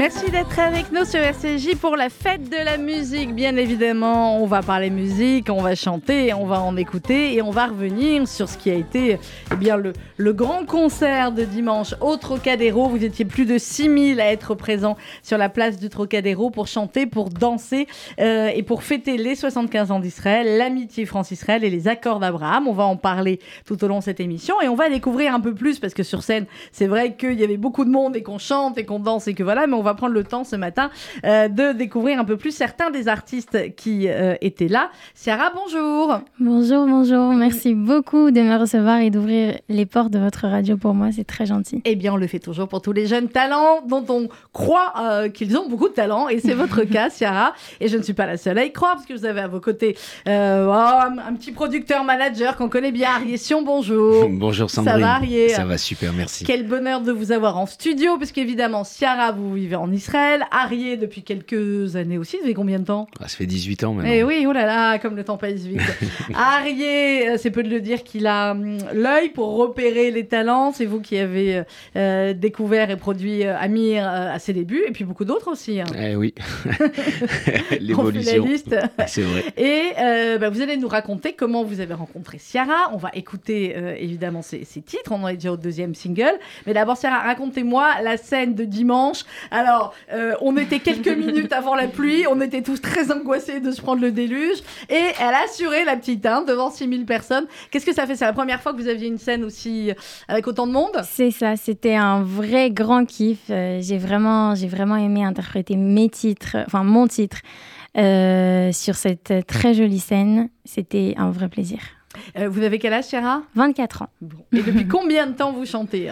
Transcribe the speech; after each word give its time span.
Merci 0.00 0.30
d'être 0.30 0.58
avec 0.58 0.92
nous 0.92 1.04
sur 1.04 1.20
RCJ 1.20 1.76
pour 1.78 1.94
la 1.94 2.08
fête 2.08 2.48
de 2.48 2.56
la 2.56 2.78
musique. 2.78 3.34
Bien 3.34 3.54
évidemment, 3.56 4.42
on 4.42 4.46
va 4.46 4.62
parler 4.62 4.88
musique, 4.88 5.50
on 5.50 5.60
va 5.60 5.74
chanter, 5.74 6.32
on 6.32 6.46
va 6.46 6.62
en 6.62 6.74
écouter 6.78 7.34
et 7.34 7.42
on 7.42 7.50
va 7.50 7.66
revenir 7.66 8.26
sur 8.26 8.48
ce 8.48 8.56
qui 8.56 8.70
a 8.70 8.74
été 8.74 9.18
eh 9.52 9.56
bien, 9.56 9.76
le, 9.76 10.32
grand 10.32 10.64
concert 10.64 11.32
de 11.32 11.44
dimanche 11.44 11.94
au 12.00 12.16
Trocadéro. 12.16 12.88
Vous 12.88 13.04
étiez 13.04 13.26
plus 13.26 13.44
de 13.44 13.58
6000 13.58 14.22
à 14.22 14.32
être 14.32 14.54
présents 14.54 14.96
sur 15.22 15.36
la 15.36 15.50
place 15.50 15.78
du 15.78 15.90
Trocadéro 15.90 16.48
pour 16.48 16.66
chanter, 16.66 17.04
pour 17.04 17.28
danser 17.28 17.86
euh, 18.20 18.48
et 18.54 18.62
pour 18.62 18.82
fêter 18.82 19.18
les 19.18 19.34
75 19.34 19.90
ans 19.90 20.00
d'Israël, 20.00 20.56
l'amitié 20.56 21.04
France-Israël 21.04 21.62
et 21.62 21.68
les 21.68 21.88
accords 21.88 22.20
d'Abraham. 22.20 22.68
On 22.68 22.72
va 22.72 22.84
en 22.84 22.96
parler 22.96 23.38
tout 23.66 23.84
au 23.84 23.86
long 23.86 23.98
de 23.98 24.04
cette 24.04 24.20
émission 24.20 24.62
et 24.62 24.68
on 24.68 24.76
va 24.76 24.88
découvrir 24.88 25.34
un 25.34 25.40
peu 25.40 25.54
plus 25.54 25.78
parce 25.78 25.92
que 25.92 26.04
sur 26.04 26.22
scène, 26.22 26.46
c'est 26.72 26.86
vrai 26.86 27.16
qu'il 27.16 27.38
y 27.38 27.44
avait 27.44 27.58
beaucoup 27.58 27.84
de 27.84 27.90
monde 27.90 28.16
et 28.16 28.22
qu'on 28.22 28.38
chante 28.38 28.78
et 28.78 28.86
qu'on 28.86 28.98
danse 28.98 29.28
et 29.28 29.34
que 29.34 29.42
voilà, 29.42 29.66
mais 29.66 29.74
on 29.74 29.82
va 29.82 29.89
prendre 29.94 30.14
le 30.14 30.24
temps 30.24 30.44
ce 30.44 30.56
matin 30.56 30.90
euh, 31.24 31.48
de 31.48 31.72
découvrir 31.72 32.18
un 32.18 32.24
peu 32.24 32.36
plus 32.36 32.50
certains 32.50 32.90
des 32.90 33.08
artistes 33.08 33.74
qui 33.76 34.08
euh, 34.08 34.34
étaient 34.40 34.68
là. 34.68 34.90
Ciara, 35.14 35.52
bonjour. 35.54 36.20
Bonjour, 36.38 36.86
bonjour. 36.86 37.32
Merci 37.32 37.74
beaucoup 37.74 38.30
de 38.30 38.40
me 38.40 38.56
recevoir 38.56 39.00
et 39.00 39.10
d'ouvrir 39.10 39.58
les 39.68 39.86
portes 39.86 40.10
de 40.10 40.18
votre 40.18 40.46
radio 40.46 40.76
pour 40.76 40.94
moi. 40.94 41.08
C'est 41.12 41.26
très 41.26 41.46
gentil. 41.46 41.82
Eh 41.84 41.96
bien, 41.96 42.14
on 42.14 42.16
le 42.16 42.26
fait 42.26 42.38
toujours 42.38 42.68
pour 42.68 42.82
tous 42.82 42.92
les 42.92 43.06
jeunes 43.06 43.28
talents 43.28 43.80
dont 43.86 44.04
on 44.08 44.28
croit 44.52 44.92
euh, 45.00 45.28
qu'ils 45.28 45.56
ont 45.56 45.68
beaucoup 45.68 45.88
de 45.88 45.94
talent. 45.94 46.28
Et 46.28 46.40
c'est 46.40 46.54
votre 46.54 46.82
cas, 46.90 47.10
Ciara. 47.10 47.54
Et 47.80 47.88
je 47.88 47.96
ne 47.96 48.02
suis 48.02 48.14
pas 48.14 48.26
la 48.26 48.36
seule 48.36 48.58
à 48.58 48.64
y 48.64 48.72
croire 48.72 48.94
parce 48.94 49.06
que 49.06 49.14
vous 49.14 49.24
avez 49.24 49.40
à 49.40 49.48
vos 49.48 49.60
côtés 49.60 49.96
oh, 50.26 50.30
un, 50.30 51.16
un, 51.18 51.34
petit 51.34 51.52
producteur 51.52 52.04
manager 52.04 52.56
qu'on 52.56 52.68
connaît 52.68 52.92
bien, 52.92 53.10
Arié 53.10 53.36
Sion. 53.36 53.62
Bonjour. 53.62 54.28
bonjour 54.30 54.70
Sandrine. 54.70 54.94
Ça 54.94 55.00
va, 55.00 55.14
Arié 55.14 55.48
Ça 55.50 55.64
va 55.64 55.78
super, 55.78 56.12
merci. 56.12 56.44
Quel 56.44 56.66
bonheur 56.66 57.00
de 57.00 57.12
vous 57.12 57.32
avoir 57.32 57.58
en 57.58 57.66
studio, 57.66 58.16
puisqu'évidemment, 58.16 58.84
Ciara, 58.84 59.32
vous 59.32 59.54
vivez 59.54 59.69
en 59.76 59.92
Israël. 59.92 60.44
Arié 60.50 60.96
depuis 60.96 61.22
quelques 61.22 61.96
années 61.96 62.18
aussi. 62.18 62.38
Ça 62.38 62.46
fait 62.46 62.54
combien 62.54 62.78
de 62.78 62.84
temps? 62.84 63.06
Ah, 63.20 63.28
Ça 63.28 63.36
fait 63.36 63.46
18 63.46 63.84
ans 63.84 63.94
maintenant. 63.94 64.10
Eh 64.12 64.22
oui, 64.24 64.44
oh 64.48 64.52
là 64.52 64.66
là, 64.66 64.98
comme 64.98 65.16
le 65.16 65.24
temps 65.24 65.36
passe 65.36 65.62
vite. 65.62 65.80
Arié, 66.34 67.38
c'est 67.38 67.50
peu 67.50 67.62
de 67.62 67.68
le 67.68 67.80
dire 67.80 68.02
qu'il 68.02 68.26
a 68.26 68.52
hum, 68.52 68.78
l'œil 68.94 69.30
pour 69.30 69.56
repérer 69.56 70.10
les 70.10 70.26
talents. 70.26 70.72
C'est 70.72 70.86
vous 70.86 71.00
qui 71.00 71.18
avez 71.18 71.62
euh, 71.96 72.32
découvert 72.34 72.90
et 72.90 72.96
produit 72.96 73.44
euh, 73.44 73.56
Amir 73.58 74.04
euh, 74.06 74.34
à 74.34 74.38
ses 74.38 74.52
débuts, 74.52 74.84
et 74.86 74.92
puis 74.92 75.04
beaucoup 75.04 75.24
d'autres 75.24 75.50
aussi. 75.50 75.80
Hein. 75.80 75.86
Eh 75.98 76.16
oui, 76.16 76.34
l'évolution. 77.80 78.46
C'est 79.06 79.22
vrai. 79.22 79.44
Et 79.56 79.92
euh, 79.98 80.38
bah, 80.38 80.50
vous 80.50 80.60
allez 80.60 80.76
nous 80.76 80.88
raconter 80.88 81.32
comment 81.32 81.64
vous 81.64 81.80
avez 81.80 81.94
rencontré 81.94 82.38
Ciara. 82.38 82.90
On 82.92 82.96
va 82.96 83.10
écouter 83.14 83.74
euh, 83.76 83.94
évidemment 83.98 84.42
ses, 84.42 84.64
ses, 84.64 84.82
titres. 84.82 85.12
On 85.12 85.22
en 85.22 85.28
est 85.28 85.34
déjà 85.34 85.52
au 85.52 85.56
deuxième 85.56 85.94
single. 85.94 86.38
Mais 86.66 86.74
d'abord, 86.74 86.96
Ciara, 86.96 87.20
racontez-moi 87.20 88.02
la 88.02 88.16
scène 88.16 88.54
de 88.54 88.64
dimanche. 88.64 89.24
Alors, 89.60 89.92
euh, 90.10 90.34
on 90.40 90.56
était 90.56 90.78
quelques 90.78 91.08
minutes 91.26 91.52
avant 91.52 91.74
la 91.74 91.86
pluie. 91.86 92.24
On 92.26 92.40
était 92.40 92.62
tous 92.62 92.80
très 92.80 93.12
angoissés 93.12 93.60
de 93.60 93.70
se 93.72 93.82
prendre 93.82 94.00
le 94.00 94.10
déluge. 94.10 94.58
Et 94.88 94.94
elle 95.20 95.34
a 95.34 95.44
assuré 95.44 95.84
la 95.84 95.96
petite 95.96 96.24
hein, 96.24 96.42
devant 96.46 96.70
6000 96.70 97.04
personnes. 97.04 97.46
Qu'est-ce 97.70 97.84
que 97.84 97.94
ça 97.94 98.06
fait? 98.06 98.16
C'est 98.16 98.24
la 98.24 98.32
première 98.32 98.62
fois 98.62 98.72
que 98.72 98.78
vous 98.78 98.88
aviez 98.88 99.06
une 99.06 99.18
scène 99.18 99.44
aussi 99.44 99.92
avec 100.28 100.46
autant 100.46 100.66
de 100.66 100.72
monde? 100.72 101.02
C'est 101.04 101.30
ça. 101.30 101.56
C'était 101.56 101.94
un 101.94 102.22
vrai 102.22 102.70
grand 102.70 103.04
kiff. 103.04 103.50
Euh, 103.50 103.80
j'ai 103.82 103.98
vraiment, 103.98 104.54
j'ai 104.54 104.68
vraiment 104.68 104.96
aimé 104.96 105.24
interpréter 105.24 105.76
mes 105.76 106.08
titres, 106.08 106.56
enfin 106.66 106.82
mon 106.82 107.06
titre, 107.06 107.38
euh, 107.98 108.72
sur 108.72 108.94
cette 108.94 109.46
très 109.46 109.74
jolie 109.74 109.98
scène. 109.98 110.48
C'était 110.64 111.14
un 111.18 111.30
vrai 111.30 111.48
plaisir. 111.48 111.80
Euh, 112.38 112.48
vous 112.48 112.62
avez 112.62 112.78
quel 112.78 112.94
âge, 112.94 113.08
Chéra 113.08 113.42
24 113.54 114.02
ans. 114.02 114.08
Bon. 114.22 114.38
Et 114.52 114.62
depuis 114.62 114.88
combien 114.88 115.26
de 115.26 115.32
temps 115.32 115.52
vous 115.52 115.66
chantez 115.66 116.10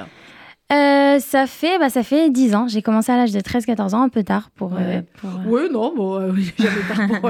euh, 0.71 1.19
ça 1.19 1.47
fait 1.47 1.79
bah, 1.79 1.89
ça 1.89 2.03
fait 2.03 2.29
10 2.29 2.55
ans. 2.55 2.69
J'ai 2.69 2.83
commencé 2.83 3.11
à 3.11 3.17
l'âge 3.17 3.33
de 3.33 3.41
13-14 3.41 3.95
ans, 3.95 4.03
un 4.03 4.09
peu 4.11 4.23
tard 4.23 4.51
pour. 4.55 4.73
Ouais. 4.73 4.99
Euh, 4.99 5.03
pour 5.17 5.31
euh... 5.31 5.43
Oui, 5.47 5.63
non, 5.73 5.95
bon, 5.95 6.21
euh, 6.21 6.33
j'avais 6.59 6.83
tard 6.83 7.21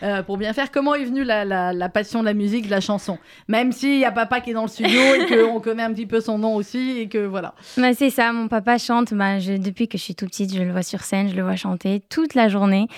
pour, 0.00 0.24
pour, 0.26 0.36
bien 0.36 0.52
faire. 0.52 0.72
Comment 0.72 0.94
est 0.94 1.04
venue 1.04 1.22
la, 1.22 1.44
la, 1.44 1.72
la, 1.72 1.88
passion 1.88 2.20
de 2.20 2.24
la 2.24 2.34
musique, 2.34 2.66
de 2.66 2.70
la 2.70 2.80
chanson? 2.80 3.18
Même 3.46 3.70
s'il 3.70 3.98
y 3.98 4.04
a 4.04 4.10
papa 4.10 4.40
qui 4.40 4.50
est 4.50 4.54
dans 4.54 4.62
le 4.62 4.68
studio 4.68 5.00
et 5.14 5.26
qu'on 5.26 5.60
connaît 5.60 5.84
un 5.84 5.92
petit 5.92 6.06
peu 6.06 6.20
son 6.20 6.38
nom 6.38 6.56
aussi 6.56 6.98
et 6.98 7.08
que 7.08 7.24
voilà. 7.24 7.54
Bah, 7.76 7.94
c'est 7.94 8.10
ça, 8.10 8.32
mon 8.32 8.48
papa 8.48 8.78
chante. 8.78 9.14
Bah, 9.14 9.38
je, 9.38 9.52
depuis 9.52 9.86
que 9.86 9.96
je 9.96 10.02
suis 10.02 10.14
tout 10.16 10.26
petite, 10.26 10.52
je 10.52 10.62
le 10.62 10.72
vois 10.72 10.82
sur 10.82 11.02
scène, 11.02 11.28
je 11.28 11.36
le 11.36 11.42
vois 11.42 11.56
chanter 11.56 12.02
toute 12.08 12.34
la 12.34 12.48
journée. 12.48 12.88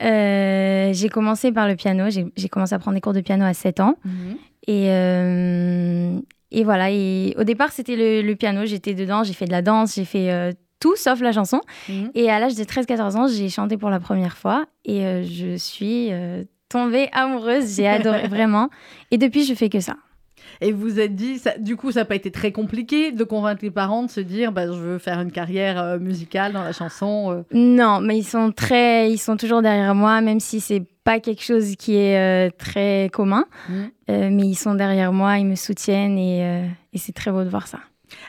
j'ai 0.00 1.08
commencé 1.12 1.50
par 1.50 1.66
le 1.66 1.74
piano. 1.74 2.04
J'ai 2.08 2.48
commencé 2.48 2.74
à 2.74 2.78
prendre 2.78 2.94
des 2.94 3.00
cours 3.00 3.12
de 3.14 3.20
piano 3.20 3.44
à 3.44 3.54
7 3.54 3.80
ans. 3.80 3.96
-hmm. 4.06 4.36
Et, 4.66 4.86
euh, 4.88 6.18
et 6.54 6.62
voilà, 6.62 6.88
et 6.90 7.34
au 7.36 7.42
départ, 7.42 7.72
c'était 7.72 7.96
le, 7.96 8.22
le, 8.22 8.36
piano, 8.36 8.64
j'étais 8.64 8.94
dedans, 8.94 9.24
j'ai 9.24 9.32
fait 9.32 9.44
de 9.44 9.50
la 9.50 9.60
danse, 9.60 9.96
j'ai 9.96 10.04
fait 10.04 10.30
euh, 10.30 10.52
tout 10.78 10.94
sauf 10.94 11.20
la 11.20 11.32
chanson. 11.32 11.60
Mmh. 11.88 12.04
Et 12.14 12.30
à 12.30 12.38
l'âge 12.38 12.54
de 12.54 12.62
13-14 12.62 13.16
ans, 13.16 13.26
j'ai 13.26 13.48
chanté 13.48 13.76
pour 13.76 13.90
la 13.90 13.98
première 13.98 14.36
fois 14.36 14.66
et 14.84 15.04
euh, 15.04 15.24
je 15.24 15.56
suis 15.56 16.12
euh, 16.12 16.44
tombée 16.68 17.08
amoureuse, 17.12 17.74
j'ai 17.74 17.88
adoré 17.88 18.28
vraiment. 18.28 18.70
Et 19.10 19.18
depuis, 19.18 19.44
je 19.44 19.54
fais 19.54 19.68
que 19.68 19.80
ça. 19.80 19.96
Et 20.60 20.72
vous 20.72 20.84
vous 20.84 21.00
êtes 21.00 21.14
dit, 21.14 21.38
ça, 21.38 21.56
du 21.58 21.76
coup, 21.76 21.92
ça 21.92 22.00
n'a 22.00 22.04
pas 22.04 22.14
été 22.14 22.30
très 22.30 22.52
compliqué 22.52 23.12
de 23.12 23.24
convaincre 23.24 23.60
les 23.62 23.70
parents 23.70 24.02
de 24.02 24.10
se 24.10 24.20
dire, 24.20 24.52
bah, 24.52 24.66
je 24.66 24.78
veux 24.78 24.98
faire 24.98 25.20
une 25.20 25.32
carrière 25.32 25.80
euh, 25.80 25.98
musicale 25.98 26.52
dans 26.52 26.62
la 26.62 26.72
chanson. 26.72 27.32
Euh... 27.32 27.42
Non, 27.52 28.00
mais 28.00 28.18
ils 28.18 28.24
sont 28.24 28.52
très, 28.52 29.10
ils 29.10 29.18
sont 29.18 29.36
toujours 29.36 29.62
derrière 29.62 29.94
moi, 29.94 30.20
même 30.20 30.40
si 30.40 30.60
c'est 30.60 30.82
pas 31.04 31.20
quelque 31.20 31.42
chose 31.42 31.76
qui 31.76 31.96
est 31.96 32.18
euh, 32.18 32.50
très 32.56 33.10
commun. 33.12 33.44
Mmh. 33.68 33.74
mais 34.08 34.46
ils 34.46 34.54
sont 34.54 34.74
derrière 34.74 35.12
moi, 35.12 35.38
ils 35.38 35.46
me 35.46 35.54
soutiennent 35.54 36.18
et, 36.18 36.66
et 36.92 36.98
c'est 36.98 37.12
très 37.12 37.30
beau 37.30 37.44
de 37.44 37.48
voir 37.48 37.66
ça. 37.66 37.78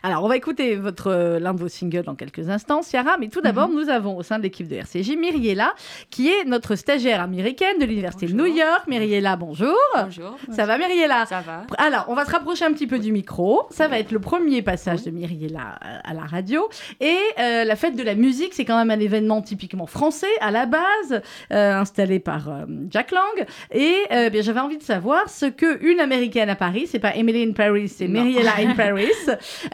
Alors, 0.03 0.23
on 0.23 0.27
va 0.27 0.37
écouter 0.37 0.75
votre 0.75 1.07
euh, 1.11 1.39
l'un 1.39 1.53
de 1.53 1.59
vos 1.59 1.67
singles 1.67 2.03
dans 2.03 2.15
quelques 2.15 2.49
instants, 2.49 2.81
Ciara. 2.81 3.17
Mais 3.19 3.27
tout 3.27 3.41
d'abord, 3.41 3.69
mm 3.69 3.73
-hmm. 3.73 3.85
nous 3.85 3.89
avons 3.89 4.17
au 4.17 4.23
sein 4.23 4.37
de 4.37 4.43
l'équipe 4.43 4.67
de 4.67 4.75
RCJ 4.75 5.15
Myriella, 5.15 5.73
qui 6.09 6.29
est 6.29 6.45
notre 6.45 6.75
stagiaire 6.75 7.21
américaine 7.21 7.77
de 7.79 7.85
l'Université 7.85 8.27
de 8.27 8.33
New 8.33 8.45
York. 8.45 8.83
Myriella, 8.87 9.35
bonjour. 9.35 9.75
Bonjour. 9.95 10.37
Ça 10.51 10.65
va, 10.65 10.77
Myriella 10.77 11.25
Ça 11.25 11.41
va. 11.41 11.65
Alors, 11.77 12.05
on 12.09 12.15
va 12.15 12.25
se 12.25 12.31
rapprocher 12.31 12.65
un 12.65 12.73
petit 12.73 12.87
peu 12.87 12.99
du 12.99 13.11
micro. 13.11 13.67
Ça 13.69 13.87
va 13.87 13.99
être 13.99 14.11
le 14.11 14.19
premier 14.19 14.61
passage 14.61 14.99
oui. 14.99 15.11
de 15.11 15.11
Myriella 15.17 15.67
à 16.03 16.13
la 16.13 16.25
radio. 16.35 16.69
Et 16.99 17.17
euh, 17.39 17.63
la 17.63 17.75
fête 17.75 17.95
de 17.95 18.03
la 18.03 18.15
musique, 18.15 18.53
c'est 18.53 18.65
quand 18.65 18.77
même 18.77 18.91
un 18.91 18.99
événement 18.99 19.41
typiquement 19.41 19.85
français 19.85 20.35
à 20.41 20.51
la 20.51 20.65
base, 20.65 21.21
euh, 21.51 21.73
installé 21.73 22.19
par 22.19 22.49
euh, 22.49 22.65
Jack 22.89 23.11
Lang. 23.11 23.47
Et 23.71 23.95
euh, 24.11 24.29
bien, 24.29 24.41
j'avais 24.41 24.59
envie 24.59 24.77
de 24.77 24.83
savoir 24.83 25.29
ce 25.29 25.45
que 25.45 25.83
une 25.83 25.99
américaine 25.99 26.49
à 26.49 26.55
Paris, 26.55 26.87
c'est 26.87 26.99
pas 26.99 27.15
Emily 27.15 27.43
in 27.43 27.53
Paris, 27.53 27.89
c'est 27.89 28.07
Myriella 28.07 28.53
in 28.59 28.73
Paris. 28.85 29.11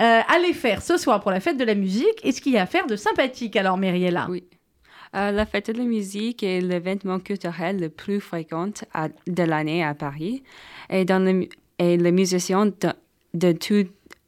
Euh, 0.01 0.21
allez 0.27 0.53
faire 0.53 0.81
ce 0.81 0.97
soir 0.97 1.19
pour 1.19 1.29
la 1.29 1.39
fête 1.39 1.57
de 1.57 1.63
la 1.63 1.75
musique 1.75 2.19
et 2.23 2.31
ce 2.31 2.41
qu'il 2.41 2.53
y 2.53 2.57
a 2.57 2.63
à 2.63 2.65
faire 2.65 2.87
de 2.87 2.95
sympathique 2.95 3.55
alors 3.55 3.77
Myriella 3.77 4.25
Oui. 4.29 4.43
Euh, 5.15 5.31
la 5.31 5.45
fête 5.45 5.69
de 5.69 5.77
la 5.77 5.83
musique 5.83 6.41
est 6.41 6.61
l'événement 6.61 7.19
culturel 7.19 7.79
le 7.79 7.89
plus 7.89 8.19
fréquent 8.19 8.69
de 9.27 9.43
l'année 9.43 9.83
à 9.83 9.93
Paris 9.93 10.41
et, 10.89 11.05
dans 11.05 11.19
le, 11.19 11.47
les 11.79 12.11
musiciens 12.11 12.71
de, 13.33 13.51
tous 13.51 13.87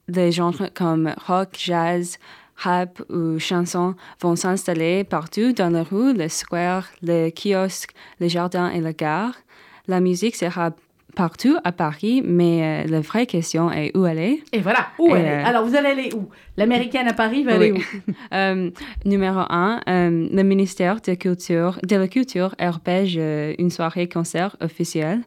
les 0.10 0.32
genres 0.32 0.62
comme 0.76 1.16
rock, 1.26 1.50
jazz, 1.58 2.20
rap 2.56 3.02
ou 3.10 3.40
chanson 3.40 3.96
vont 4.22 4.36
s'installer 4.36 5.04
partout 5.06 5.54
dans 5.54 5.70
les 5.70 5.82
rues, 5.82 6.14
les 6.14 6.30
squares, 6.30 6.90
les 7.02 7.32
kiosques, 7.32 7.94
les 8.20 8.30
jardins 8.30 8.70
et 8.70 8.82
les 8.82 8.94
gares. 8.94 9.38
La 9.88 10.02
musique 10.02 10.36
sera 10.36 10.72
partout 11.16 11.58
à 11.64 11.72
Paris, 11.72 12.22
mais 12.24 12.86
euh, 12.86 12.90
la 12.90 13.02
vraie 13.02 13.26
question 13.26 13.72
est 13.72 13.96
où 13.96 14.04
aller? 14.04 14.44
Et 14.52 14.60
voilà, 14.60 14.88
où 15.00 15.10
et, 15.10 15.20
aller? 15.20 15.30
Euh... 15.30 15.46
Alors, 15.46 15.66
vous 15.66 15.76
allez 15.76 15.90
aller 15.90 16.10
où? 16.14 16.30
L'américaine 16.58 17.08
à 17.08 17.14
Paris 17.14 17.44
va 17.44 17.58
oui. 17.58 17.70
aller 17.70 17.72
où? 17.74 18.12
Euh, 18.34 18.72
Numéro 19.06 19.42
un, 19.50 19.82
euh, 19.88 20.28
le 20.32 20.44
ministère 20.44 21.02
de, 21.02 21.14
culture, 21.14 21.80
de 21.84 21.96
la 21.96 22.08
Culture 22.08 22.56
repêche 22.60 23.16
une 23.16 23.70
soirée-concert 23.70 24.56
officielle 24.62 25.22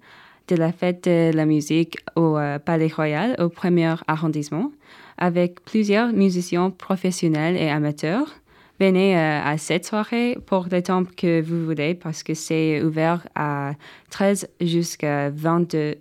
de 0.49 0.57
la 0.57 0.73
fête 0.73 1.05
de 1.05 1.33
la 1.35 1.45
musique 1.45 1.99
au 2.15 2.39
Palais 2.65 2.91
Royal, 2.95 3.37
au 3.39 3.49
premier 3.49 3.95
arrondissement, 4.07 4.73
avec 5.19 5.65
plusieurs 5.65 6.13
musiciens 6.13 6.71
professionnels 6.71 7.57
et 7.57 7.69
amateurs 7.69 8.41
venez 8.79 9.17
euh, 9.17 9.41
à 9.43 9.59
cette 9.59 9.85
soirée 9.85 10.39
pour 10.47 10.67
le 10.71 10.83
temps 10.83 11.05
que 11.05 11.41
vous 11.41 11.65
voulez 11.65 11.95
parce 11.95 12.23
que 12.23 12.35
c'est 12.35 12.83
ouvert 12.83 13.27
à 13.35 13.73
13 14.11 14.49
jusqu'à 14.61 15.31
22, 15.31 15.95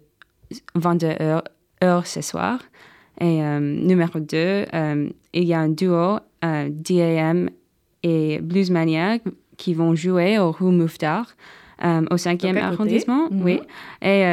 22 0.76 1.08
heures, 1.22 1.44
heures 1.84 2.08
ce 2.08 2.22
soir. 2.22 2.60
Et 3.22 3.44
euh, 3.44 3.60
numéro 3.60 4.20
2, 4.20 4.38
euh, 4.38 5.10
il 5.34 5.44
y 5.44 5.54
a 5.54 5.60
un 5.60 5.70
duo 5.70 6.20
DAM 6.42 7.50
et 8.04 8.40
Bluesmania 8.40 9.18
qui 9.58 9.74
vont 9.74 9.96
jouer 9.96 10.38
au 10.38 10.52
rue 10.52 10.72
Mouffetard 10.72 11.36
au 11.82 12.16
5e 12.16 12.58
arrondissement. 12.58 13.30
Mm 13.32 13.38
-hmm. 13.38 13.44
Oui. 13.44 13.60
Et 14.02 14.24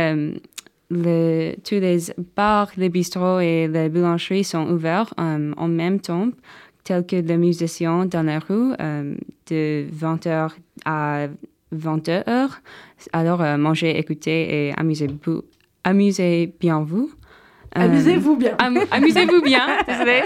le, 0.91 1.55
tous 1.65 1.81
les 1.81 1.99
bars, 2.37 2.71
les 2.77 2.91
bistrots 2.91 3.41
et 3.41 3.69
les 3.69 3.89
boulangeries 3.89 4.45
sont 4.45 4.67
ouverts 4.71 5.15
en 5.17 5.69
même 5.69 6.01
temps 6.01 6.29
tels 6.85 7.07
que 7.07 7.17
les 7.17 7.37
musiciens 7.37 8.07
dans 8.07 8.23
la 8.23 8.39
rue 8.39 8.73
de 9.51 9.87
20h 9.91 10.51
à 10.85 11.27
20h. 11.75 12.51
Alors, 13.13 13.59
mangez, 13.59 13.99
écoutez 13.99 14.69
et 14.69 14.73
amusez-vous. 14.77 15.43
Amusez 15.85 16.53
bien 16.61 16.83
vous. 16.83 17.11
Amusez-vous 17.75 18.37
bien. 18.37 18.57
amusez-vous 18.91 19.41
bien, 19.43 19.67
désolé. 19.89 20.23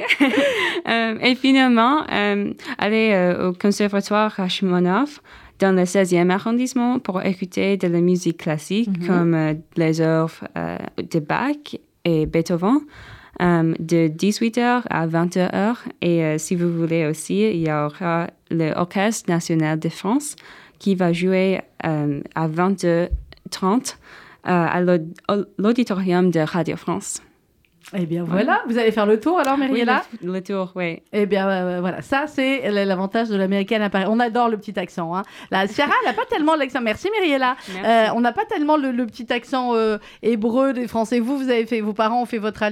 et 1.22 1.34
finalement, 1.36 2.04
allez 2.78 3.34
au 3.40 3.52
conservatoire 3.52 4.32
Rachmaninoff 4.32 5.22
dans 5.58 5.74
le 5.74 5.82
16e 5.82 6.30
arrondissement 6.30 6.98
pour 6.98 7.22
écouter 7.22 7.76
de 7.76 7.86
la 7.86 8.00
musique 8.00 8.38
classique 8.38 8.88
mhm. 8.88 9.06
comme 9.06 9.54
les 9.76 10.00
œuvres 10.00 10.44
de 10.98 11.20
Bach 11.20 11.76
et 12.04 12.26
Beethoven. 12.26 12.80
De 13.40 14.08
18h 14.08 14.82
à 14.88 15.06
20h. 15.06 15.76
Et 16.02 16.38
si 16.38 16.54
vous 16.54 16.72
voulez 16.72 17.06
aussi, 17.06 17.40
il 17.50 17.66
y 17.66 17.70
aura 17.70 18.28
l'Orchestre 18.50 19.30
national 19.30 19.78
de 19.78 19.88
France 19.88 20.36
qui 20.78 20.94
va 20.94 21.12
jouer 21.12 21.60
à 21.82 22.48
22h30 22.48 23.96
à 24.44 24.80
l'auditorium 25.58 26.30
de 26.30 26.40
Radio 26.40 26.76
France. 26.76 27.20
Eh 27.94 28.04
bien 28.04 28.24
voilà, 28.24 28.62
vous 28.66 28.78
allez 28.78 28.90
faire 28.90 29.06
le 29.06 29.20
tour 29.20 29.38
alors, 29.38 29.56
Mariella 29.56 30.02
oui, 30.12 30.28
le, 30.28 30.42
tour, 30.42 30.72
oui. 30.74 31.02
Eh 31.12 31.24
bien 31.24 31.48
euh, 31.48 31.80
voilà, 31.80 32.02
ça 32.02 32.26
c'est 32.26 32.68
l'avantage 32.68 33.28
de 33.28 33.36
l'américaine 33.36 33.80
à 33.80 33.90
Paris. 33.90 34.06
On 34.08 34.18
adore 34.18 34.48
le 34.48 34.56
petit 34.56 34.76
accent. 34.76 35.14
Hein. 35.14 35.22
La 35.52 35.68
Sierra, 35.68 35.92
elle 36.02 36.08
n'a 36.08 36.14
pas 36.14 36.26
tellement 36.28 36.56
l'accent. 36.56 36.80
Merci, 36.80 37.08
Mariella. 37.16 37.56
Euh, 37.84 38.06
on 38.14 38.20
n'a 38.20 38.32
pas 38.32 38.44
tellement 38.44 38.76
le, 38.76 39.06
petit 39.06 39.32
accent 39.32 39.76
euh, 39.76 39.98
hébreu 40.22 40.72
des 40.72 40.88
Français. 40.88 41.20
Vous, 41.20 41.38
vous 41.38 41.48
avez 41.48 41.64
fait, 41.64 41.80
vos 41.80 41.92
parents 41.92 42.22
ont 42.22 42.26
fait 42.26 42.38
votre 42.38 42.64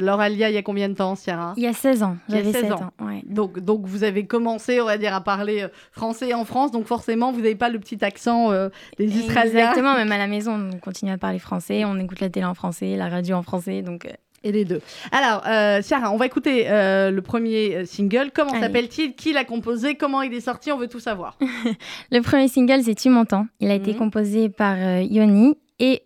leur 0.00 0.20
alia 0.20 0.48
il 0.48 0.54
y 0.54 0.58
a 0.58 0.62
combien 0.62 0.88
de 0.88 0.94
temps, 0.94 1.16
Sierra? 1.16 1.52
Il 1.58 1.62
y 1.62 1.66
a 1.66 1.74
16 1.74 2.02
ans. 2.02 2.16
J'avais 2.30 2.52
16 2.52 2.72
ans. 2.72 2.90
donc, 3.26 3.58
donc 3.58 3.84
vous 3.84 4.04
avez 4.04 4.26
commencé, 4.26 4.80
on 4.80 4.86
va 4.86 4.96
dire, 4.96 5.14
à 5.14 5.20
parler 5.20 5.66
français 5.90 6.32
en 6.32 6.46
France. 6.46 6.70
Donc 6.70 6.86
forcément, 6.86 7.30
vous 7.30 7.42
n'avez 7.42 7.56
pas 7.56 7.68
le 7.68 7.78
petit 7.78 8.02
accent 8.02 8.50
des 8.98 9.04
Israéliens. 9.04 9.42
Exactement, 9.42 9.94
même 9.96 10.12
à 10.12 10.18
la 10.18 10.28
maison, 10.28 10.70
on 10.72 10.78
continue 10.78 11.12
à 11.12 11.18
parler 11.18 11.38
français. 11.38 11.84
On 11.84 11.98
écoute 11.98 12.20
la 12.20 12.30
télé 12.30 12.46
en 12.46 12.54
français, 12.54 12.96
la 12.96 13.10
radio 13.10 13.36
en 13.36 13.42
français. 13.42 13.82
Donc 13.82 14.06
et 14.44 14.52
les 14.52 14.64
deux. 14.64 14.80
Alors, 15.10 15.42
euh, 15.46 15.82
Sarah, 15.82 16.12
on 16.12 16.16
va 16.16 16.26
écouter 16.26 16.64
euh, 16.68 17.10
le 17.10 17.22
premier 17.22 17.76
euh, 17.76 17.84
single. 17.84 18.30
Comment 18.34 18.58
s'appelle-t-il? 18.58 19.14
Qui 19.14 19.32
l'a 19.32 19.44
composé? 19.44 19.94
Comment 19.94 20.22
il 20.22 20.32
est 20.34 20.40
sorti? 20.40 20.72
On 20.72 20.78
veut 20.78 20.88
tout 20.88 21.00
savoir. 21.00 21.36
le 22.10 22.20
premier 22.20 22.48
single, 22.48 22.82
c'est 22.82 22.94
Tu 22.94 23.08
m'entends. 23.08 23.46
Il 23.60 23.70
a 23.70 23.74
été 23.74 23.92
mhm. 23.92 23.98
composé 23.98 24.48
par 24.48 24.76
Yoni 25.00 25.56
et 25.78 26.02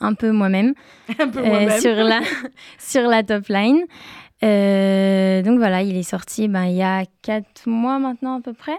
un 0.00 0.14
peu 0.14 0.30
moi-même. 0.30 0.74
un 1.18 1.28
peu 1.28 1.42
moi-même. 1.42 1.80
sur, 1.80 1.94
la, 1.94 2.20
sur 2.78 3.02
la 3.02 3.22
top 3.22 3.46
line. 3.48 3.80
donc 4.40 5.58
voilà, 5.58 5.82
il 5.82 5.96
est 5.96 6.02
sorti 6.02 6.48
ben, 6.48 6.64
il 6.64 6.76
y 6.76 6.82
a 6.82 7.04
quatre 7.22 7.66
mois 7.66 7.98
maintenant 7.98 8.38
à 8.38 8.40
peu 8.40 8.52
près. 8.52 8.78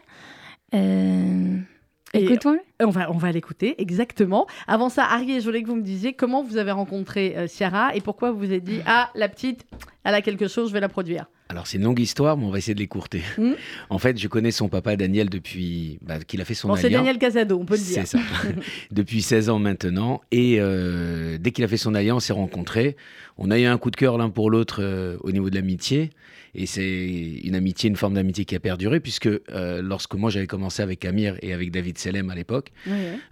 Écoutons-le. 2.19 2.59
On 2.81 2.89
va, 2.89 3.12
on 3.12 3.17
va 3.17 3.31
l'écouter, 3.31 3.81
exactement. 3.81 4.47
Avant 4.67 4.89
ça, 4.89 5.06
Arié, 5.06 5.39
je 5.39 5.45
voulais 5.45 5.63
que 5.63 5.67
vous 5.67 5.75
me 5.75 5.81
disiez 5.81 6.13
comment 6.13 6.44
vous 6.44 6.57
avez 6.57 6.71
rencontré 6.71 7.35
euh, 7.38 7.47
Ciara 7.47 7.95
et 7.95 8.01
pourquoi 8.01 8.31
vous 8.31 8.39
vous 8.39 8.51
êtes 8.51 8.63
dit 8.63 8.79
Ah, 8.85 9.09
la 9.15 9.29
petite, 9.29 9.65
elle 10.03 10.13
a 10.13 10.21
quelque 10.21 10.47
chose, 10.47 10.69
je 10.69 10.73
vais 10.73 10.79
la 10.79 10.89
produire. 10.89 11.25
Alors 11.50 11.67
c'est 11.67 11.77
une 11.77 11.83
longue 11.83 12.00
histoire, 12.00 12.38
mais 12.38 12.45
on 12.45 12.50
va 12.50 12.57
essayer 12.57 12.73
de 12.73 12.79
l'écourter. 12.79 13.21
Hmm. 13.38 13.53
En 13.89 14.00
fait, 14.00 14.17
je 14.17 14.27
connais 14.27 14.50
son 14.50 14.67
papa 14.67 14.95
Daniel 14.95 15.29
depuis 15.29 16.00
bah, 16.01 16.17
qu'il 16.19 16.41
a 16.41 16.45
fait 16.45 16.56
son 16.56 16.69
bon, 16.69 16.75
C'est 16.75 16.89
Daniel 16.89 17.19
Casado, 17.19 17.59
on 17.59 17.65
peut 17.65 17.75
le 17.75 17.81
dire. 17.81 18.01
C'est 18.06 18.17
ça. 18.17 18.19
depuis 18.91 19.21
16 19.21 19.50
ans 19.50 19.59
maintenant. 19.59 20.21
Et 20.31 20.57
euh, 20.59 21.38
dès 21.39 21.51
qu'il 21.51 21.63
a 21.63 21.67
fait 21.67 21.77
son 21.77 21.94
alliance, 21.94 22.15
on 22.15 22.19
s'est 22.19 22.33
rencontrés. 22.33 22.95
On 23.38 23.51
a 23.51 23.59
eu 23.59 23.65
un 23.65 23.77
coup 23.77 23.91
de 23.91 23.95
cœur 23.95 24.17
l'un 24.17 24.29
pour 24.29 24.50
l'autre 24.50 24.79
euh, 24.81 25.17
au 25.21 25.31
niveau 25.31 25.51
de 25.51 25.56
l'amitié. 25.56 26.09
Et 26.56 26.66
c'est 26.66 27.40
une 27.44 27.56
amitié, 27.56 27.90
une 27.90 27.98
forme 27.98 28.13
d'amitié 28.13 28.46
qui 28.46 28.56
a 28.56 28.60
perduré, 28.60 29.00
puisque 29.00 29.28
euh, 29.28 29.81
lorsque 29.81 30.16
moi 30.16 30.30
j'avais 30.30 30.48
commencé 30.48 30.81
avec 30.81 31.04
Amir 31.04 31.36
et 31.42 31.54
avec 31.54 31.69
David 31.72 31.98
Selem 31.98 32.30
à 32.30 32.36
l'époque, 32.36 32.72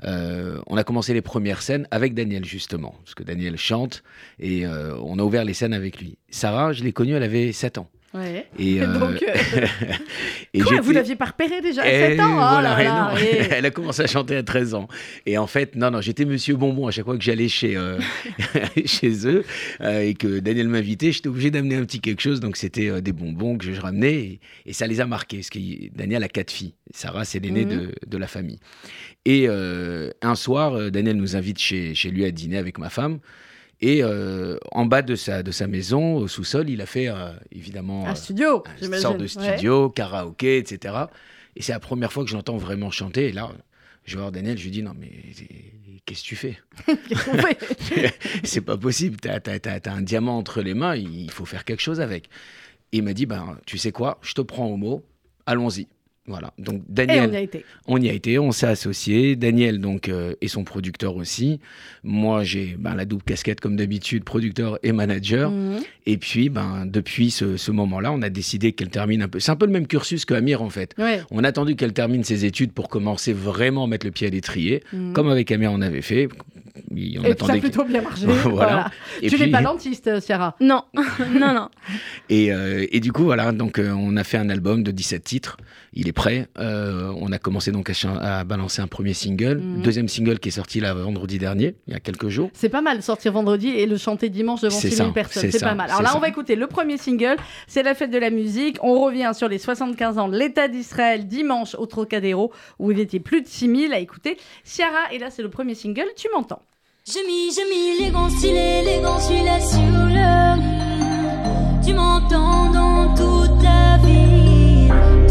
euh, 0.04 0.60
on 0.68 0.76
a 0.76 0.84
commencé 0.84 1.14
les 1.14 1.22
premières 1.22 1.62
scènes 1.62 1.88
avec 1.92 2.14
Daniel 2.14 2.44
justement, 2.44 2.96
parce 3.04 3.16
que 3.16 3.24
Daniel 3.24 3.58
chante 3.58 4.04
et 4.40 4.66
euh, 4.66 4.98
on 5.02 5.20
a 5.20 5.24
ouvert 5.24 5.46
les 5.46 5.54
scènes 5.54 5.74
avec 5.74 6.00
lui. 6.00 6.18
Sarah, 6.30 6.74
je 6.74 6.84
l'ai 6.84 6.92
connue, 6.92 7.14
elle 7.14 7.24
avait 7.24 7.54
7 7.54 7.78
ans. 7.78 7.90
Ouais. 8.14 8.48
Et, 8.60 8.80
euh, 8.80 9.00
Donc, 9.00 9.24
euh, 9.24 10.64
Quoi, 10.64 10.82
vous 10.82 10.92
l'aviez 10.92 11.16
pas 11.16 11.26
repéré 11.26 11.62
déjà 11.62 11.82
à 11.82 11.86
7 11.86 12.20
ans? 12.20 12.26
oh 12.30 12.36
voilà, 12.36 13.14
Elle 13.50 13.66
a 13.66 13.72
commencé 13.72 14.04
à 14.04 14.08
chanter 14.08 14.36
à 14.36 14.44
13 14.44 14.76
ans. 14.76 14.88
Et 15.26 15.40
en 15.40 15.48
fait, 15.48 15.76
non, 15.76 15.90
non, 15.90 16.00
j'étais 16.00 16.26
Monsieur 16.26 16.56
Bonbon 16.56 16.88
à 16.88 16.92
chaque 16.92 17.06
fois 17.06 17.18
que 17.18 17.24
j'allais 17.24 17.48
chez, 17.48 17.76
euh, 17.76 18.00
chez 18.86 19.28
eux 19.28 19.44
et 19.84 20.14
que 20.14 20.40
Daniel 20.40 20.68
m'invitait, 20.68 21.12
j'étais 21.12 21.28
obligé 21.28 21.50
d'amener 21.50 21.76
un 21.76 21.86
petit 21.86 22.02
quelque 22.02 22.22
chose. 22.22 22.40
Donc 22.40 22.56
c'était 22.56 23.02
des 23.02 23.14
bonbons 23.14 23.58
que 23.58 23.74
je 23.74 23.82
ramenais 23.82 24.40
et, 24.66 24.74
ça 24.74 24.86
les 24.86 25.02
a 25.02 25.08
marqués. 25.08 25.38
Parce 25.38 25.50
que 25.50 25.60
Daniel 25.96 26.24
a 26.24 26.28
quatre 26.28 26.52
filles. 26.52 26.76
Sarah, 26.94 27.26
c'est 27.26 27.40
l'aînée 27.40 27.66
de, 27.66 27.76
mhm. 27.78 27.92
de, 28.06 28.18
la 28.18 28.28
famille. 28.28 28.60
Et 29.26 29.48
un 29.48 30.36
soir, 30.36 30.92
Daniel 30.92 31.18
nous 31.18 31.36
invite 31.36 31.58
chez, 31.58 31.96
chez 31.96 32.12
lui 32.12 32.26
à 32.26 32.32
dîner 32.32 32.58
avec 32.58 32.78
ma 32.78 32.90
femme. 32.90 33.20
Et 33.86 34.02
euh, 34.02 34.56
en 34.72 34.86
bas 34.86 35.02
de 35.02 35.14
sa, 35.14 35.44
de 35.44 35.52
sa 35.52 35.68
maison, 35.68 36.16
au 36.16 36.30
sous-sol, 36.30 36.70
il 36.70 36.80
a 36.80 36.86
fait 36.86 37.10
euh, 37.10 37.34
évidemment 37.52 38.08
un 38.08 38.16
studio, 38.16 38.64
une 38.82 38.96
sorte 38.96 39.18
de 39.18 39.28
studio, 39.28 39.90
karaoké, 39.90 40.58
etc. 40.58 40.96
Et 41.58 41.62
c'est 41.62 41.74
la 41.74 41.82
première 41.82 42.10
fois 42.14 42.24
que 42.24 42.30
je 42.30 42.36
l'entends 42.38 42.56
vraiment 42.56 42.92
chanter. 42.92 43.28
Et 43.28 43.32
là, 43.34 43.52
je 44.06 44.16
vais 44.16 44.22
voir 44.22 44.32
Daniel, 44.32 44.58
je 44.58 44.64
lui 44.64 44.72
dis 44.72 44.84
non 44.84 44.94
mais 44.98 45.12
qu'est-ce 46.06 46.24
que 46.24 46.28
tu 46.28 46.38
fais? 46.38 46.58
C'est 48.46 48.62
pas 48.62 48.78
possible. 48.78 49.18
T'as 49.18 49.40
as, 49.44 49.90
un 49.92 50.02
diamant 50.02 50.38
entre 50.38 50.62
les 50.62 50.76
mains, 50.76 50.96
il 50.96 51.30
faut 51.30 51.44
faire 51.44 51.66
quelque 51.66 51.82
chose 51.82 52.00
avec. 52.00 52.28
Et 52.94 53.00
il 53.00 53.04
m'a 53.04 53.12
dit 53.12 53.26
ben 53.26 53.58
tu 53.66 53.78
sais 53.78 53.92
quoi, 53.92 54.18
je 54.22 54.34
te 54.34 54.40
prends 54.40 54.68
au 54.68 54.78
mot, 54.78 55.04
allons-y. 55.46 55.90
Voilà. 56.26 56.54
Donc 56.58 56.84
Daniel, 56.88 57.30
on 57.30 57.34
y 57.34 57.36
a 57.36 57.42
été. 57.42 57.66
On 57.86 58.02
y 58.02 58.10
a 58.10 58.14
été, 58.14 58.40
on 58.40 58.54
s'est 58.54 58.68
associé. 58.68 59.36
Daniel 59.36 59.80
donc 59.80 60.08
euh, 60.08 60.36
est 60.40 60.48
son 60.48 60.64
producteur 60.64 61.18
aussi. 61.18 61.60
Moi 62.04 62.44
j'ai 62.44 62.78
ben, 62.80 62.96
la 62.96 63.04
double 63.04 63.24
casquette 63.24 63.60
comme 63.60 63.76
d'habitude, 63.76 64.24
producteur 64.24 64.80
et 64.84 64.94
manager. 64.94 65.52
Mhm. 65.52 65.82
Et 66.06 66.18
puis 66.18 66.48
ben 66.48 66.86
depuis 66.86 67.30
ce, 67.30 67.72
moment-là, 67.72 68.14
on 68.14 68.22
a 68.22 68.30
décidé 68.30 68.72
qu'elle 68.72 68.90
termine 68.90 69.24
un 69.24 69.28
peu. 69.28 69.42
C'est 69.42 69.52
un 69.52 69.58
peu 69.58 69.66
le 69.66 69.74
même 69.74 69.88
cursus 69.88 70.24
que 70.24 70.34
Amir 70.34 70.62
en 70.62 70.70
fait. 70.70 70.96
On 71.30 71.44
a 71.44 71.48
attendu 71.50 71.76
qu'elle 71.76 71.94
termine 71.94 72.24
ses 72.24 72.46
études 72.46 72.72
pour 72.72 72.88
commencer 72.88 73.34
vraiment 73.34 73.84
à 73.84 73.88
mettre 73.88 74.06
le 74.06 74.12
pied 74.12 74.28
à 74.28 74.30
l'étrier, 74.30 74.82
mhm. 74.94 75.12
comme 75.12 75.30
avec 75.30 75.52
Amir 75.52 75.72
on 75.74 75.82
avait 75.82 76.02
fait. 76.02 76.30
On 76.92 76.96
et 76.96 77.36
ça 77.38 77.54
a 77.54 77.58
plutôt 77.58 77.84
bien 77.84 78.02
marché. 78.02 78.26
voilà. 78.46 78.90
tu 79.22 79.38
n'es 79.38 79.52
pas 79.52 79.62
dentiste, 79.62 80.20
Ciara 80.22 80.56
Non, 80.62 80.84
non, 81.36 81.54
non. 81.54 81.70
Et, 82.30 82.52
euh, 82.52 82.86
et, 82.92 83.00
du 83.00 83.12
coup, 83.12 83.24
voilà, 83.24 83.52
donc 83.52 83.78
euh, 83.78 83.92
on 83.92 84.18
a 84.18 84.24
fait 84.24 84.38
un 84.38 84.50
album 84.50 84.82
de 84.82 84.92
17 84.92 85.24
titres. 85.24 85.58
Il 85.94 86.08
est 86.08 86.13
prêt. 86.14 86.48
Euh, 86.58 87.14
on 87.20 87.32
a 87.32 87.40
commencé 87.40 87.72
donc 87.72 87.92
à, 88.22 88.44
balancer 88.44 88.82
un 88.82 88.88
premier 88.88 89.14
single, 89.14 89.58
mhm. 89.58 89.82
deuxième 89.82 90.08
single 90.08 90.40
qui 90.40 90.50
est 90.50 90.54
sorti 90.54 90.80
là 90.80 90.94
vendredi 90.94 91.38
dernier, 91.38 91.76
il 91.88 91.94
y 91.94 91.96
a 91.96 92.00
quelques 92.00 92.30
jours. 92.30 92.50
C'est 92.54 92.70
pas 92.70 92.82
mal 92.82 93.02
sortir 93.04 93.34
vendredi 93.34 93.70
et 93.70 93.86
le 93.86 93.98
chanter 93.98 94.30
dimanche 94.30 94.62
devant 94.62 94.80
6000 94.80 95.14
personnes. 95.14 95.52
C'est 95.52 95.60
pas 95.60 95.76
mal. 95.76 95.90
Alors 95.90 96.02
là, 96.02 96.14
on 96.16 96.20
va 96.20 96.30
écouter 96.30 96.56
le 96.56 96.68
premier 96.68 96.98
single. 96.98 97.36
C'est 97.68 97.84
la 97.84 97.96
fête 97.96 98.12
de 98.12 98.18
la 98.18 98.30
musique. 98.30 98.78
On 98.82 99.02
revient 99.02 99.32
sur 99.34 99.48
les 99.48 99.58
75 99.58 100.18
ans 100.18 100.30
de 100.30 100.38
l'État 100.38 100.68
d'Israël 100.68 101.28
dimanche 101.28 101.76
au 101.76 101.86
Trocadéro 101.86 102.52
où 102.80 102.92
il 102.92 103.00
était 103.00 103.20
plus 103.20 103.42
de 103.42 103.48
6000 103.48 103.94
à 103.94 104.00
écouter. 104.00 104.38
Ciara, 104.64 105.12
et 105.12 105.20
là, 105.20 105.30
c'est 105.30 105.42
le 105.42 105.50
premier 105.50 105.76
single. 105.76 106.08
Tu 106.16 106.28
m'entends. 106.34 106.62
J'ai 107.06 107.20
mis, 107.28 107.50
l'élégant 108.00 108.30
celui-là 108.30 109.60
sur 109.60 109.82
le 109.82 110.56
Tu 111.86 111.94
m'entends 111.94 112.72
dans 112.72 113.14
toute 113.14 113.62
vie 114.06 114.23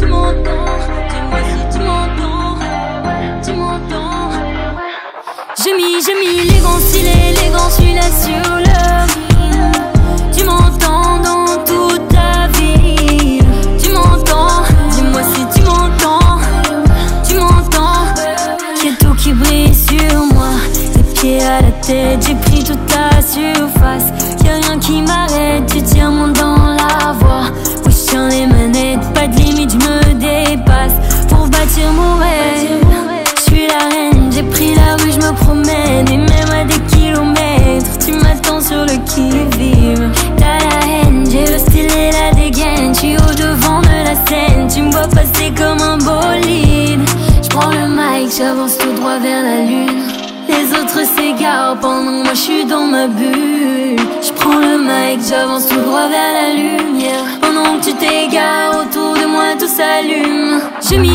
Tu 0.03 0.09
m'entends, 0.09 0.81
si 1.71 1.79
tu 3.47 3.53
m'entends. 3.55 4.31
J'ai 5.63 5.75
mis, 5.77 6.03
j'ai 6.05 6.15
mis 6.15 6.39
l'élégant 6.39 6.79
stylé, 6.81 7.13
l'élégant 7.33 7.71
celui-là 7.71 8.03
sur 8.11 8.57
le 8.57 9.32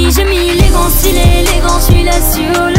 J'ai 0.09 0.23
mis, 0.23 0.51
les 0.51 0.69
grands 0.69 0.89
stylés, 0.89 1.43
les 1.53 1.59
grands, 1.59 1.79
je 1.79 1.91
suis 1.91 2.03
là 2.03 2.13
sur 2.13 2.65
le 2.65 2.76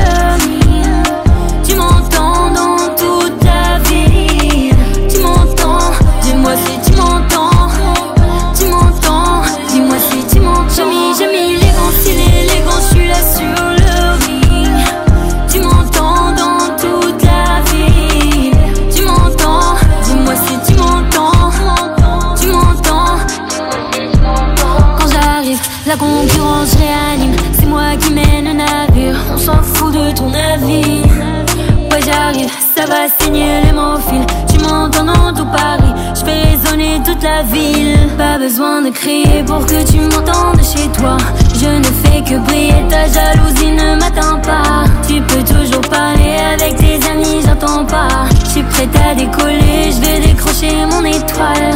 toute 37.05 37.23
la 37.23 37.43
ville. 37.43 37.97
Pas 38.17 38.39
besoin 38.39 38.83
de 38.83 38.91
crier 38.91 39.43
pour 39.47 39.65
que 39.67 39.85
tu 39.91 40.01
m'entendes 40.01 40.63
chez 40.63 40.89
toi. 40.99 41.17
Je 41.55 41.67
ne 41.67 41.85
fais 41.85 42.23
que 42.23 42.39
briller, 42.39 42.85
ta 42.89 43.07
jalousie 43.07 43.73
ne 43.73 43.99
m'atteint 43.99 44.39
pas. 44.39 44.85
Tu 45.07 45.21
peux 45.23 45.43
toujours 45.43 45.87
parler 45.89 46.37
avec 46.55 46.77
tes 46.77 46.99
amis, 47.11 47.43
j'entends 47.45 47.85
pas. 47.85 48.27
Je 48.45 48.51
suis 48.51 48.63
prête 48.63 48.97
à 49.09 49.15
décoller, 49.15 49.93
je 49.93 50.01
vais 50.01 50.21
décrocher 50.29 50.73
mon 50.91 51.05
étoile. 51.05 51.75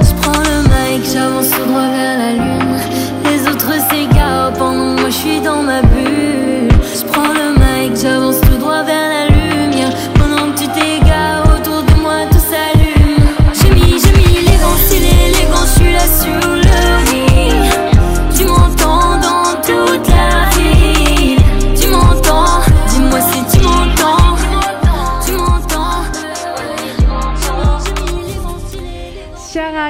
Je 0.00 0.12
prends 0.20 0.40
le 0.40 0.62
mic, 0.62 1.04
j'avance 1.12 1.50
tout 1.50 1.64
droit 1.68 1.88
vers 1.88 2.18
la 2.18 2.32
lune. 2.32 2.78
Les 3.24 3.50
autres 3.50 3.72
s'égarent 3.90 4.52
pendant 4.52 4.94
moi 5.00 5.10
je 5.10 5.14
suis 5.14 5.40
dans 5.40 5.62
ma 5.62 5.82
bulle. 5.82 6.68
Je 6.94 7.04
prends 7.04 7.32
le 7.32 7.54
mic, 7.60 8.00
j'avance 8.00 8.40
tout 8.40 8.58
droit 8.58 8.82
vers 8.82 9.08
la 9.08 9.17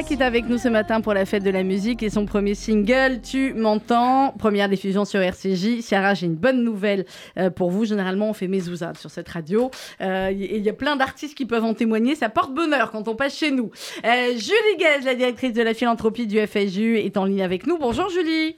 qui 0.09 0.15
est 0.15 0.23
avec 0.23 0.49
nous 0.49 0.57
ce 0.57 0.69
matin 0.69 1.03
pour 1.03 1.13
la 1.13 1.27
fête 1.27 1.43
de 1.43 1.51
la 1.51 1.63
musique 1.63 2.03
et 2.03 2.09
son 2.09 2.25
premier 2.25 2.55
single 2.55 3.21
Tu 3.21 3.53
m'entends, 3.53 4.33
première 4.39 4.71
diffusion 4.71 5.05
sur 5.05 5.21
RCJ. 5.21 5.83
Ciara, 5.83 6.15
j'ai 6.15 6.25
une 6.25 6.35
bonne 6.35 6.65
nouvelle 6.65 7.05
euh, 7.37 7.51
pour 7.51 7.71
vous. 7.71 7.85
Généralement, 7.85 8.31
on 8.31 8.33
fait 8.33 8.49
mes 8.49 8.61
zouzades 8.61 8.97
sur 8.97 9.11
cette 9.11 9.29
radio 9.29 9.71
Euh, 10.01 10.31
il 10.33 10.63
y 10.63 10.69
a 10.71 10.73
plein 10.73 10.97
d'artistes 10.97 11.37
qui 11.37 11.45
peuvent 11.45 11.65
en 11.65 11.75
témoigner. 11.75 12.15
Ça 12.15 12.31
porte 12.31 12.55
bonheur 12.55 12.91
quand 12.91 13.07
on 13.07 13.17
passe 13.17 13.37
chez 13.37 13.51
nous. 13.51 13.71
Euh, 14.07 14.31
Julie 14.31 14.79
Guez, 14.79 15.05
la 15.05 15.15
directrice 15.15 15.53
de 15.53 15.63
la 15.63 15.75
philanthropie 15.75 16.27
du 16.27 16.39
FSU, 16.39 16.97
est 16.97 17.19
en 17.19 17.27
ligne 17.27 17.43
avec 17.43 17.67
nous. 17.67 17.77
Bonjour 17.77 18.09
Julie. 18.09 18.57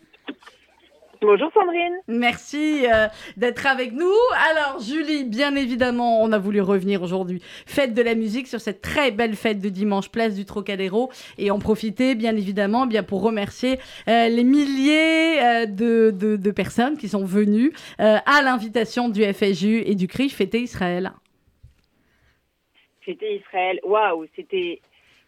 Bonjour 1.22 1.50
Sandrine. 1.52 1.92
Merci 2.08 2.86
euh, 2.86 3.06
d'être 3.36 3.66
avec 3.66 3.92
nous. 3.92 4.10
Alors, 4.50 4.80
Julie, 4.80 5.24
bien 5.24 5.54
évidemment, 5.54 6.22
on 6.22 6.32
a 6.32 6.38
voulu 6.38 6.62
revenir 6.62 7.02
aujourd'hui, 7.02 7.42
fête 7.66 7.92
de 7.92 8.00
la 8.00 8.14
musique, 8.14 8.46
sur 8.46 8.58
cette 8.60 8.80
très 8.80 9.10
belle 9.10 9.34
fête 9.36 9.60
de 9.60 9.68
dimanche, 9.68 10.10
place 10.10 10.34
du 10.34 10.46
Trocadéro, 10.46 11.10
et 11.36 11.50
en 11.50 11.58
profiter, 11.58 12.14
bien 12.14 12.34
évidemment, 12.36 12.86
bien 12.86 13.02
pour 13.02 13.20
remercier 13.22 13.78
euh, 14.08 14.28
les 14.28 14.44
milliers 14.44 15.42
euh, 15.42 15.66
de, 15.66 16.10
de- 16.10 16.36
de 16.36 16.50
personnes 16.50 16.96
qui 16.96 17.08
sont 17.08 17.24
venues 17.26 17.72
euh, 18.00 18.16
à 18.24 18.40
l'invitation 18.42 19.10
du 19.10 19.22
FSU 19.22 19.82
et 19.84 19.94
du 19.94 20.08
CRI 20.08 20.30
fêter 20.30 20.60
Israël. 20.62 21.12
C'était 23.04 23.36
Israël. 23.36 23.78
Waouh, 23.84 24.24
c'était 24.36 24.80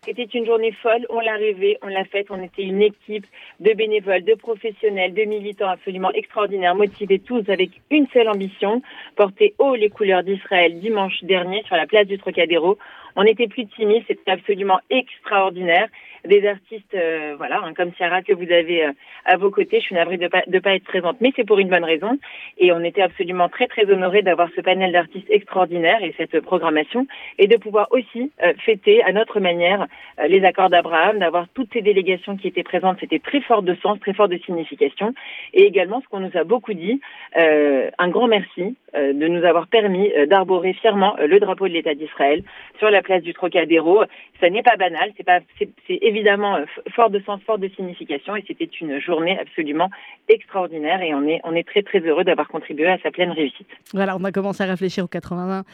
c'était 0.04 0.24
une 0.24 0.46
journée 0.46 0.72
folle. 0.72 1.06
On 1.10 1.20
l'a 1.20 1.36
rêvé, 1.36 1.78
on 1.82 1.86
l'a 1.86 2.04
faite. 2.04 2.26
On 2.30 2.42
était 2.42 2.62
une 2.62 2.82
équipe 2.82 3.26
de 3.60 3.72
bénévoles, 3.72 4.24
de 4.24 4.34
professionnels, 4.34 5.14
de 5.14 5.22
militants 5.22 5.68
absolument 5.68 6.10
extraordinaires, 6.12 6.74
motivés 6.74 7.20
tous 7.20 7.48
avec 7.48 7.70
une 7.90 8.06
seule 8.12 8.28
ambition 8.28 8.82
porter 9.16 9.54
haut 9.58 9.74
les 9.74 9.90
couleurs 9.90 10.24
d'Israël 10.24 10.80
dimanche 10.80 11.22
dernier 11.22 11.62
sur 11.64 11.76
la 11.76 11.86
place 11.86 12.06
du 12.06 12.18
Trocadéro. 12.18 12.78
On 13.14 13.22
était 13.24 13.46
plus 13.46 13.64
de 13.64 13.70
6000, 13.76 14.04
c'était 14.08 14.30
absolument 14.30 14.80
extraordinaire. 14.90 15.88
Des 16.24 16.46
artistes, 16.46 16.94
euh, 16.94 17.34
voilà, 17.36 17.60
hein, 17.64 17.74
comme 17.74 17.92
Ciara 17.94 18.22
que 18.22 18.32
vous 18.32 18.50
avez 18.52 18.84
euh, 18.84 18.92
à 19.24 19.36
vos 19.36 19.50
côtés. 19.50 19.80
Je 19.80 19.86
suis 19.86 19.94
navrée 19.96 20.18
de 20.18 20.28
pas 20.28 20.42
de 20.46 20.58
pas 20.60 20.74
être 20.76 20.84
présente, 20.84 21.20
mais 21.20 21.32
c'est 21.34 21.44
pour 21.44 21.58
une 21.58 21.68
bonne 21.68 21.82
raison. 21.84 22.16
Et 22.58 22.70
on 22.70 22.84
était 22.84 23.02
absolument 23.02 23.48
très 23.48 23.66
très 23.66 23.90
honorés 23.90 24.22
d'avoir 24.22 24.48
ce 24.54 24.60
panel 24.60 24.92
d'artistes 24.92 25.26
extraordinaires 25.30 26.02
et 26.02 26.14
cette 26.16 26.38
programmation, 26.40 27.08
et 27.38 27.48
de 27.48 27.56
pouvoir 27.56 27.88
aussi 27.90 28.30
euh, 28.42 28.52
fêter 28.64 29.02
à 29.02 29.12
notre 29.12 29.40
manière 29.40 29.86
euh, 30.20 30.28
les 30.28 30.44
accords 30.44 30.70
d'Abraham, 30.70 31.18
d'avoir 31.18 31.48
toutes 31.54 31.72
ces 31.72 31.82
délégations 31.82 32.36
qui 32.36 32.46
étaient 32.46 32.62
présentes. 32.62 32.98
C'était 33.00 33.18
très 33.18 33.40
fort 33.40 33.62
de 33.62 33.74
sens, 33.82 33.98
très 33.98 34.12
fort 34.12 34.28
de 34.28 34.38
signification, 34.38 35.14
et 35.54 35.64
également 35.64 36.00
ce 36.02 36.08
qu'on 36.08 36.20
nous 36.20 36.36
a 36.36 36.44
beaucoup 36.44 36.74
dit, 36.74 37.00
euh, 37.36 37.90
un 37.98 38.08
grand 38.08 38.28
merci 38.28 38.76
euh, 38.94 39.12
de 39.12 39.26
nous 39.26 39.44
avoir 39.44 39.66
permis 39.66 40.12
d'arborer 40.28 40.72
fièrement 40.74 41.16
le 41.18 41.40
drapeau 41.40 41.66
de 41.66 41.72
l'État 41.72 41.94
d'Israël 41.94 42.42
sur 42.78 42.90
la 42.90 43.02
place 43.02 43.22
du 43.22 43.34
Trocadéro. 43.34 44.04
Ça 44.40 44.50
n'est 44.50 44.62
pas 44.62 44.76
banal, 44.76 45.10
c'est 45.16 45.24
pas, 45.24 45.40
c'est 45.58 46.11
évidemment 46.12 46.56
euh, 46.56 46.64
fort 46.94 47.10
de 47.10 47.20
sens, 47.20 47.40
fort 47.46 47.58
de 47.58 47.68
signification, 47.68 48.36
et 48.36 48.44
c'était 48.46 48.68
une 48.80 49.00
journée 49.00 49.38
absolument 49.40 49.90
extraordinaire, 50.28 51.00
et 51.02 51.14
on 51.14 51.26
est, 51.26 51.40
on 51.44 51.54
est 51.54 51.66
très 51.66 51.82
très 51.82 52.00
heureux 52.00 52.24
d'avoir 52.24 52.48
contribué 52.48 52.86
à 52.86 52.98
sa 53.02 53.10
pleine 53.10 53.30
réussite. 53.30 53.66
Voilà, 53.92 54.16
on 54.16 54.24
a 54.24 54.32
commencé 54.32 54.62
à 54.62 54.66
réfléchir 54.66 55.04
aux 55.04 55.08
81 55.08 55.60
ans. 55.60 55.64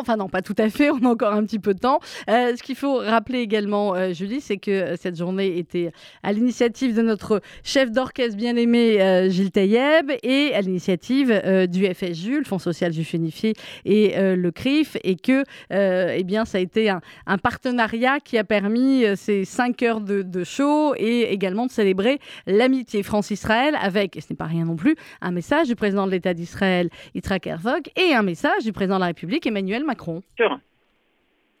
Enfin 0.00 0.16
non, 0.16 0.28
pas 0.28 0.42
tout 0.42 0.54
à 0.58 0.68
fait, 0.70 0.90
on 0.90 1.04
a 1.04 1.08
encore 1.08 1.32
un 1.32 1.44
petit 1.44 1.58
peu 1.58 1.74
de 1.74 1.78
temps. 1.78 2.00
Euh, 2.28 2.56
ce 2.56 2.62
qu'il 2.62 2.76
faut 2.76 2.96
rappeler 2.96 3.40
également, 3.40 3.94
euh, 3.94 4.12
Julie, 4.12 4.40
c'est 4.40 4.56
que 4.56 4.96
cette 4.96 5.16
journée 5.16 5.58
était 5.58 5.92
à 6.22 6.32
l'initiative 6.32 6.96
de 6.96 7.02
notre 7.02 7.40
chef 7.62 7.90
d'orchestre 7.90 8.36
bien-aimé 8.36 9.28
Gilles 9.30 9.50
Taïeb 9.50 10.10
et 10.22 10.52
à 10.54 10.60
l'initiative 10.60 11.28
du 11.68 11.86
FSU, 11.86 12.38
le 12.38 12.44
Fonds 12.44 12.58
social 12.58 12.92
juif 12.92 13.14
unifié 13.14 13.54
et 13.84 14.12
le 14.16 14.50
CRIF, 14.50 14.96
et 15.04 15.16
que 15.16 15.44
eh 15.70 16.24
bien, 16.24 16.44
ça 16.44 16.58
a 16.58 16.60
été 16.60 16.90
un, 16.90 17.00
partenariat 17.42 18.20
qui 18.20 18.38
a 18.38 18.44
permis 18.44 19.04
ces 19.16 19.44
cinq 19.44 19.81
de, 19.82 20.44
show 20.44 20.94
et 20.96 21.32
également 21.32 21.66
de 21.66 21.70
célébrer 21.70 22.18
l'amitié 22.46 23.02
France-Israël 23.02 23.76
avec, 23.80 24.16
et 24.16 24.20
ce 24.20 24.32
n'est 24.32 24.36
pas 24.36 24.46
rien 24.46 24.64
non 24.64 24.76
plus, 24.76 24.94
un 25.20 25.32
message 25.32 25.68
du 25.68 25.76
président 25.76 26.06
de 26.06 26.12
l'État 26.12 26.34
d'Israël, 26.34 26.88
Yitzhak 27.14 27.46
Herzog, 27.46 27.88
et 27.96 28.14
un 28.14 28.22
message 28.22 28.64
du 28.64 28.72
président 28.72 28.96
de 28.96 29.00
la 29.00 29.06
République, 29.06 29.46
Emmanuel 29.46 29.84
Macron. 29.84 30.22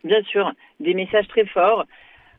Bien 0.04 0.22
sûr, 0.24 0.52
des 0.80 0.94
messages 0.94 1.28
très 1.28 1.46
forts. 1.46 1.84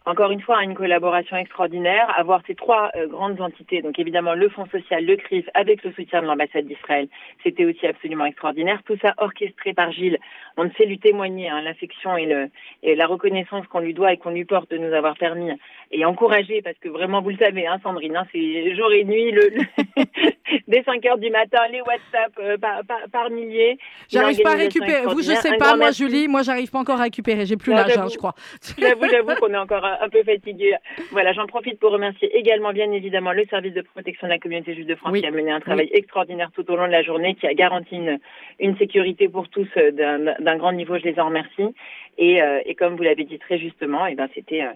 Encore 0.06 0.32
une 0.32 0.42
fois, 0.42 0.62
une 0.64 0.76
collaboration 0.76 1.38
extraordinaire. 1.38 2.14
Avoir 2.18 2.42
ces 2.46 2.56
trois 2.56 2.92
euh, 2.96 3.08
grandes 3.08 3.40
entités, 3.40 3.82
donc 3.82 3.98
évidemment 4.00 4.34
le 4.34 4.50
Fonds 4.50 4.66
social, 4.66 5.06
le 5.06 5.16
CRIF, 5.16 5.50
avec 5.54 5.82
le 5.84 5.94
soutien 5.94 6.22
de 6.22 6.28
l'ambassade 6.28 6.66
d'Israël, 6.66 7.08
c'était 7.42 7.64
aussi 7.64 7.88
absolument 7.88 8.26
extraordinaire. 8.26 8.82
Tout 8.86 8.98
ça 9.02 9.14
orchestré 9.18 9.74
par 9.74 9.92
Gilles. 9.94 10.20
On 10.58 10.66
ne 10.66 10.72
sait 10.72 10.86
lui 10.86 11.00
témoigner 11.00 11.50
hein, 11.50 11.62
l'affection 11.62 12.18
et, 12.18 12.50
et 12.84 12.96
la 12.96 13.08
reconnaissance 13.08 13.66
qu'on 13.68 13.80
lui 13.80 13.94
doit 13.94 14.12
et 14.12 14.18
qu'on 14.18 14.32
lui 14.32 14.44
porte 14.44 14.70
de 14.70 14.78
nous 14.78 14.94
avoir 14.94 15.16
permis 15.18 15.52
et 15.94 16.06
encouragé, 16.06 16.62
parce 16.62 16.78
que 16.80 16.90
vraiment, 16.90 17.22
vous 17.22 17.30
le 17.30 17.38
savez, 17.38 17.68
hein, 17.68 17.80
Sandrine, 17.84 18.16
hein, 18.16 18.26
c'est 18.32 18.76
jour 18.76 18.92
et 18.92 19.04
nuit, 19.04 19.32
le, 19.32 19.50
le- 19.50 20.04
dès 20.68 20.84
5 20.84 21.06
heures 21.06 21.18
du 21.18 21.30
matin, 21.30 21.60
les 21.72 21.82
WhatsApp 21.82 22.34
euh, 22.40 22.58
par, 22.58 22.84
par, 22.86 22.98
par 23.12 23.30
milliers. 23.30 23.78
J'arrive 24.10 24.42
pas 24.42 24.54
à 24.54 24.56
récupérer. 24.56 25.06
Vous, 25.06 25.22
je 25.22 25.32
sais 25.34 25.56
pas, 25.58 25.76
moi, 25.76 25.86
merci. 25.86 26.04
Julie, 26.04 26.28
moi, 26.28 26.42
j'arrive 26.42 26.72
pas 26.72 26.80
encore 26.80 27.00
à 27.00 27.04
récupérer. 27.04 27.46
J'ai 27.46 27.58
plus 27.58 27.72
l'âge, 27.74 27.98
hein, 27.98 28.08
je 28.12 28.18
crois. 28.18 28.34
J'avoue, 28.78 29.08
j'avoue 29.10 29.36
qu'on 29.40 29.54
est 29.54 29.58
encore 29.58 29.86
un, 29.86 30.10
peu 30.10 30.24
fatigué. 30.24 30.76
Voilà, 31.12 31.32
j'en 31.34 31.46
profite 31.48 31.80
pour 31.80 31.92
remercier 31.92 32.36
également, 32.36 32.74
bien 32.74 32.92
évidemment, 32.92 33.32
le 33.32 33.46
service 33.46 33.74
de 33.74 33.82
protection 33.82 34.28
de 34.28 34.34
la 34.34 34.40
communauté 34.40 34.74
juive 34.74 34.88
de 34.88 34.96
France 34.96 35.12
Oui. 35.14 35.22
qui 35.22 35.28
a 35.28 35.32
mené 35.32 35.52
un 35.52 35.60
travail 35.60 35.90
extraordinaire 35.94 36.50
tout 36.54 36.70
au 36.72 36.76
long 36.76 36.88
de 36.88 36.92
la 36.92 37.04
journée, 37.04 37.36
qui 37.36 37.48
a 37.48 37.54
garanti 37.54 37.96
une, 37.96 38.20
une 38.60 38.76
sécurité 38.78 39.28
pour 39.30 39.48
tous 39.50 39.68
euh, 39.78 39.92
d'un 39.92 40.34
d'un 40.40 40.58
grand 40.58 40.72
niveau. 40.72 40.98
Je 40.98 41.04
les 41.04 41.20
en 41.20 41.26
remercie. 41.28 41.74
Et, 42.18 42.42
euh, 42.42 42.60
et 42.66 42.76
comme 42.76 42.96
vous 42.96 43.04
l'avez 43.04 43.24
dit 43.24 43.40
très 43.40 43.58
justement, 43.58 44.06
et 44.06 44.16
ben 44.16 44.28
c'était 44.36 44.62
euh, 44.62 44.72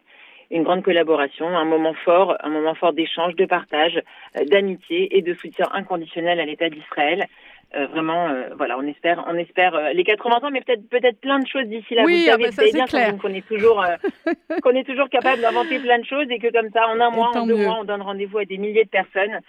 une 0.51 0.63
grande 0.63 0.83
collaboration, 0.83 1.47
un 1.47 1.65
moment 1.65 1.93
fort, 2.05 2.35
un 2.41 2.49
moment 2.49 2.75
fort 2.75 2.93
d'échange, 2.93 3.35
de 3.35 3.45
partage, 3.45 4.01
euh, 4.37 4.45
d'amitié 4.45 5.17
et 5.17 5.21
de 5.21 5.33
soutien 5.33 5.67
inconditionnel 5.73 6.39
à 6.39 6.45
l'État 6.45 6.69
d'Israël. 6.69 7.27
Euh, 7.75 7.85
vraiment, 7.87 8.29
euh, 8.29 8.43
voilà, 8.57 8.77
on 8.77 8.83
espère, 8.83 9.25
on 9.27 9.35
espère 9.35 9.75
euh, 9.75 9.91
les 9.91 10.05
80 10.05 10.37
ans, 10.37 10.51
mais 10.51 10.61
peut-être 10.61 10.87
peut-être 10.87 11.19
plein 11.19 11.39
de 11.39 11.47
choses 11.47 11.65
d'ici 11.65 11.95
là. 11.95 12.03
Oui, 12.05 12.23
vous 12.23 12.29
ah 12.29 12.31
savez, 12.31 12.43
bah 12.45 12.51
ça, 12.51 12.61
c'est 12.63 12.71
bien 12.71 12.85
clair. 12.85 13.17
Qu'on 13.17 13.33
est 13.33 13.45
toujours 13.45 13.83
euh, 13.83 13.95
qu'on 14.63 14.71
est 14.71 14.85
toujours 14.85 15.09
capable 15.09 15.41
d'inventer 15.41 15.77
plein 15.79 15.99
de 15.99 16.05
choses 16.05 16.27
et 16.29 16.39
que 16.39 16.49
comme 16.49 16.69
ça, 16.71 16.87
en 16.87 17.01
un 17.01 17.11
Et 17.11 17.15
mois, 17.15 17.31
en 17.35 17.45
deux 17.45 17.57
mieux. 17.57 17.65
mois, 17.65 17.79
on 17.81 17.83
donne 17.83 18.01
rendez-vous 18.01 18.37
à 18.37 18.45
des 18.45 18.57
milliers 18.57 18.85
de 18.85 18.89
personnes 18.89 19.41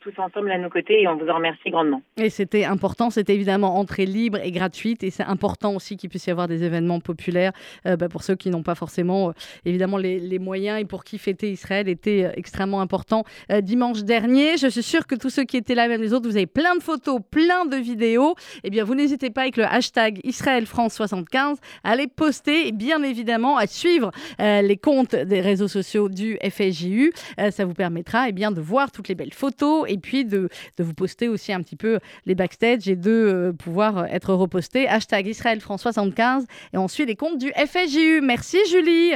tous 0.00 0.12
ensemble 0.18 0.50
à 0.50 0.58
nos 0.58 0.68
côtés 0.68 1.02
et 1.02 1.08
on 1.08 1.16
vous 1.16 1.28
en 1.28 1.36
remercie 1.36 1.70
grandement. 1.70 2.02
Et 2.16 2.30
c'était 2.30 2.64
important, 2.64 3.10
c'était 3.10 3.34
évidemment 3.34 3.78
entrée 3.78 4.06
libre 4.06 4.38
et 4.42 4.50
gratuite 4.50 5.04
et 5.04 5.10
c'est 5.10 5.22
important 5.22 5.74
aussi 5.74 5.96
qu'il 5.96 6.10
puisse 6.10 6.26
y 6.26 6.30
avoir 6.30 6.48
des 6.48 6.64
événements 6.64 7.00
populaires 7.00 7.52
euh, 7.86 7.96
bah, 7.96 8.08
pour 8.08 8.22
ceux 8.22 8.34
qui 8.34 8.50
n'ont 8.50 8.62
pas 8.62 8.74
forcément 8.74 9.32
évidemment 9.64 9.96
les, 9.96 10.38
moyens 10.38 10.80
et 10.80 10.84
pour 10.84 11.04
qui 11.04 11.18
fêter 11.18 11.50
Israël 11.50 11.88
était 11.88 12.30
extrêmement 12.36 12.80
important 12.80 13.24
dimanche 13.62 14.02
dernier. 14.04 14.56
Je 14.58 14.66
suis 14.66 14.82
sûre 14.82 15.06
que 15.06 15.14
tous 15.14 15.30
ceux 15.30 15.44
qui 15.44 15.56
étaient 15.56 15.74
là, 15.74 15.88
même 15.88 16.02
les 16.02 16.12
autres, 16.12 16.28
vous 16.28 16.36
avez 16.36 16.46
plein 16.46 16.76
de 16.76 16.82
photos, 16.82 17.20
plein 17.30 17.64
de 17.64 17.76
vidéos. 17.76 18.34
Eh 18.64 18.70
bien, 18.70 18.84
vous 18.84 18.94
n'hésitez 18.94 19.30
pas 19.30 19.42
avec 19.42 19.56
le 19.56 19.64
hashtag 19.64 20.20
Israël 20.24 20.66
France 20.66 20.94
75 20.94 21.58
à 21.84 21.96
les 21.96 22.06
poster 22.06 22.68
et 22.68 22.72
bien 22.72 23.02
évidemment 23.02 23.56
à 23.56 23.66
suivre 23.66 24.10
les 24.38 24.76
comptes 24.76 25.14
des 25.14 25.40
réseaux 25.40 25.68
sociaux 25.68 26.08
du 26.08 26.38
FSJU. 26.42 27.12
ça 27.50 27.64
vous 27.64 27.74
permettra 27.74 28.28
eh 28.28 28.32
bien, 28.32 28.50
de 28.50 28.60
voir 28.60 28.92
toutes 28.92 29.08
les 29.08 29.14
belles 29.14 29.34
photos 29.34 29.75
et 29.84 29.98
puis 29.98 30.24
de, 30.24 30.48
vous 30.78 30.94
poster 30.94 31.28
aussi 31.28 31.52
un 31.52 31.60
petit 31.60 31.76
peu 31.76 31.98
les 32.24 32.34
backstage 32.34 32.88
et 32.88 32.96
de 32.96 33.10
euh, 33.10 33.52
pouvoir 33.52 34.06
être 34.06 34.32
reposté. 34.32 34.88
Hashtag 34.88 35.26
Israël 35.26 35.60
France 35.60 35.82
75 35.82 36.46
et 36.72 36.78
on 36.78 36.88
suit 36.88 37.04
les 37.04 37.16
comptes 37.16 37.38
du 37.38 37.52
FSJU. 37.52 38.20
Merci 38.22 38.58
Julie. 38.70 39.12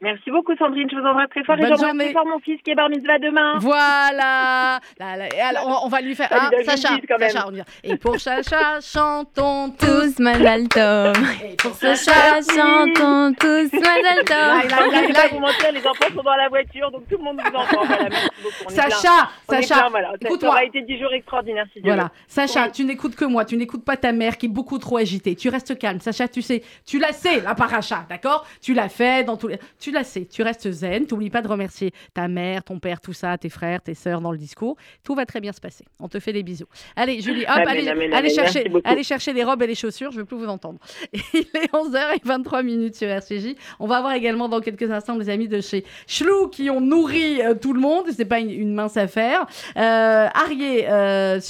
Merci 0.00 0.30
beaucoup 0.30 0.54
Sandrine, 0.56 0.88
je 0.88 0.94
vous 0.94 1.04
embrasse 1.04 1.28
très 1.30 1.42
fort 1.42 1.56
et 1.58 1.62
j'embrasse 1.62 1.96
très 1.96 2.12
fort 2.12 2.26
mon 2.26 2.38
fils 2.38 2.60
qui 2.62 2.70
est 2.70 2.74
bar 2.76 2.88
mitzvah 2.88 3.18
demain. 3.18 3.58
Voilà. 3.58 4.78
alors, 5.00 5.82
on, 5.84 5.88
va 5.88 6.00
lui 6.00 6.14
faire 6.14 6.28
ah, 6.30 6.50
Sacha, 6.64 7.00
Sacha 7.18 7.48
on 7.48 7.52
Et 7.82 7.96
pour 7.96 8.20
Sacha, 8.20 8.80
chantons 8.80 9.70
tous 9.70 10.20
Mazal 10.20 10.68
Tov. 10.68 11.14
Et 11.44 11.56
pour 11.56 11.74
Sacha, 11.74 12.40
chantons 12.42 13.34
tous 13.40 13.72
Mazal 13.72 14.24
Tov. 14.24 14.36
Là, 14.36 14.62
là, 14.68 14.86
là, 14.86 15.08
là, 15.08 15.28
vous 15.32 15.40
mentir, 15.40 15.72
les 15.72 15.84
enfants 15.84 16.14
sont 16.14 16.22
dans 16.22 16.36
la 16.36 16.48
voiture, 16.48 16.90
donc 16.92 17.08
tout 17.08 17.18
le 17.18 17.24
monde 17.24 17.40
vous 17.44 17.56
entend. 17.56 17.84
Voilà, 17.84 18.08
merci 18.08 18.28
beaucoup. 18.40 18.72
Sacha, 18.72 19.30
Sacha, 19.48 19.88
voilà. 19.90 20.12
Ça 20.22 20.46
aura 20.46 20.64
été 20.64 20.82
10 20.82 20.98
jours 21.00 21.12
extraordinaires 21.12 21.66
si 21.72 21.80
Dieu 21.80 21.92
Voilà, 21.92 22.10
Sacha, 22.28 22.70
tu 22.70 22.84
n'écoutes 22.84 23.16
que 23.16 23.24
moi, 23.24 23.44
tu 23.44 23.56
n'écoutes 23.56 23.84
pas 23.84 23.96
ta 23.96 24.12
mère 24.12 24.38
qui 24.38 24.46
est 24.46 24.50
beaucoup 24.50 24.78
trop 24.78 24.98
agitée. 24.98 25.34
Tu 25.34 25.48
restes 25.48 25.76
calme. 25.76 25.98
Sacha, 25.98 26.28
tu 26.28 26.40
sais, 26.40 26.62
tu 26.86 27.00
la 27.00 27.12
sais, 27.12 27.40
la 27.40 27.56
paracha, 27.56 28.06
d'accord? 28.08 28.46
Tu 28.62 28.74
l'as 28.74 28.88
fait 28.88 29.24
dans 29.24 29.36
tous 29.36 29.48
les 29.48 29.58
tu 29.87 29.87
la 29.90 30.04
sais, 30.04 30.26
tu 30.26 30.42
restes 30.42 30.70
zen, 30.70 31.06
n'oublies 31.10 31.30
pas 31.30 31.42
de 31.42 31.48
remercier 31.48 31.92
ta 32.14 32.28
mère, 32.28 32.64
ton 32.64 32.78
père, 32.78 33.00
tout 33.00 33.12
ça, 33.12 33.38
tes 33.38 33.48
frères, 33.48 33.82
tes 33.82 33.94
sœurs 33.94 34.20
dans 34.20 34.32
le 34.32 34.38
discours. 34.38 34.76
Tout 35.04 35.14
va 35.14 35.26
très 35.26 35.40
bien 35.40 35.52
se 35.52 35.60
passer. 35.60 35.84
On 36.00 36.08
te 36.08 36.20
fait 36.20 36.32
des 36.32 36.42
bisous. 36.42 36.66
Allez, 36.96 37.20
Julie, 37.20 37.42
hop, 37.42 37.62
allez, 37.66 37.88
allez, 37.88 38.30
chercher, 38.30 38.70
allez 38.84 39.02
chercher 39.02 39.32
les 39.32 39.44
robes 39.44 39.62
et 39.62 39.66
les 39.66 39.74
chaussures, 39.74 40.12
je 40.12 40.18
veux 40.18 40.24
plus 40.24 40.36
vous 40.36 40.48
entendre. 40.48 40.78
Il 41.12 41.46
est 41.54 41.72
11h23 41.72 42.64
minutes 42.64 42.96
sur 42.96 43.08
RCJ. 43.08 43.54
On 43.78 43.86
va 43.86 43.98
avoir 43.98 44.14
également 44.14 44.48
dans 44.48 44.60
quelques 44.60 44.90
instants 44.90 45.16
les 45.16 45.28
amis 45.28 45.48
de 45.48 45.60
chez 45.60 45.84
Chlou 46.06 46.48
qui 46.48 46.70
ont 46.70 46.80
nourri 46.80 47.42
euh, 47.42 47.54
tout 47.54 47.72
le 47.72 47.80
monde. 47.80 48.06
C'est 48.14 48.24
pas 48.24 48.40
une, 48.40 48.74
mince 48.74 48.96
affaire. 48.96 49.46
Euh, 49.76 50.28
Arié, 50.34 50.86
euh, 50.88 51.40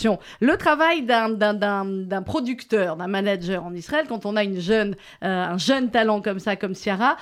le 0.40 0.56
travail 0.56 1.02
d'un 1.02 2.22
producteur, 2.22 2.96
d'un 2.96 3.06
manager 3.06 3.64
en 3.64 3.74
Israël, 3.74 4.06
quand 4.08 4.26
on 4.26 4.36
a 4.36 4.44
une 4.44 4.60
jeune, 4.60 4.94
euh, 5.24 5.44
un 5.44 5.58
jeune 5.58 5.90
talent 5.90 6.20
comme 6.20 6.38
ça, 6.38 6.56
comme 6.56 6.74
Ciara, 6.74 7.16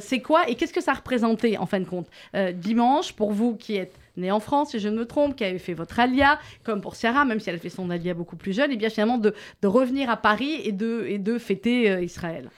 c'est 0.00 0.20
quoi 0.20 0.47
et 0.48 0.54
qu'est-ce 0.54 0.72
que 0.72 0.80
ça 0.80 0.92
représentait 0.92 1.56
en 1.56 1.66
fin 1.66 1.80
de 1.80 1.84
compte? 1.84 2.08
Euh, 2.34 2.52
Dimanche, 2.52 3.12
pour 3.12 3.32
vous 3.32 3.56
qui 3.56 3.76
êtes 3.76 3.94
né 4.16 4.30
en 4.32 4.40
France, 4.40 4.70
si 4.70 4.80
je 4.80 4.88
ne 4.88 4.98
me 4.98 5.06
trompe, 5.06 5.36
qui 5.36 5.44
avez 5.44 5.58
fait 5.58 5.74
votre 5.74 6.00
alia, 6.00 6.38
comme 6.64 6.80
pour 6.80 6.96
Ciara, 6.96 7.24
même 7.24 7.40
si 7.40 7.50
elle 7.50 7.58
fait 7.58 7.68
son 7.68 7.90
alia 7.90 8.14
beaucoup 8.14 8.36
plus 8.36 8.52
jeune, 8.52 8.72
et 8.72 8.76
bien 8.76 8.90
finalement 8.90 9.18
de, 9.18 9.32
revenir 9.64 10.10
à 10.10 10.16
Paris 10.16 10.60
et 10.64 10.72
de, 10.72 11.04
et 11.08 11.18
de 11.18 11.38
fêter 11.38 11.90
euh, 11.90 12.02
Israël. 12.02 12.50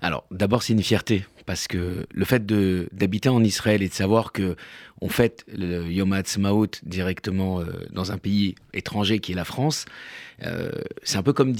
Alors, 0.00 0.24
d'abord, 0.30 0.62
c'est 0.62 0.72
une 0.72 0.82
fierté, 0.82 1.24
parce 1.46 1.68
que 1.68 2.06
le 2.10 2.24
fait 2.24 2.44
d'habiter 2.44 3.28
en 3.28 3.42
Israël 3.42 3.82
et 3.82 3.88
de 3.88 3.94
savoir 3.94 4.32
que 4.32 4.56
on 5.00 5.08
fête 5.08 5.44
le 5.52 5.90
Yom 5.90 6.12
HaTzmaut 6.12 6.68
directement 6.84 7.60
euh, 7.60 7.64
dans 7.90 8.12
un 8.12 8.18
pays 8.18 8.54
étranger 8.72 9.18
qui 9.18 9.32
est 9.32 9.34
la 9.34 9.44
France, 9.44 9.84
c'est 11.02 11.18
un 11.18 11.22
peu 11.22 11.32
comme, 11.32 11.54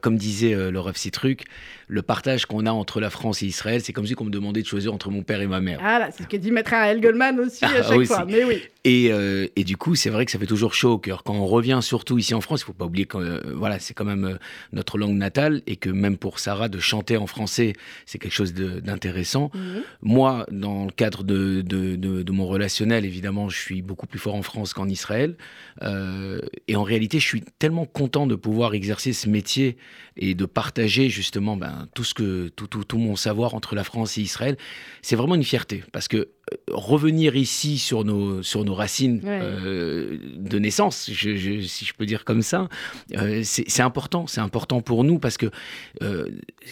comme 0.00 0.16
disait 0.16 0.70
le 0.70 0.80
Rav 0.80 0.96
Citruc, 0.96 1.44
le 1.90 2.02
partage 2.02 2.46
qu'on 2.46 2.66
a 2.66 2.70
entre 2.70 3.00
la 3.00 3.10
France 3.10 3.42
et 3.42 3.46
Israël, 3.46 3.80
c'est 3.82 3.92
comme 3.92 4.06
si 4.06 4.14
on 4.18 4.24
me 4.24 4.30
demandait 4.30 4.62
de 4.62 4.66
choisir 4.66 4.94
entre 4.94 5.10
mon 5.10 5.22
père 5.22 5.40
et 5.40 5.48
ma 5.48 5.60
mère. 5.60 5.80
Ah 5.82 5.98
là, 5.98 6.10
c'est 6.12 6.22
ce 6.22 6.28
que 6.28 6.36
dit 6.36 6.52
Maître 6.52 6.72
Ariel 6.72 7.00
Goldman 7.00 7.40
aussi 7.40 7.64
à 7.64 7.70
ah, 7.78 7.82
chaque 7.82 8.04
fois. 8.04 8.24
Mais 8.26 8.44
oui. 8.44 8.62
Et, 8.84 9.08
euh, 9.10 9.46
et, 9.56 9.64
du 9.64 9.76
coup, 9.76 9.94
c'est 9.94 10.08
vrai 10.08 10.24
que 10.24 10.30
ça 10.30 10.38
fait 10.38 10.46
toujours 10.46 10.72
chaud 10.72 10.92
au 10.92 10.98
cœur. 10.98 11.22
Quand 11.22 11.34
on 11.34 11.46
revient, 11.46 11.80
surtout 11.82 12.16
ici 12.16 12.32
en 12.32 12.40
France, 12.40 12.62
il 12.62 12.64
faut 12.64 12.72
pas 12.72 12.86
oublier 12.86 13.04
que 13.04 13.18
euh, 13.18 13.40
voilà, 13.54 13.78
c'est 13.78 13.92
quand 13.92 14.06
même 14.06 14.24
euh, 14.24 14.38
notre 14.72 14.96
langue 14.96 15.16
natale 15.16 15.62
et 15.66 15.76
que 15.76 15.90
même 15.90 16.16
pour 16.16 16.38
Sarah, 16.38 16.68
de 16.68 16.78
chanter 16.78 17.16
en 17.16 17.26
français, 17.26 17.74
c'est 18.06 18.18
quelque 18.18 18.32
chose 18.32 18.54
d'intéressant. 18.54 19.50
Mhm. 19.52 19.82
Moi, 20.02 20.46
dans 20.50 20.84
le 20.84 20.92
cadre 20.92 21.24
de, 21.24 21.60
de, 21.60 21.96
de, 21.96 22.32
mon 22.32 22.46
relationnel, 22.46 23.04
évidemment, 23.04 23.48
je 23.48 23.58
suis 23.58 23.82
beaucoup 23.82 24.06
plus 24.06 24.18
fort 24.18 24.34
en 24.34 24.42
France 24.42 24.72
qu'en 24.72 24.88
Israël. 24.88 25.34
et 25.82 26.76
en 26.76 26.82
réalité, 26.82 27.18
je 27.18 27.26
suis 27.26 27.42
tellement 27.58 27.84
content 27.84 28.09
de 28.10 28.34
pouvoir 28.34 28.74
exercer 28.74 29.12
ce 29.12 29.28
métier 29.28 29.76
et 30.16 30.34
de 30.34 30.44
partager 30.44 31.08
justement 31.08 31.56
ben, 31.56 31.88
tout, 31.94 32.04
ce 32.04 32.14
que, 32.14 32.48
tout, 32.48 32.66
tout, 32.66 32.84
tout 32.84 32.98
mon 32.98 33.16
savoir 33.16 33.54
entre 33.54 33.74
la 33.74 33.84
France 33.84 34.18
et 34.18 34.20
Israël. 34.20 34.56
C'est 35.02 35.16
vraiment 35.16 35.36
une 35.36 35.44
fierté 35.44 35.82
parce 35.92 36.08
que 36.08 36.16
euh, 36.16 36.56
revenir 36.70 37.36
ici 37.36 37.78
sur 37.78 38.04
nos, 38.04 38.42
sur 38.42 38.64
nos 38.64 38.74
racines 38.74 39.22
euh, 39.24 40.18
de 40.36 40.58
naissance, 40.58 41.10
je, 41.12 41.60
si 41.60 41.84
je 41.84 41.94
peux 41.94 42.06
dire 42.06 42.24
comme 42.24 42.42
ça, 42.42 42.68
euh, 43.16 43.42
c'est 43.44 43.82
important. 43.82 44.26
C'est 44.26 44.40
important 44.40 44.80
pour 44.80 45.04
nous 45.04 45.18
parce 45.18 45.36
que, 45.36 45.50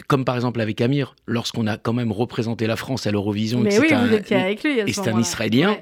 comme 0.09 0.25
par 0.25 0.35
exemple 0.35 0.61
avec 0.61 0.81
Amir, 0.81 1.15
lorsqu'on 1.27 1.67
a 1.67 1.77
quand 1.77 1.93
même 1.93 2.13
représenté 2.13 2.67
la 2.67 2.77
France 2.77 3.07
à 3.07 3.13
l'Eurovision, 3.13 3.65
et 3.65 3.71
c'est 3.71 5.09
un, 5.09 5.21
Israélien 5.21 5.79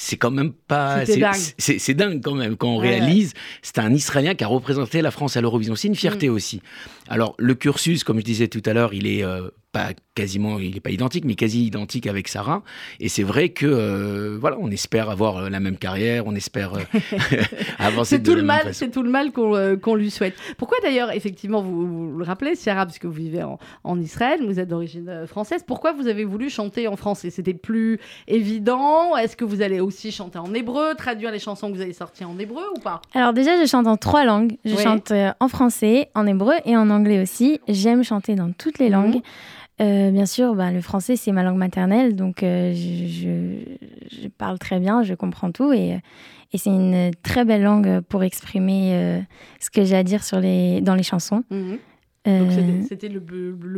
c'est 0.00 0.16
quand 0.16 0.30
même 0.30 0.52
pas. 0.52 1.04
C'est 1.04 1.94
dingue. 1.94 2.22
quand 2.22 2.34
même 2.36 2.56
quand 2.56 2.68
on 2.68 2.76
réalise. 2.76 3.34
C'est 3.62 3.80
un 3.80 3.92
Israélien 3.92 4.36
qui 4.36 4.44
a 4.44 4.46
représenté 4.46 5.02
la 5.02 5.10
France 5.10 5.36
à 5.36 5.40
l'Eurovision. 5.40 5.74
C'est 5.74 5.88
une 5.88 5.96
fierté 5.96 6.28
mm. 6.28 6.32
aussi. 6.32 6.62
Alors, 7.08 7.34
le 7.38 7.54
cursus, 7.54 8.04
comme 8.04 8.18
je 8.18 8.24
disais 8.24 8.48
tout 8.48 8.62
à 8.66 8.72
l'heure, 8.72 8.94
il 8.94 9.06
est 9.06 9.24
euh, 9.24 9.48
pas 9.72 9.88
quasiment, 10.14 10.58
il 10.58 10.74
n'est 10.74 10.80
pas 10.80 10.90
identique, 10.90 11.24
mais 11.24 11.34
quasi 11.34 11.64
identique 11.64 12.06
avec 12.06 12.26
Sarah. 12.26 12.62
Et 12.98 13.08
c'est 13.08 13.22
vrai 13.22 13.50
que, 13.50 13.66
euh, 13.66 14.36
voilà, 14.40 14.56
on 14.60 14.70
espère 14.70 15.10
avoir 15.10 15.36
euh, 15.36 15.48
la 15.48 15.60
même 15.60 15.76
carrière, 15.76 16.26
on 16.26 16.34
espère 16.34 16.74
euh, 16.74 16.80
avancer 17.78 18.18
de 18.18 18.28
tout 18.28 18.34
le 18.34 18.42
mal, 18.42 18.74
C'est 18.74 18.90
tout 18.90 19.02
le 19.02 19.10
mal 19.10 19.30
qu'on 19.30 19.94
lui 19.94 20.10
souhaite. 20.10 20.34
Pourquoi 20.56 20.78
d'ailleurs, 20.82 21.12
effectivement, 21.12 21.62
vous, 21.62 22.16
le 22.16 22.24
rappelez, 22.24 22.56
Sarah, 22.56 22.86
parce 22.86 22.98
que 22.98 23.06
vous 23.06 23.12
vivez 23.12 23.44
en, 23.84 24.00
Israël, 24.00 24.40
vous 24.44 24.58
êtes 24.58 24.68
d'origine 24.68 25.26
française, 25.26 25.62
pourquoi 25.66 25.92
vous 25.92 26.08
avez 26.08 26.24
voulu 26.24 26.50
chanter 26.50 26.88
en 26.88 26.96
français 26.96 27.30
C'était 27.30 27.54
plus 27.54 28.00
évident? 28.26 29.16
Est-ce 29.16 29.36
que 29.36 29.44
vous 29.44 29.62
allez 29.62 29.80
aussi 29.80 30.10
chanter 30.10 30.38
en 30.38 30.52
hébreu, 30.54 30.94
traduire 30.96 31.30
les 31.30 31.38
chansons 31.38 31.70
que 31.70 31.76
vous 31.76 31.82
avez 31.82 31.92
sorties 31.92 32.24
en 32.24 32.38
hébreu 32.38 32.64
ou 32.76 32.80
pas? 32.80 33.02
Alors 33.14 33.32
déjà, 33.32 33.60
je 33.60 33.66
chante 33.66 33.86
en 33.86 33.96
trois 33.96 34.24
langues. 34.24 34.56
Je 34.64 34.76
chante 34.76 35.12
en 35.40 35.48
français, 35.48 36.10
en 36.14 36.26
hébreu 36.26 36.54
et 36.64 36.76
en 36.76 36.90
anglais 36.90 36.97
aussi. 37.06 37.60
J'aime 37.68 38.02
chanter 38.02 38.34
dans 38.34 38.52
toutes 38.52 38.78
les 38.78 38.88
mhm. 38.88 38.92
langues. 38.92 39.20
Euh, 39.80 40.10
bien 40.10 40.26
sûr, 40.26 40.54
bah, 40.54 40.72
le 40.72 40.80
français, 40.80 41.16
c'est 41.16 41.30
ma 41.30 41.44
langue 41.44 41.56
maternelle, 41.56 42.16
donc 42.16 42.42
euh, 42.42 42.74
je, 42.74 44.26
parle 44.36 44.58
très 44.58 44.80
bien, 44.80 45.04
je 45.04 45.14
comprends 45.14 45.52
tout 45.52 45.72
et, 45.72 46.00
et 46.52 46.58
c'est 46.58 46.70
une 46.70 47.12
très 47.22 47.44
belle 47.44 47.62
langue 47.62 48.00
pour 48.00 48.24
exprimer 48.24 48.90
euh, 48.94 49.20
ce 49.60 49.70
que 49.70 49.84
j'ai 49.84 49.94
à 49.94 50.02
dire 50.02 50.24
sur 50.24 50.40
les, 50.40 50.80
dans 50.80 50.96
les 50.96 51.04
chansons. 51.04 51.44
Mhm. 51.50 51.78
Donc 52.28 52.50
euh, 52.50 52.82
c'était 52.86 53.08
le, 53.08 53.20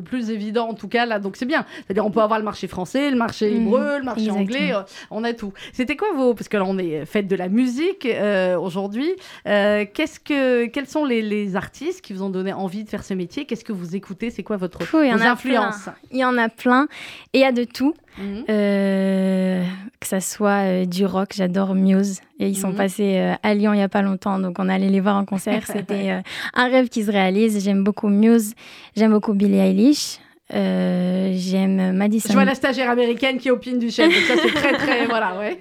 plus 0.03 0.31
évident 0.31 0.69
en 0.69 0.75
tout 0.75 0.89
cas 0.89 1.07
là, 1.07 1.19
donc 1.19 1.37
c'est 1.37 1.47
bien. 1.47 1.65
C'est-à-dire 1.85 2.05
on 2.05 2.11
peut 2.11 2.21
avoir 2.21 2.39
le 2.39 2.45
marché 2.45 2.67
français, 2.67 3.11
le 3.11 3.17
marché 3.17 3.51
mhm. 3.51 3.63
hébreu, 3.63 3.99
le 3.99 4.05
marché 4.05 4.31
anglais, 4.31 4.73
euh, 4.75 4.83
on 5.11 5.25
a 5.25 5.33
tout. 5.33 5.53
C'était 5.73 5.97
quoi 5.97 6.09
vos, 6.15 6.35
parce 6.35 6.49
que 6.49 6.57
là 6.57 6.65
on 6.67 6.79
est 6.79 7.05
fait 7.05 7.23
de 7.23 7.37
la 7.37 7.49
musique 7.49 8.07
euh, 8.07 8.59
aujourd'hui. 8.59 9.11
qu'est-ce 9.45 10.21
que, 10.21 10.67
quels 10.67 10.87
sont 10.87 11.05
les, 11.05 11.57
artistes 11.57 12.01
qui 12.01 12.13
vous 12.13 12.23
ont 12.23 12.31
donné 12.31 12.53
envie 12.53 12.85
de 12.85 12.89
faire 12.89 13.05
ce 13.05 13.15
métier? 13.15 13.45
Qu'est-ce 13.45 13.65
que 13.65 13.73
vous 13.73 13.97
écoutez? 13.97 14.31
C'est 14.31 14.43
quoi 14.43 14.57
votre 14.57 14.83
influence 14.83 15.21
Il 16.11 16.19
y 16.19 16.25
en 16.25 16.39
a 16.39 16.49
plein 16.49 16.87
et 17.33 17.39
il 17.39 17.41
y 17.41 17.45
a 17.45 17.53
de 17.53 17.65
tout. 17.65 17.95
Mhm. 18.19 18.45
Euh, 18.49 19.65
que 20.01 20.07
ça 20.07 20.21
soit 20.21 20.65
euh, 20.65 20.85
du 20.85 21.07
rock, 21.07 21.31
j'adore 21.35 21.75
Muse. 21.75 22.21
Et 22.39 22.49
ils 22.49 22.57
sont 22.57 22.71
mhm. 22.71 22.77
passés 22.77 23.19
euh, 23.19 23.35
à 23.43 23.55
Lyon 23.55 23.73
il 23.73 23.77
n'y 23.77 23.83
a 23.83 23.89
pas 23.89 24.03
longtemps, 24.03 24.39
donc 24.39 24.59
on 24.59 24.69
allait 24.69 24.89
les 24.89 25.01
voir 25.01 25.17
en 25.17 25.25
concert. 25.25 25.67
C'était 25.67 26.21
un 26.55 26.69
rêve 26.69 26.89
qui 26.89 27.05
se 27.05 27.11
réalise. 27.11 27.63
J'aime 27.63 27.85
beaucoup 27.85 28.09
Muse, 28.09 28.55
j'aime 28.97 29.13
beaucoup 29.13 29.35
Billie 29.35 29.59
Eilish. 29.59 30.19
j'aime 30.51 31.93
Madison. 31.93 32.29
Je 32.29 32.35
vois 32.35 32.45
la 32.45 32.55
stagiaire 32.55 32.91
américaine 32.91 33.39
qui 33.39 33.51
opine 33.51 33.79
du 33.79 33.91
chef, 33.91 34.13
donc 34.13 34.25
ça 34.25 34.43
c'est 34.43 34.55
très 34.55 34.73
très 34.73 35.07
voilà 35.09 35.39
ouais. 35.39 35.59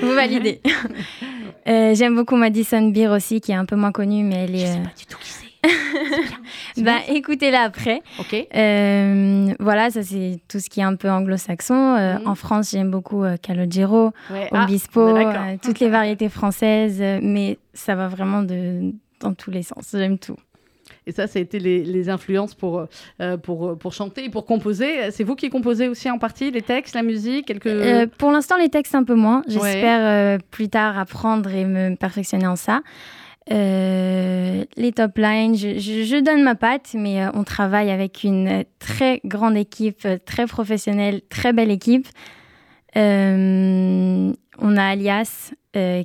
Vous 0.00 0.12
validez. 0.14 0.60
j'aime 1.66 2.14
beaucoup 2.14 2.36
Madison 2.36 2.88
Beer 2.88 3.08
aussi, 3.08 3.40
qui 3.40 3.52
est 3.52 3.56
un 3.56 3.66
peu 3.66 3.76
moins 3.76 3.92
connue, 3.92 4.24
mais 4.24 4.44
elle 4.44 4.54
est. 4.54 4.66
Je 4.66 4.72
sais 4.72 4.78
pas 4.78 4.94
du 4.98 5.06
tout 5.06 5.18
qui 5.18 5.30
c'est. 5.30 5.47
bah, 6.78 6.98
écoutez-la 7.08 7.62
après. 7.62 8.02
Ok. 8.18 8.46
Euh, 8.54 9.54
voilà, 9.58 9.90
ça 9.90 10.02
c'est 10.02 10.40
tout 10.48 10.60
ce 10.60 10.70
qui 10.70 10.80
est 10.80 10.84
un 10.84 10.96
peu 10.96 11.10
anglo-saxon. 11.10 11.74
Euh, 11.74 12.18
mhm. 12.18 12.26
En 12.26 12.34
France, 12.34 12.70
j'aime 12.70 12.90
beaucoup 12.90 13.24
euh, 13.24 13.36
Calogero, 13.36 14.12
ah, 14.30 14.64
Obispo, 14.64 15.18
toutes 15.62 15.80
les 15.80 15.88
variétés 15.88 16.28
françaises, 16.28 17.02
mais 17.22 17.58
ça 17.74 17.94
va 17.94 18.08
vraiment 18.08 18.42
de, 18.42 18.92
dans 19.20 19.34
tous 19.34 19.50
les 19.50 19.62
sens. 19.62 19.88
J'aime 19.92 20.18
tout. 20.18 20.36
Et 21.08 21.12
ça, 21.12 21.26
ça 21.26 21.38
a 21.38 21.42
été 21.42 21.58
les, 21.58 21.84
les 21.84 22.10
influences 22.10 22.54
pour, 22.54 22.86
euh, 23.20 23.36
pour, 23.38 23.78
pour 23.78 23.92
chanter 23.94 24.24
et 24.24 24.28
pour 24.28 24.44
composer. 24.44 25.10
C'est 25.10 25.24
vous 25.24 25.36
qui 25.36 25.48
composez 25.48 25.88
aussi 25.88 26.10
en 26.10 26.18
partie 26.18 26.50
les 26.50 26.60
textes, 26.60 26.94
la 26.94 27.02
musique 27.02 27.46
quelques... 27.46 27.66
Euh, 27.66 28.06
pour 28.18 28.30
l'instant, 28.30 28.58
les 28.58 28.68
textes 28.68 28.94
un 28.94 29.04
peu 29.04 29.14
moins. 29.14 29.42
J'espère 29.48 30.00
euh, 30.02 30.38
plus 30.50 30.68
tard 30.68 30.98
apprendre 30.98 31.50
et 31.50 31.64
me 31.64 31.94
perfectionner 31.94 32.46
en 32.46 32.56
ça. 32.56 32.82
Euh, 33.50 34.64
les 34.76 34.92
top 34.92 35.16
lines, 35.16 35.56
je, 35.56 35.78
je- 35.78 36.02
je 36.04 36.20
donne 36.22 36.42
ma 36.42 36.54
patte, 36.54 36.90
mais 36.94 37.22
euh, 37.22 37.30
on 37.34 37.44
travaille 37.44 37.90
avec 37.90 38.22
une 38.24 38.64
très 38.78 39.20
grande 39.24 39.56
équipe, 39.56 40.06
très 40.26 40.46
professionnelle, 40.46 41.22
très 41.30 41.52
belle 41.52 41.70
équipe. 41.70 42.06
Euh, 42.96 44.32
on 44.58 44.76
a 44.76 44.82
Alias, 44.84 45.52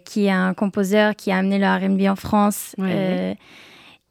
qui 0.06 0.26
est 0.26 0.30
un 0.32 0.54
composeur 0.54 1.16
qui 1.16 1.32
a 1.32 1.38
amené 1.38 1.58
le 1.58 1.66
R&B 1.66 2.02
en 2.08 2.16
France. 2.16 2.76
Ouais. 2.78 3.36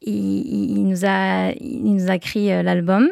Il, 0.01 0.83
nous 0.83 1.05
a, 1.05 1.51
il 1.53 1.83
nous 1.95 2.11
a 2.11 2.15
écrit 2.15 2.47
l'album 2.47 3.07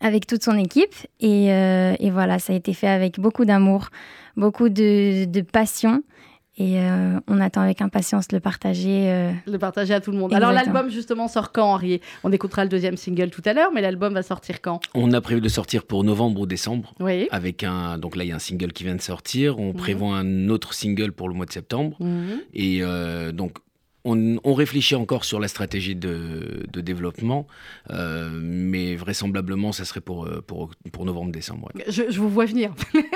avec 0.00 0.28
toute 0.28 0.44
son 0.44 0.56
équipe. 0.56 0.94
Et, 1.18 1.46
et 1.46 2.10
voilà, 2.10 2.38
ça 2.38 2.52
a 2.52 2.56
été 2.56 2.72
fait 2.74 2.86
avec 2.86 3.18
beaucoup 3.18 3.44
d'amour, 3.44 3.88
beaucoup 4.36 4.68
de, 4.68 5.24
de 5.24 5.40
passion. 5.40 6.04
Et 6.58 6.78
euh, 6.80 7.18
on 7.28 7.40
attend 7.40 7.62
avec 7.62 7.80
impatience 7.80 8.28
de 8.28 8.36
le 8.36 8.40
partager. 8.40 9.10
euh, 9.10 9.32
Le 9.46 9.58
partager 9.58 9.94
à 9.94 10.00
tout 10.00 10.10
le 10.12 10.18
monde. 10.18 10.34
Alors 10.34 10.52
l'album 10.52 10.90
justement 10.90 11.26
sort 11.26 11.50
quand, 11.50 11.64
Henri? 11.72 12.00
On 12.24 12.32
écoutera 12.32 12.62
le 12.64 12.68
deuxième 12.68 12.98
single 12.98 13.30
tout 13.30 13.40
à 13.46 13.54
l'heure, 13.54 13.70
mais 13.72 13.80
l'album 13.80 14.12
va 14.12 14.22
sortir 14.22 14.60
quand? 14.60 14.80
On 14.94 15.12
a 15.12 15.20
prévu 15.22 15.40
de 15.40 15.48
sortir 15.48 15.84
pour 15.84 16.04
novembre 16.04 16.40
ou 16.42 16.46
décembre. 16.46 16.94
Oui. 17.00 17.26
Avec 17.30 17.64
un, 17.64 17.96
donc 17.96 18.16
là, 18.16 18.24
il 18.24 18.28
y 18.28 18.32
a 18.32 18.36
un 18.36 18.38
single 18.38 18.72
qui 18.72 18.84
vient 18.84 18.94
de 18.94 19.00
sortir. 19.00 19.58
On 19.58 19.72
prévoit 19.72 20.14
un 20.16 20.48
autre 20.50 20.74
single 20.74 21.12
pour 21.12 21.28
le 21.28 21.34
mois 21.34 21.46
de 21.46 21.52
septembre. 21.52 21.96
Mhm. 22.00 22.40
Et 22.52 22.80
euh, 22.82 23.32
donc, 23.32 23.56
on, 24.04 24.36
on 24.42 24.54
réfléchit 24.54 24.94
encore 24.96 25.24
sur 25.24 25.38
la 25.40 25.48
stratégie 25.48 25.94
de, 25.94 26.64
de 26.72 26.80
développement, 26.80 27.46
euh, 27.90 28.28
mais 28.32 28.96
vraisemblablement, 28.96 29.72
ça 29.72 29.84
serait 29.84 30.00
pour, 30.00 30.24
euh, 30.26 30.42
pour, 30.46 30.70
pour 30.92 31.04
novembre-décembre. 31.04 31.68
ouais. 31.74 31.84
Je, 31.88 32.02
je 32.10 32.18
vous 32.18 32.28
vois 32.28 32.46
venir. 32.46 32.72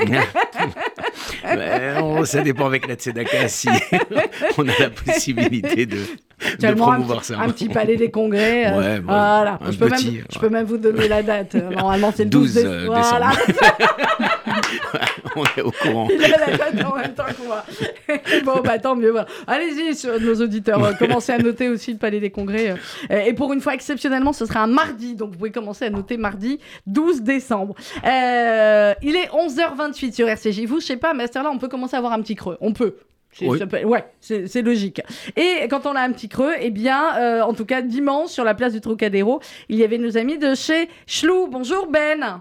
On- 2.03 2.25
ça 2.25 2.43
dépend 2.43 2.67
avec 2.67 2.87
la 2.87 2.95
Tzedaka 2.95 3.49
si 3.49 3.69
on 4.59 4.69
a 4.69 4.73
la 4.79 4.91
possibilité 4.91 5.87
de, 5.87 5.97
de 6.61 6.67
un, 6.67 6.75
promouvoir 6.75 7.21
petit- 7.21 7.33
ça. 7.33 7.41
un 7.41 7.49
petit 7.51 7.69
palais 7.69 7.97
des 7.97 8.11
congrès. 8.11 8.67
euh, 8.67 8.79
Ouais, 8.79 9.01
bon, 9.01 9.07
voilà. 9.13 9.59
un 9.61 9.71
je, 9.71 9.79
peux 9.79 9.89
petit, 9.89 10.11
même, 10.13 10.25
je 10.31 10.35
ouais. 10.35 10.41
peux 10.41 10.49
même 10.49 10.67
vous 10.67 10.77
donner 10.79 11.09
la 11.09 11.23
date. 11.23 11.55
Euh, 11.55 11.71
Normalement, 11.71 12.13
c'est 12.15 12.25
le 12.25 12.31
12, 12.31 12.55
12 12.55 12.63
déce- 12.65 12.67
euh, 12.67 12.85
Voilà. 12.87 13.33
On 15.37 15.45
est 15.45 15.63
au 15.63 15.71
courant. 15.71 16.09
Il 16.11 16.25
a 16.25 16.29
la 16.47 16.57
date 16.57 16.85
en 16.85 16.95
même 16.97 17.15
temps 17.15 17.25
que 17.25 17.47
moi. 17.47 17.65
bon, 18.45 18.61
bah 18.63 18.79
tant 18.79 18.97
mieux. 18.97 19.11
voilà. 19.11 19.27
Allez-y, 19.47 19.95
nos 20.21 20.35
auditeurs. 20.43 20.83
euh, 20.85 20.93
commencez 20.95 21.33
à 21.33 21.39
noter 21.39 21.69
aussi 21.69 21.93
le 21.93 21.99
Palais 21.99 22.21
des 22.21 22.31
Congrès. 22.31 22.75
euh. 23.11 23.19
et 23.25 23.33
pour 23.33 23.53
une 23.53 23.61
fois, 23.61 23.75
exceptionnellement, 23.75 24.33
ce 24.33 24.47
sera 24.47 24.61
un 24.61 24.67
mardi. 24.67 25.15
Donc, 25.15 25.31
vous 25.33 25.39
pouvez 25.39 25.51
commencer 25.53 25.85
à 25.85 25.91
noter 25.91 26.17
mardi 26.17 26.59
12 26.87 27.23
décembre. 27.23 27.75
Euh, 28.07 28.95
il 29.03 29.17
est 29.17 29.29
11h28 29.29 30.13
sur 30.15 30.29
RCJ. 30.29 30.65
Vous, 30.67 30.81
je 30.81 30.87
sais 30.87 30.97
pas, 30.97 31.15
mais 31.15 31.25
à 31.25 31.27
cette 31.27 31.37
heure-là, 31.37 31.51
on 31.53 31.59
peut 31.59 31.69
commencer 31.69 31.95
à 31.95 31.99
avoir 31.99 32.13
un 32.13 32.21
petit 32.23 32.35
creux. 32.35 32.57
On 32.61 32.73
peut. 32.73 32.97
Oui. 33.43 33.59
peut- 33.59 33.85
ouais, 33.85 34.03
c'est 34.21 34.63
logique. 34.63 35.03
Et 35.37 35.69
quand 35.69 35.85
on 35.85 35.95
a 35.95 36.01
un 36.01 36.11
petit 36.13 36.29
creux, 36.29 36.55
eh 36.59 36.71
bien, 36.71 37.17
euh, 37.19 37.43
en 37.43 37.53
tout 37.53 37.67
cas, 37.67 37.83
dimanche, 37.83 38.31
sur 38.31 38.45
la 38.45 38.55
place 38.55 38.73
du 38.73 38.81
Trocadéro, 38.81 39.41
il 39.69 39.77
y 39.77 39.85
avait 39.85 39.99
nos 39.99 40.17
amis 40.17 40.39
de 40.39 40.55
chez 40.55 40.89
Chlou. 41.07 41.47
Bonjour 41.49 41.87
Ben. 41.89 42.41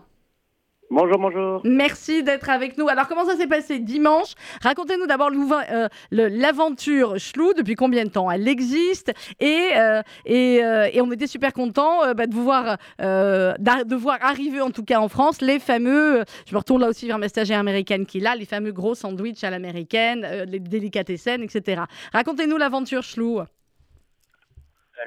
Bonjour, 0.91 1.17
bonjour. 1.17 1.61
Merci 1.63 2.21
d'être 2.21 2.49
avec 2.49 2.77
nous. 2.77 2.87
Alors, 2.87 3.07
comment 3.07 3.25
ça 3.25 3.35
s'est 3.35 3.47
passé 3.47 3.79
dimanche? 3.79 4.33
Racontez-nous 4.61 5.07
d'abord 5.07 5.31
euh, 5.71 5.87
l'aventure 6.11 7.15
Chlou, 7.15 7.53
depuis 7.53 7.73
combien 7.75 8.03
de 8.05 8.09
temps 8.09 8.29
elle 8.29 8.47
existe? 8.47 9.11
Et, 9.39 9.71
euh, 9.75 10.01
et, 10.25 10.63
euh, 10.63 10.87
et 10.93 11.01
on 11.01 11.11
était 11.11 11.25
super 11.25 11.53
contents 11.53 12.03
euh, 12.03 12.13
bah, 12.13 12.27
de, 12.27 12.35
vous 12.35 12.43
voir, 12.43 12.77
euh, 13.01 13.53
de 13.57 13.95
voir 13.95 14.19
arriver, 14.21 14.61
en 14.61 14.69
tout 14.69 14.83
cas 14.83 14.99
en 14.99 15.09
France, 15.09 15.41
les 15.41 15.57
fameux, 15.59 16.19
euh, 16.19 16.23
je 16.47 16.53
me 16.53 16.59
retourne 16.59 16.81
là 16.81 16.87
aussi 16.87 17.07
vers 17.07 17.17
ma 17.17 17.29
stagiaire 17.29 17.59
américaine 17.59 18.05
qui 18.05 18.19
est 18.19 18.21
là, 18.21 18.35
les 18.35 18.45
fameux 18.45 18.71
gros 18.71 18.93
sandwichs 18.93 19.43
à 19.43 19.49
l'américaine, 19.49 20.23
euh, 20.23 20.45
les 20.45 20.59
délicatessen, 20.59 21.41
etc. 21.41 21.81
Racontez-nous 22.13 22.57
l'aventure 22.57 23.01
Chlou. 23.01 23.41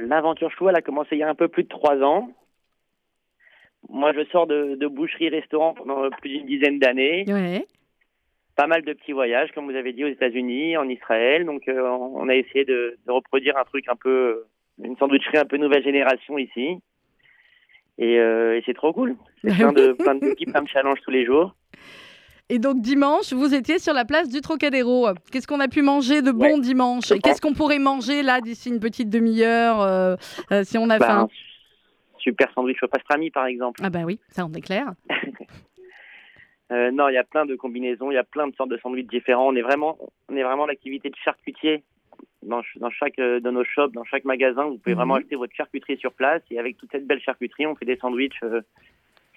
L'aventure 0.00 0.50
chou, 0.50 0.68
elle 0.68 0.76
a 0.76 0.82
commencé 0.82 1.10
il 1.12 1.18
y 1.18 1.22
a 1.22 1.28
un 1.28 1.34
peu 1.34 1.48
plus 1.48 1.62
de 1.62 1.68
trois 1.68 1.96
ans. 2.02 2.30
Moi, 3.88 4.12
je 4.12 4.24
sors 4.30 4.46
de, 4.46 4.74
de 4.74 4.86
boucherie-restaurant 4.86 5.74
pendant 5.74 6.08
plus 6.20 6.30
d'une 6.30 6.46
dizaine 6.46 6.78
d'années. 6.78 7.24
Ouais. 7.28 7.66
Pas 8.56 8.66
mal 8.66 8.82
de 8.82 8.92
petits 8.92 9.12
voyages, 9.12 9.50
comme 9.54 9.70
vous 9.70 9.76
avez 9.76 9.92
dit, 9.92 10.04
aux 10.04 10.08
États-Unis, 10.08 10.76
en 10.76 10.88
Israël. 10.88 11.44
Donc, 11.46 11.68
euh, 11.68 11.80
on 11.88 12.28
a 12.28 12.34
essayé 12.34 12.64
de, 12.64 12.98
de 13.06 13.12
reproduire 13.12 13.56
un 13.56 13.64
truc 13.64 13.84
un 13.88 13.94
peu, 13.96 14.44
une 14.82 14.96
sandwicherie 14.96 15.38
un 15.38 15.44
peu 15.44 15.56
nouvelle 15.58 15.84
génération 15.84 16.38
ici. 16.38 16.78
Et, 17.98 18.18
euh, 18.18 18.56
et 18.56 18.62
c'est 18.66 18.74
trop 18.74 18.92
cool. 18.92 19.16
C'est 19.42 19.54
plein 19.54 19.72
de, 19.72 19.92
plein 19.92 20.14
de 20.16 20.20
petits, 20.20 20.46
plein 20.46 20.62
de 20.62 20.68
challenges 20.68 21.00
tous 21.04 21.10
les 21.10 21.24
jours. 21.24 21.54
Et 22.50 22.58
donc 22.58 22.80
dimanche, 22.80 23.32
vous 23.32 23.54
étiez 23.54 23.78
sur 23.78 23.92
la 23.92 24.04
place 24.06 24.28
du 24.28 24.40
Trocadéro. 24.40 25.08
Qu'est-ce 25.30 25.46
qu'on 25.46 25.60
a 25.60 25.68
pu 25.68 25.82
manger 25.82 26.22
de 26.22 26.30
bon 26.30 26.54
Ouais. 26.54 26.60
dimanche? 26.60 27.12
Et 27.12 27.18
Qu'est-ce 27.18 27.40
qu'on 27.42 27.52
pourrait 27.52 27.78
manger 27.78 28.22
là 28.22 28.40
d'ici 28.40 28.70
une 28.70 28.80
petite 28.80 29.10
demi-heure 29.10 29.82
euh, 29.82 30.16
euh, 30.50 30.62
si 30.64 30.78
on 30.78 30.88
a 30.88 30.98
Bah, 30.98 31.06
faim? 31.06 31.28
Super 32.28 32.52
sandwich 32.54 32.82
au 32.82 32.88
pastrami, 32.88 33.30
par 33.30 33.46
exemple. 33.46 33.80
Ah 33.82 33.90
bah 33.90 34.00
oui, 34.04 34.18
ça 34.30 34.44
on 34.46 34.52
est 34.52 34.60
clair. 34.60 34.92
Euh, 36.70 36.90
non, 36.90 37.08
il 37.08 37.14
y 37.14 37.18
a 37.18 37.24
plein 37.24 37.46
de 37.46 37.56
combinaisons, 37.56 38.10
il 38.10 38.14
y 38.14 38.18
a 38.18 38.24
plein 38.24 38.46
de 38.46 38.54
sortes 38.54 38.68
de 38.68 38.76
sandwichs 38.76 39.06
différents. 39.08 39.48
On 39.48 39.56
est 39.56 39.62
vraiment, 39.62 39.96
on 40.28 40.36
est 40.36 40.42
vraiment 40.42 40.66
l'activité 40.66 41.08
de 41.08 41.16
charcutier 41.24 41.82
dans, 42.42 42.60
ch- 42.60 42.76
dans 42.78 42.90
chaque 42.90 43.18
euh, 43.18 43.40
de 43.40 43.50
nos 43.50 43.64
shops, 43.64 43.92
dans 43.94 44.04
chaque 44.04 44.26
magasin. 44.26 44.64
Vous 44.64 44.76
pouvez 44.76 44.94
vraiment 44.94 45.14
Mhm. 45.14 45.20
acheter 45.22 45.36
votre 45.36 45.54
charcuterie 45.54 45.96
sur 45.96 46.12
place 46.12 46.42
et 46.50 46.58
avec 46.58 46.76
toute 46.76 46.90
cette 46.92 47.06
belle 47.06 47.20
charcuterie, 47.22 47.66
on 47.66 47.74
fait 47.74 47.86
des 47.86 47.96
sandwichs 47.96 48.42
euh, 48.42 48.60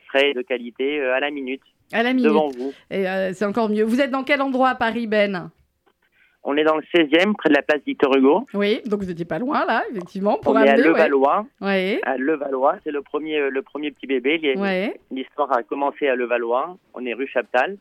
frais 0.08 0.34
de 0.34 0.42
qualité 0.42 1.00
euh, 1.00 1.14
à 1.16 1.22
la 1.22 1.32
minute 1.32 1.62
À 1.94 2.04
la 2.04 2.12
minute. 2.12 2.26
devant 2.26 2.50
vous. 2.50 2.74
Et 2.90 3.06
c'est 3.34 3.46
encore 3.46 3.70
mieux. 3.70 3.84
Vous 3.86 4.02
êtes 4.02 4.12
dans 4.12 4.26
quel 4.26 4.42
endroit 4.42 4.68
à 4.68 4.76
Paris, 4.76 5.08
Ben? 5.08 5.52
On 6.44 6.58
est 6.58 6.64
dans 6.64 6.76
le 6.76 6.84
16e, 6.94 7.34
près 7.34 7.50
de 7.50 7.56
la 7.56 7.62
place 7.62 7.82
Victor 7.86 8.16
Hugo. 8.16 8.46
Oui, 8.54 8.82
donc 8.86 9.02
vous 9.02 9.06
n'étiez 9.06 9.26
pas 9.26 9.38
loin 9.38 9.64
là, 9.66 9.84
effectivement, 9.92 10.38
pour 10.38 10.54
on 10.54 10.60
est 10.60 10.70
à. 10.70 10.76
Levallois. 10.76 11.46
Ouais. 11.62 12.00
À 12.04 12.18
Levallois, 12.18 12.78
c'est 12.84 12.92
le 12.92 13.02
premier, 13.02 13.38
euh, 13.38 13.50
le 13.50 13.62
premier 13.62 13.92
petit 13.92 14.08
bébé. 14.08 14.40
Ouais. 14.58 15.00
L'histoire 15.12 15.52
a 15.56 15.62
commencé 15.62 16.08
à 16.08 16.16
Levallois. 16.16 16.78
On 16.96 17.06
est 17.06 17.14
rue 17.14 17.28
Chaptal. 17.28 17.78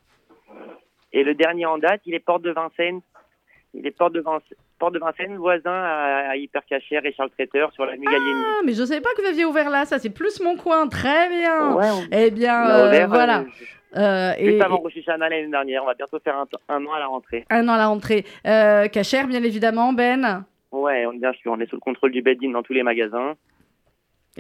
Et 1.13 1.25
le 1.25 1.35
dernier 1.35 1.67
en 1.67 1.79
date, 1.79 2.03
il 2.07 2.15
est 2.15 2.21
porte 2.21 2.43
de 2.43 2.51
Vincennes. 2.51 3.01
Il 3.73 3.87
est 3.87 3.93
porte 3.93 4.13
de, 4.15 4.21
Vincennes, 4.21 4.57
porte 4.79 4.95
de 4.95 4.99
Vincennes, 4.99 5.37
voisin 5.37 5.71
à, 5.73 6.31
à 6.31 6.37
Hypercachère 6.37 7.05
et 7.07 7.13
Charles 7.13 7.31
Traiteur 7.31 7.73
sur 7.73 7.87
la 7.87 7.97
Gallienne. 7.97 8.43
Ah, 8.45 8.61
mais 8.65 8.73
je 8.73 8.83
savais 8.85 9.01
pas 9.01 9.11
que 9.17 9.23
vous 9.23 9.29
aviez 9.29 9.45
ouvert 9.45 9.71
là, 9.71 9.85
ça 9.85 9.99
c'est 10.01 10.11
plus 10.11 10.41
mon 10.41 10.57
coin, 10.57 10.89
très 10.89 11.29
bien. 11.29 11.75
Ouais, 11.75 11.87
on- 11.93 12.09
Eh 12.11 12.31
bien, 12.33 12.69
euh, 12.69 12.89
ouvert, 12.89 13.09
voilà. 13.09 13.39
euh, 13.41 13.45
Euh, 13.97 14.33
et, 14.39 14.51
juste 14.51 14.63
avant 14.63 14.79
et- 14.79 14.81
Rosh 14.83 14.97
Hashanah 14.99 15.29
l'année 15.29 15.49
dernière. 15.49 15.83
On 15.83 15.87
va 15.87 15.95
bientôt 15.95 16.19
faire 16.21 16.37
un, 16.37 16.47
un 16.69 16.85
an 16.87 16.93
à 16.93 16.99
la 17.01 17.07
rentrée. 17.07 17.45
un 17.51 17.69
an 17.69 17.73
à 17.73 17.79
la 17.79 17.87
rentrée. 17.89 18.25
Euh, 18.47 18.87
cachère, 18.89 19.27
bien 19.27 19.43
évidemment, 19.43 19.93
Ben. 19.93 20.45
Ouais, 20.73 21.07
on, 21.07 21.13
bien 21.15 21.33
sûr, 21.35 21.51
on 21.53 21.59
est 21.61 21.67
sous 21.69 21.75
le 21.77 21.81
contrôle 21.81 22.13
du 22.13 22.23
Beddin 22.23 22.51
dans 22.53 22.63
tous 22.63 22.73
les 22.73 22.83
magasins. 22.85 23.35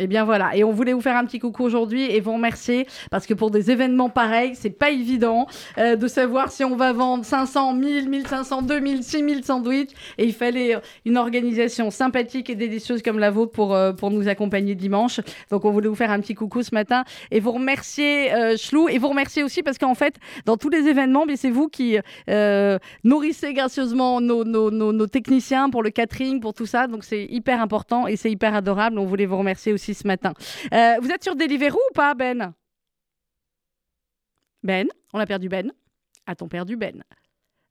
Et 0.00 0.06
bien 0.06 0.24
voilà, 0.24 0.56
et 0.56 0.64
on 0.64 0.72
voulait 0.72 0.94
vous 0.94 1.02
faire 1.02 1.16
un 1.16 1.26
petit 1.26 1.38
coucou 1.38 1.62
aujourd'hui 1.62 2.10
et 2.10 2.20
vous 2.20 2.32
remercier 2.32 2.86
parce 3.10 3.26
que 3.26 3.34
pour 3.34 3.50
des 3.50 3.70
événements 3.70 4.08
pareils, 4.08 4.52
c'est 4.54 4.70
pas 4.70 4.88
évident 4.88 5.46
euh, 5.76 5.94
de 5.94 6.06
savoir 6.08 6.50
si 6.50 6.64
on 6.64 6.74
va 6.74 6.94
vendre 6.94 7.22
500, 7.22 7.74
1000, 7.74 8.08
1500, 8.08 8.62
2000, 8.62 9.04
6000 9.04 9.44
sandwichs 9.44 9.90
et 10.16 10.24
il 10.24 10.32
fallait 10.32 10.76
euh, 10.76 10.80
une 11.04 11.18
organisation 11.18 11.90
sympathique 11.90 12.48
et 12.48 12.54
délicieuse 12.54 13.02
comme 13.02 13.18
la 13.18 13.30
vôtre 13.30 13.52
pour, 13.52 13.74
euh, 13.74 13.92
pour 13.92 14.10
nous 14.10 14.26
accompagner 14.26 14.74
dimanche. 14.74 15.20
Donc 15.50 15.66
on 15.66 15.70
voulait 15.70 15.88
vous 15.88 15.94
faire 15.94 16.10
un 16.10 16.20
petit 16.20 16.34
coucou 16.34 16.62
ce 16.62 16.74
matin 16.74 17.04
et 17.30 17.38
vous 17.38 17.52
remercier 17.52 18.32
euh, 18.32 18.56
Chlou 18.56 18.88
et 18.88 18.96
vous 18.96 19.08
remercier 19.08 19.42
aussi 19.42 19.62
parce 19.62 19.76
qu'en 19.76 19.94
fait, 19.94 20.14
dans 20.46 20.56
tous 20.56 20.70
les 20.70 20.88
événements, 20.88 21.26
c'est 21.36 21.50
vous 21.50 21.68
qui 21.68 21.98
nourrissez 23.04 23.52
gracieusement 23.52 24.22
nos, 24.22 24.44
nos, 24.44 24.70
nos 24.70 25.06
techniciens 25.06 25.68
pour 25.68 25.82
le 25.82 25.90
catering, 25.90 26.40
pour 26.40 26.54
tout 26.54 26.64
ça. 26.64 26.86
Donc 26.86 27.04
c'est 27.04 27.26
hyper 27.26 27.60
important 27.60 28.06
et 28.06 28.16
c'est 28.16 28.30
hyper 28.30 28.54
adorable. 28.54 28.98
On 28.98 29.04
voulait 29.04 29.26
vous 29.26 29.36
remercier 29.36 29.74
aussi 29.74 29.89
ce 29.94 30.06
matin. 30.06 30.32
Euh, 30.72 30.96
vous 31.00 31.10
êtes 31.10 31.22
sur 31.22 31.36
Deliveroo 31.36 31.78
ou 31.90 31.94
pas, 31.94 32.14
Ben? 32.14 32.52
Ben 34.62 34.88
On 35.12 35.18
a 35.18 35.26
perdu 35.26 35.48
Ben 35.48 35.72
A-t-on 36.26 36.48
perdu 36.48 36.76
Ben? 36.76 37.02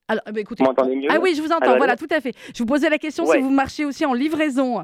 Alors, 0.08 0.24
eh 0.28 0.32
ben, 0.32 0.42
écoutez, 0.42 0.64
Vous 0.64 0.96
mieux 0.96 1.08
ah 1.12 1.20
oui, 1.20 1.36
je 1.36 1.42
vous 1.42 1.52
entends. 1.52 1.78
Voilà, 1.78 1.96
tout 1.96 2.08
à 2.10 2.20
fait. 2.20 2.34
Je 2.54 2.60
vous 2.60 2.66
posais 2.66 2.90
la 2.90 2.98
question 2.98 3.26
Ouais. 3.26 3.38
si 3.38 3.44
vous 3.44 3.52
marchez 3.52 3.86
aussi 3.86 4.06
en 4.06 4.14
livraison. 4.14 4.84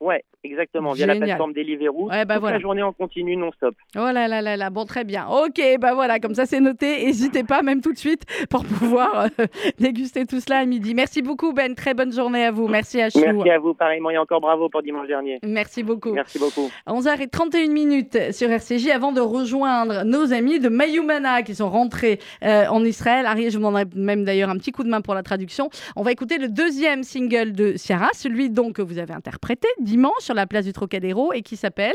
Ouais, 0.00 0.22
exactement, 0.44 0.92
via 0.92 1.06
la 1.06 1.16
plateforme 1.16 1.52
Deliveroo. 1.52 2.08
Ouais, 2.08 2.24
bah 2.24 2.34
Toute 2.34 2.42
voilà. 2.42 2.56
la 2.56 2.62
journée 2.62 2.82
en 2.82 2.92
continu, 2.92 3.36
non-stop. 3.36 3.74
Oh 3.96 4.00
là 4.12 4.28
là 4.28 4.42
là 4.42 4.56
là, 4.56 4.70
bon 4.70 4.84
très 4.84 5.04
bien. 5.04 5.26
Ok, 5.28 5.60
bah 5.80 5.94
voilà, 5.94 6.20
comme 6.20 6.34
ça 6.34 6.46
c'est 6.46 6.60
noté. 6.60 7.04
N'hésitez 7.04 7.44
pas, 7.44 7.62
même 7.62 7.80
tout 7.80 7.92
de 7.92 7.98
suite, 7.98 8.22
pour 8.50 8.64
pouvoir 8.64 9.26
euh, 9.40 9.46
déguster 9.78 10.26
tout 10.26 10.40
cela 10.40 10.58
à 10.58 10.64
midi. 10.64 10.94
Merci 10.94 11.22
beaucoup 11.22 11.52
Ben, 11.52 11.74
très 11.74 11.94
bonne 11.94 12.12
journée 12.12 12.44
à 12.44 12.50
vous. 12.50 12.68
Merci 12.68 13.00
à 13.00 13.10
Chou. 13.10 13.20
Merci 13.20 13.50
à 13.50 13.58
vous, 13.58 13.74
pareillement, 13.74 14.10
et 14.10 14.18
encore 14.18 14.40
bravo 14.40 14.68
pour 14.68 14.82
dimanche 14.82 15.06
dernier. 15.08 15.38
Merci 15.42 15.82
beaucoup. 15.82 16.12
Merci 16.12 16.38
beaucoup. 16.38 16.70
11h31 16.86 17.70
minutes 17.70 18.32
sur 18.32 18.50
RCJ 18.50 18.88
avant 18.88 19.12
de 19.12 19.20
rejoindre 19.20 20.04
nos 20.04 20.32
amis 20.32 20.60
de 20.60 20.68
Mayumana 20.68 21.42
qui 21.42 21.54
sont 21.54 21.70
rentrés 21.70 22.18
euh, 22.42 22.66
en 22.68 22.84
Israël. 22.84 23.26
Ariel, 23.26 23.50
je 23.50 23.56
vous 23.58 23.64
demanderai 23.64 23.84
même 23.94 24.24
d'ailleurs 24.24 24.50
un 24.50 24.56
petit 24.58 24.72
coup 24.72 24.84
de 24.84 24.88
main 24.88 25.00
pour 25.00 25.14
la 25.14 25.22
traduction. 25.22 25.70
On 25.96 26.02
va 26.02 26.12
écouter 26.12 26.38
le 26.38 26.48
deuxième 26.48 27.02
single 27.02 27.52
de 27.52 27.76
Ciara, 27.76 28.08
celui 28.14 28.50
donc 28.50 28.74
que 28.76 28.82
vous 28.82 28.98
avez 28.98 29.14
interprété 29.14 29.68
dimanche. 29.80 30.30
Sur 30.34 30.40
la 30.40 30.46
place 30.48 30.64
du 30.64 30.72
Trocadéro 30.72 31.32
et 31.32 31.42
qui 31.42 31.56
s'appelle 31.56 31.94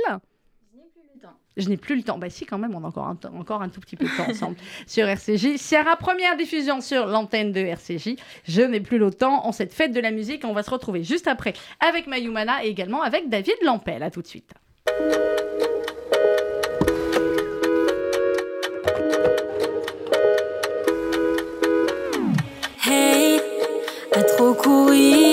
je 1.57 1.67
n'ai 1.67 1.75
plus 1.75 1.97
le 1.97 2.03
temps. 2.03 2.17
Bah 2.17 2.29
si, 2.29 2.45
quand 2.45 2.57
même, 2.57 2.73
on 2.73 2.85
a 2.85 2.87
encore 2.87 3.07
un, 3.07 3.15
temps- 3.17 3.33
encore 3.37 3.61
un 3.61 3.67
tout 3.67 3.81
petit 3.81 3.97
peu 3.97 4.05
de 4.05 4.15
temps 4.15 4.29
ensemble 4.29 4.55
sur 4.87 5.05
RCJ. 5.09 5.57
Sierra, 5.57 5.97
première 5.97 6.37
diffusion 6.37 6.79
sur 6.79 7.05
l'antenne 7.05 7.51
de 7.51 7.59
RCJ. 7.59 8.15
Je 8.45 8.61
n'ai 8.61 8.79
plus 8.79 8.97
le 8.97 9.11
temps 9.11 9.45
en 9.45 9.51
cette 9.51 9.73
fête 9.73 9.91
de 9.91 9.99
la 9.99 10.11
musique. 10.11 10.45
On 10.45 10.53
va 10.53 10.63
se 10.63 10.69
retrouver 10.69 11.03
juste 11.03 11.27
après 11.27 11.51
avec 11.85 12.07
Mayumana 12.07 12.63
et 12.63 12.69
également 12.69 13.01
avec 13.01 13.27
David 13.27 13.55
Lampel. 13.63 14.03
À 14.03 14.09
tout 14.11 14.21
de 14.21 14.27
suite. 14.27 14.53
Hey, 22.85 23.39
à 24.13 24.23
trop 24.23 24.53
courir 24.53 25.28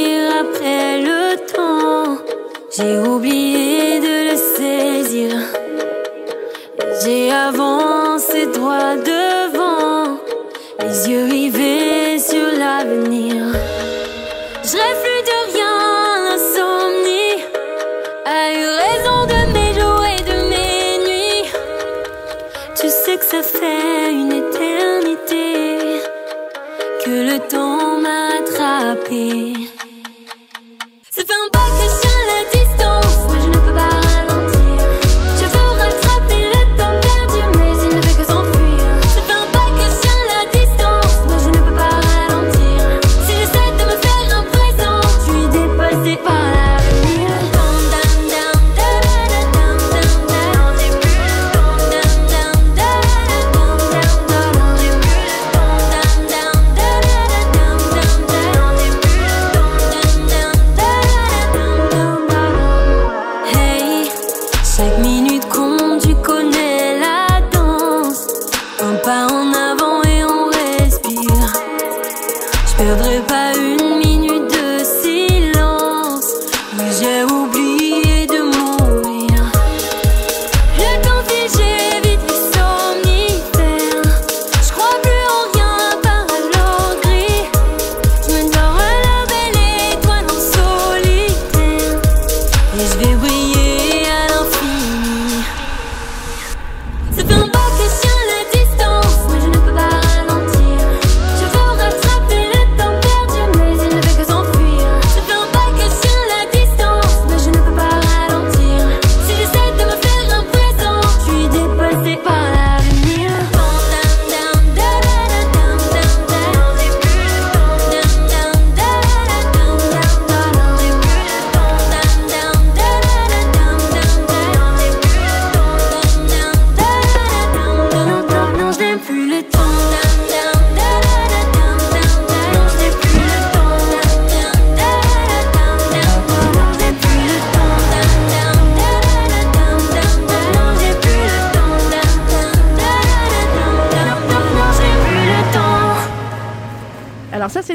j'ai 2.76 2.98
oublié 2.98 4.00
de 4.00 4.30
le 4.30 4.36
saisir. 4.36 5.32
J'ai 7.02 7.32
avancé 7.32 8.46
droit 8.46 8.96
devant, 8.96 10.18
les 10.80 11.08
yeux 11.08 11.24
rivés 11.24 12.18
sur 12.18 12.46
l'avenir. 12.58 13.44
Je 14.62 14.76
rêve 14.76 15.00
plus 15.04 15.22
de 15.30 15.38
rien, 15.52 15.76
l'insomnie 16.26 17.36
a 18.26 18.52
eu 18.52 18.66
raison 18.84 19.18
de 19.32 19.40
mes 19.54 19.72
jours 19.78 20.04
et 20.14 20.22
de 20.30 20.38
mes 20.50 20.98
nuits. 21.06 21.50
Tu 22.78 22.88
sais 22.88 23.16
que 23.16 23.24
ça 23.24 23.42
fait 23.42 24.10
une 24.10 24.32
éternité 24.32 26.02
que 27.04 27.32
le 27.32 27.38
temps 27.48 27.98
m'a 28.00 28.38
attrapé. 28.40 29.55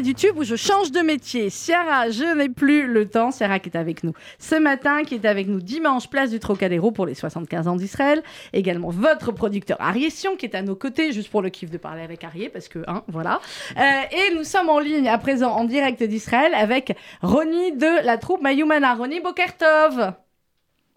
Du 0.02 0.16
tube 0.16 0.38
où 0.38 0.44
je 0.44 0.56
change 0.56 0.92
de 0.92 1.00
métier. 1.00 1.50
Ciara, 1.50 2.10
je 2.10 2.36
n'ai 2.36 2.50
plus 2.50 2.88
le 2.88 3.08
temps. 3.08 3.32
Ciara 3.32 3.60
qui 3.60 3.70
est 3.70 3.78
avec 3.78 4.04
nous 4.04 4.14
ce 4.40 4.56
matin, 4.56 5.04
qui 5.04 5.16
est 5.16 5.26
avec 5.26 5.48
nous 5.48 5.62
dimanche, 5.62 6.10
place 6.10 6.32
du 6.32 6.40
Trocadéro 6.40 6.92
pour 6.92 7.06
les 7.06 7.14
75 7.14 7.68
ans 7.68 7.76
d'Israël. 7.76 8.24
Également 8.54 8.90
votre 8.90 9.32
producteur 9.32 9.78
Arié 9.80 10.10
Sion 10.10 10.36
qui 10.36 10.46
est 10.46 10.56
à 10.56 10.62
nos 10.62 10.76
côtés, 10.76 11.12
juste 11.12 11.30
pour 11.30 11.42
le 11.42 11.50
kiff 11.50 11.70
de 11.70 11.78
parler 11.78 12.02
avec 12.02 12.24
Arié, 12.24 12.50
parce 12.50 12.68
que, 12.68 12.80
hein, 12.88 13.04
voilà. 13.08 13.40
Euh, 13.78 13.82
et 14.12 14.36
nous 14.36 14.44
sommes 14.44 14.70
en 14.70 14.80
ligne 14.80 15.08
à 15.08 15.18
présent 15.18 15.52
en 15.52 15.66
direct 15.66 16.02
d'Israël 16.04 16.54
avec 16.54 16.96
Ronnie 17.22 17.74
de 17.74 18.06
la 18.06 18.18
troupe 18.18 18.42
Mayumana. 18.42 18.96
Ronnie 18.96 19.22
Bokertov. 19.22 20.14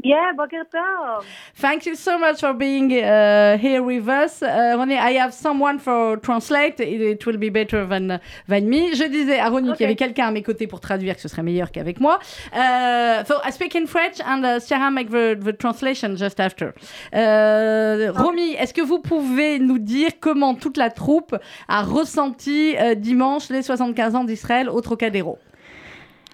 Yeah, 0.05 0.33
Boker 0.37 0.64
Tov. 0.71 1.25
Thank 1.55 1.87
you 1.87 1.95
so 1.95 2.19
much 2.19 2.40
for 2.40 2.53
being 2.53 2.93
uh, 2.93 3.57
here 3.57 3.83
with 3.83 4.07
us. 4.07 4.43
Uh, 4.43 4.75
Ronnie, 4.77 4.99
I 4.99 5.12
have 5.12 5.33
someone 5.33 5.79
for 5.79 6.19
translate. 6.19 6.79
It, 6.79 7.01
it 7.01 7.27
will 7.27 7.38
be 7.38 7.49
better 7.49 7.87
than, 7.87 8.21
than 8.47 8.69
me. 8.69 8.95
Je 8.95 9.05
disais 9.05 9.38
à 9.38 9.49
Ronnie 9.49 9.73
qu'il 9.73 9.81
y 9.81 9.85
avait 9.85 9.97
quelqu'un 9.97 10.27
à 10.27 10.31
mes 10.31 10.43
côtés 10.43 10.67
pour 10.67 10.81
traduire, 10.81 11.14
que 11.14 11.23
ce 11.23 11.29
serait 11.29 11.43
meilleur 11.43 11.73
qu'avec 11.73 12.01
moi. 12.01 12.19
Uh, 12.53 13.25
so 13.25 13.37
I 13.43 13.51
speak 13.51 13.75
in 13.75 13.87
French 13.87 14.21
and 14.21 14.45
uh, 14.45 14.61
Sarah 14.61 14.90
make 14.90 15.09
the, 15.09 15.38
the 15.43 15.57
translation 15.57 16.17
just 16.17 16.38
after. 16.38 16.75
Uh, 17.14 18.12
Romy, 18.14 18.57
est-ce 18.59 18.75
que 18.75 18.83
vous 18.83 18.99
pouvez 18.99 19.59
nous 19.59 19.79
dire 19.79 20.11
comment 20.21 20.55
toute 20.55 20.77
la 20.77 20.90
troupe 20.90 21.35
a 21.69 21.83
ressenti 21.83 22.77
euh, 22.77 22.95
dimanche 22.95 23.49
les 23.49 23.62
75 23.62 24.17
ans 24.17 24.25
d'Israël 24.25 24.69
au 24.69 24.83
Trocadéro? 24.83 25.38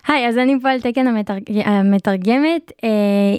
היי, 0.08 0.28
אז 0.28 0.38
אני 0.38 0.54
פה 0.62 0.70
על 0.70 0.80
תקן 0.80 1.06
המתרג... 1.06 1.42
המתרגמת. 1.64 2.72
אה, 2.84 2.88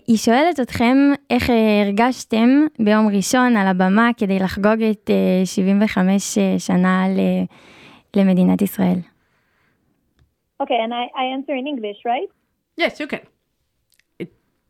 היא 0.07 0.17
שואלת 0.17 0.59
אתכם 0.59 0.97
איך 1.29 1.49
אה, 1.49 1.81
הרגשתם 1.85 2.49
ביום 2.79 3.07
ראשון 3.15 3.57
על 3.57 3.67
הבמה 3.67 4.09
כדי 4.17 4.39
לחגוג 4.39 4.83
את 4.91 5.09
אה, 5.09 5.45
75 5.45 6.37
אה, 6.37 6.59
שנה 6.59 7.05
ל... 7.09 7.19
למדינת 8.15 8.61
ישראל. 8.61 8.97
Okay, 10.63 10.79
and 10.85 10.93
I, 10.93 11.05
I 11.23 11.25
answer 11.35 11.55
in 11.55 11.65
English, 11.65 11.99
right? 12.05 12.29
Yes, 12.77 12.99
you 12.99 13.07
can. 13.07 13.23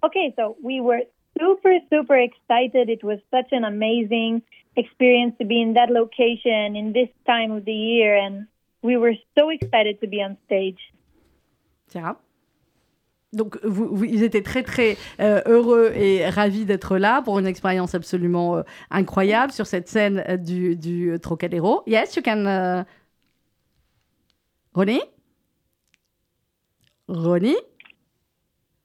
Okay, 0.07 0.33
so 0.37 0.55
we 0.63 0.79
were 0.87 1.01
super, 1.37 1.73
super 1.89 2.17
excited. 2.29 2.89
It 2.89 3.03
was 3.03 3.19
such 3.29 3.49
an 3.51 3.63
amazing 3.65 4.41
experience 4.75 5.33
to 5.39 5.45
be 5.45 5.61
in 5.61 5.73
that 5.73 5.89
location 5.89 6.75
in 6.81 6.93
this 6.93 7.09
time 7.25 7.51
of 7.51 7.65
the 7.65 7.77
year, 7.91 8.15
and 8.15 8.47
we 8.81 8.95
were 8.95 9.15
so 9.37 9.49
excited 9.49 9.99
to 10.01 10.07
be 10.07 10.19
on 10.27 10.37
stage. 10.45 10.81
Donc, 13.33 13.57
vous, 13.63 13.87
vous- 13.95 14.03
ils 14.03 14.23
étaient 14.23 14.41
très, 14.41 14.61
très 14.61 14.97
euh, 15.21 15.41
heureux 15.45 15.93
et 15.95 16.27
ravis 16.29 16.65
d'être 16.65 16.97
là 16.97 17.21
pour 17.21 17.39
une 17.39 17.47
expérience 17.47 17.95
absolument 17.95 18.57
euh, 18.57 18.63
incroyable 18.89 19.53
sur 19.53 19.67
cette 19.67 19.87
scène 19.87 20.23
euh, 20.27 20.35
du, 20.35 20.75
du 20.75 21.15
Trocadéro. 21.21 21.81
Yes, 21.87 22.15
you 22.17 22.21
can. 22.23 22.45
Uh... 22.45 22.83
Ronnie? 24.73 25.01
Ronnie? 27.07 27.55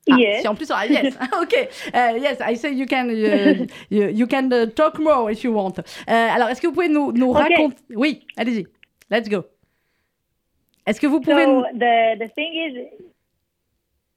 Ah, 0.09 0.17
Yes. 0.19 0.43
si 0.43 0.49
en 0.49 0.55
plus, 0.55 0.71
ah, 0.71 0.87
yes, 0.87 1.15
ok. 1.43 1.69
Euh, 1.95 2.19
yes, 2.19 2.39
I 2.41 2.57
say 2.57 2.73
you 2.73 2.87
can, 2.87 3.09
uh, 3.09 3.67
you, 3.91 4.09
you 4.11 4.27
can 4.29 4.49
uh, 4.53 4.67
talk 4.69 5.01
more 5.01 5.29
if 5.33 5.43
you 5.43 5.53
want. 5.53 5.81
Alors, 6.07 6.49
est-ce 6.49 6.61
que 6.61 6.69
vous 6.69 6.73
pouvez 6.73 6.89
nous, 6.89 7.11
raconter? 7.33 7.77
Oui, 7.97 8.25
allez-y. 8.37 8.67
Let's 9.11 9.29
go. 9.29 9.45
Est-ce 10.87 11.01
que 11.01 11.07
vous 11.07 11.21
pouvez. 11.21 11.45
So 11.45 11.65
the 11.73 12.17
the 12.19 12.29
thing 12.35 12.53
is, 12.55 12.75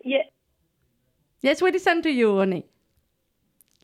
yeah, 0.03 0.23
Yes, 1.41 1.62
we 1.62 1.71
listen 1.71 2.01
to 2.01 2.10
you, 2.10 2.38
Ronnie. 2.38 2.65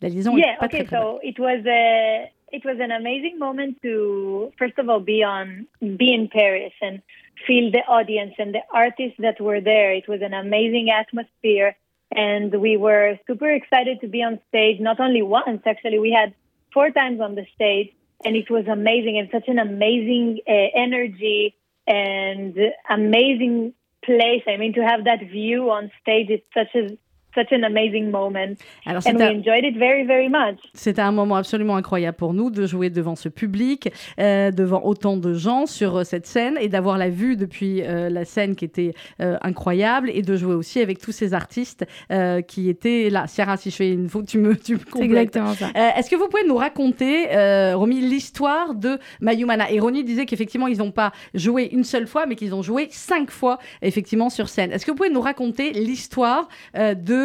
La 0.02 0.10
liaison 0.10 0.36
yeah. 0.38 0.54
est 0.54 0.58
pas 0.58 0.66
Okay, 0.66 0.84
très, 0.84 0.86
très 0.86 1.02
so 1.02 1.20
it 1.24 1.40
was 1.40 1.66
a 1.66 2.32
it 2.52 2.64
was 2.66 2.80
an 2.80 2.92
amazing 2.92 3.40
moment 3.40 3.82
to 3.82 4.52
first 4.58 4.78
of 4.78 4.90
all 4.90 5.00
be 5.00 5.24
on 5.24 5.66
be 5.98 6.14
in 6.14 6.28
Paris 6.28 6.74
and 6.82 7.02
feel 7.48 7.72
the 7.72 7.84
audience 7.88 8.34
and 8.38 8.54
the 8.54 8.62
artists 8.74 9.18
that 9.20 9.40
were 9.40 9.62
there. 9.62 9.94
It 9.94 10.08
was 10.08 10.22
an 10.22 10.34
amazing 10.34 10.90
atmosphere. 10.90 11.76
and 12.16 12.54
we 12.62 12.78
were 12.78 13.20
super 13.28 13.50
excited 13.50 14.00
to 14.02 14.08
be 14.08 14.24
on 14.24 14.40
stage. 14.50 14.80
Not 14.80 15.00
only 15.00 15.22
once, 15.22 15.62
actually, 15.66 16.00
we 16.00 16.12
had 16.12 16.34
four 16.74 16.90
times 16.92 17.20
on 17.22 17.36
the 17.36 17.46
stage, 17.54 17.94
and 18.24 18.36
it 18.36 18.50
was 18.50 18.66
amazing 18.68 19.18
and 19.18 19.30
such 19.32 19.48
an 19.48 19.60
amazing 19.60 20.40
uh, 20.48 20.52
energy 20.76 21.56
and 21.88 22.58
amazing 22.90 23.74
place. 24.04 24.44
I 24.48 24.58
mean, 24.58 24.74
to 24.74 24.82
have 24.82 25.06
that 25.06 25.20
view 25.20 25.70
on 25.72 25.92
stage, 26.02 26.28
it's 26.30 26.46
such 26.54 26.74
a 26.76 26.98
such 27.36 27.52
an 27.52 27.64
amazing 27.64 28.10
moment. 28.10 28.56
Alors, 28.86 29.02
and 29.06 29.12
we 29.18 29.22
c'était- 29.22 29.36
enjoyed 29.36 29.64
it 29.66 29.78
very, 29.78 30.04
very 30.06 30.30
much. 30.30 30.58
C'était 30.74 31.02
un 31.02 31.12
moment 31.12 31.36
absolument 31.36 31.76
incroyable 31.76 32.18
pour 32.18 32.34
nous 32.34 32.50
de 32.50 32.66
jouer 32.66 32.90
devant 32.90 33.16
ce 33.16 33.30
public, 33.30 33.90
euh, 34.20 34.52
devant 34.52 34.82
autant 34.84 35.18
de 35.18 35.34
gens 35.34 35.66
sur 35.66 35.98
euh, 35.98 36.04
cette 36.04 36.26
scène 36.26 36.58
et 36.60 36.68
d'avoir 36.70 36.98
la 36.98 37.10
vue 37.10 37.36
depuis 37.36 37.82
euh, 37.84 38.10
la 38.10 38.26
scène 38.26 38.56
qui 38.56 38.66
était 38.66 38.94
euh, 39.22 39.38
incroyable 39.42 40.10
et 40.14 40.22
de 40.22 40.36
jouer 40.36 40.56
aussi 40.56 40.80
avec 40.80 41.00
tous 41.00 41.12
ces 41.12 41.34
artistes 41.34 41.86
euh, 42.12 42.42
qui 42.42 42.70
étaient 42.70 43.10
là. 43.10 43.26
Ciara, 43.28 43.58
si 43.58 43.70
je 43.72 43.76
fais 43.76 43.92
une 43.92 44.10
faute, 44.10 44.28
tu 44.28 44.38
me, 44.38 44.56
tu 44.56 44.74
me 44.74 44.80
C'est 44.80 44.86
complètes. 44.90 45.12
exactement 45.12 45.54
ça. 45.54 45.68
Euh, 45.76 45.90
Est-ce 45.98 46.10
que 46.10 46.16
vous 46.16 46.28
pouvez 46.28 46.48
nous 46.48 46.56
raconter, 46.58 47.28
euh, 47.36 47.74
Romy, 47.76 48.00
l'histoire 48.02 48.74
de 48.76 48.98
Mayumana? 49.22 49.72
Et 49.72 49.80
Ronnie 49.80 50.04
disait 50.04 50.26
qu'effectivement, 50.26 50.68
ils 50.68 50.78
n'ont 50.78 50.92
pas 50.92 51.12
joué 51.34 51.70
une 51.72 51.84
seule 51.84 52.08
fois, 52.08 52.26
mais 52.26 52.36
qu'ils 52.36 52.54
ont 52.56 52.62
joué 52.62 52.88
cinq 52.92 53.32
fois, 53.32 53.58
effectivement, 53.82 54.30
sur 54.30 54.50
scène. 54.50 54.72
Est-ce 54.72 54.86
que 54.86 54.92
vous 54.92 54.98
pouvez 54.98 55.10
nous 55.10 55.22
raconter 55.22 55.72
l'histoire 55.72 56.48
euh, 56.78 56.94
de 56.94 57.25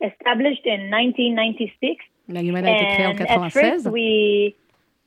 established 0.00 0.64
in 0.66 0.90
1996. 0.90 1.98
Mayumana 2.28 2.68
a 2.68 2.76
été 2.76 2.86
créée 2.86 3.06
en 3.06 3.10
And 3.10 3.20
at 3.20 3.50
96. 3.50 3.60
first, 3.60 3.86
we 3.86 4.54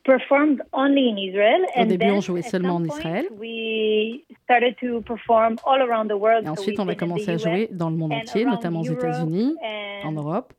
performed 0.03 0.61
only 0.73 1.09
in 1.09 1.17
Israel. 1.17 1.61
Au 1.75 1.81
and 1.81 1.85
début, 1.85 2.05
then 2.05 2.15
on 2.15 2.21
jouait 2.21 2.41
seulement 2.41 2.75
en 2.75 2.85
Israël. 2.85 3.25
We 3.39 4.23
started 4.43 4.75
to 4.81 5.01
perform 5.01 5.57
all 5.65 5.81
around 5.81 6.09
the 6.09 6.17
world. 6.17 6.45
Et 6.45 6.49
ensuite, 6.49 6.79
on 6.79 6.87
a 6.87 6.95
commencé 6.95 7.29
à 7.31 7.37
jouer 7.37 7.69
dans 7.71 7.89
le 7.89 7.95
monde 7.95 8.13
entier, 8.13 8.45
notamment 8.45 8.81
aux 8.81 8.85
États-Unis, 8.85 9.55
en 10.03 10.11
Europe. 10.11 10.53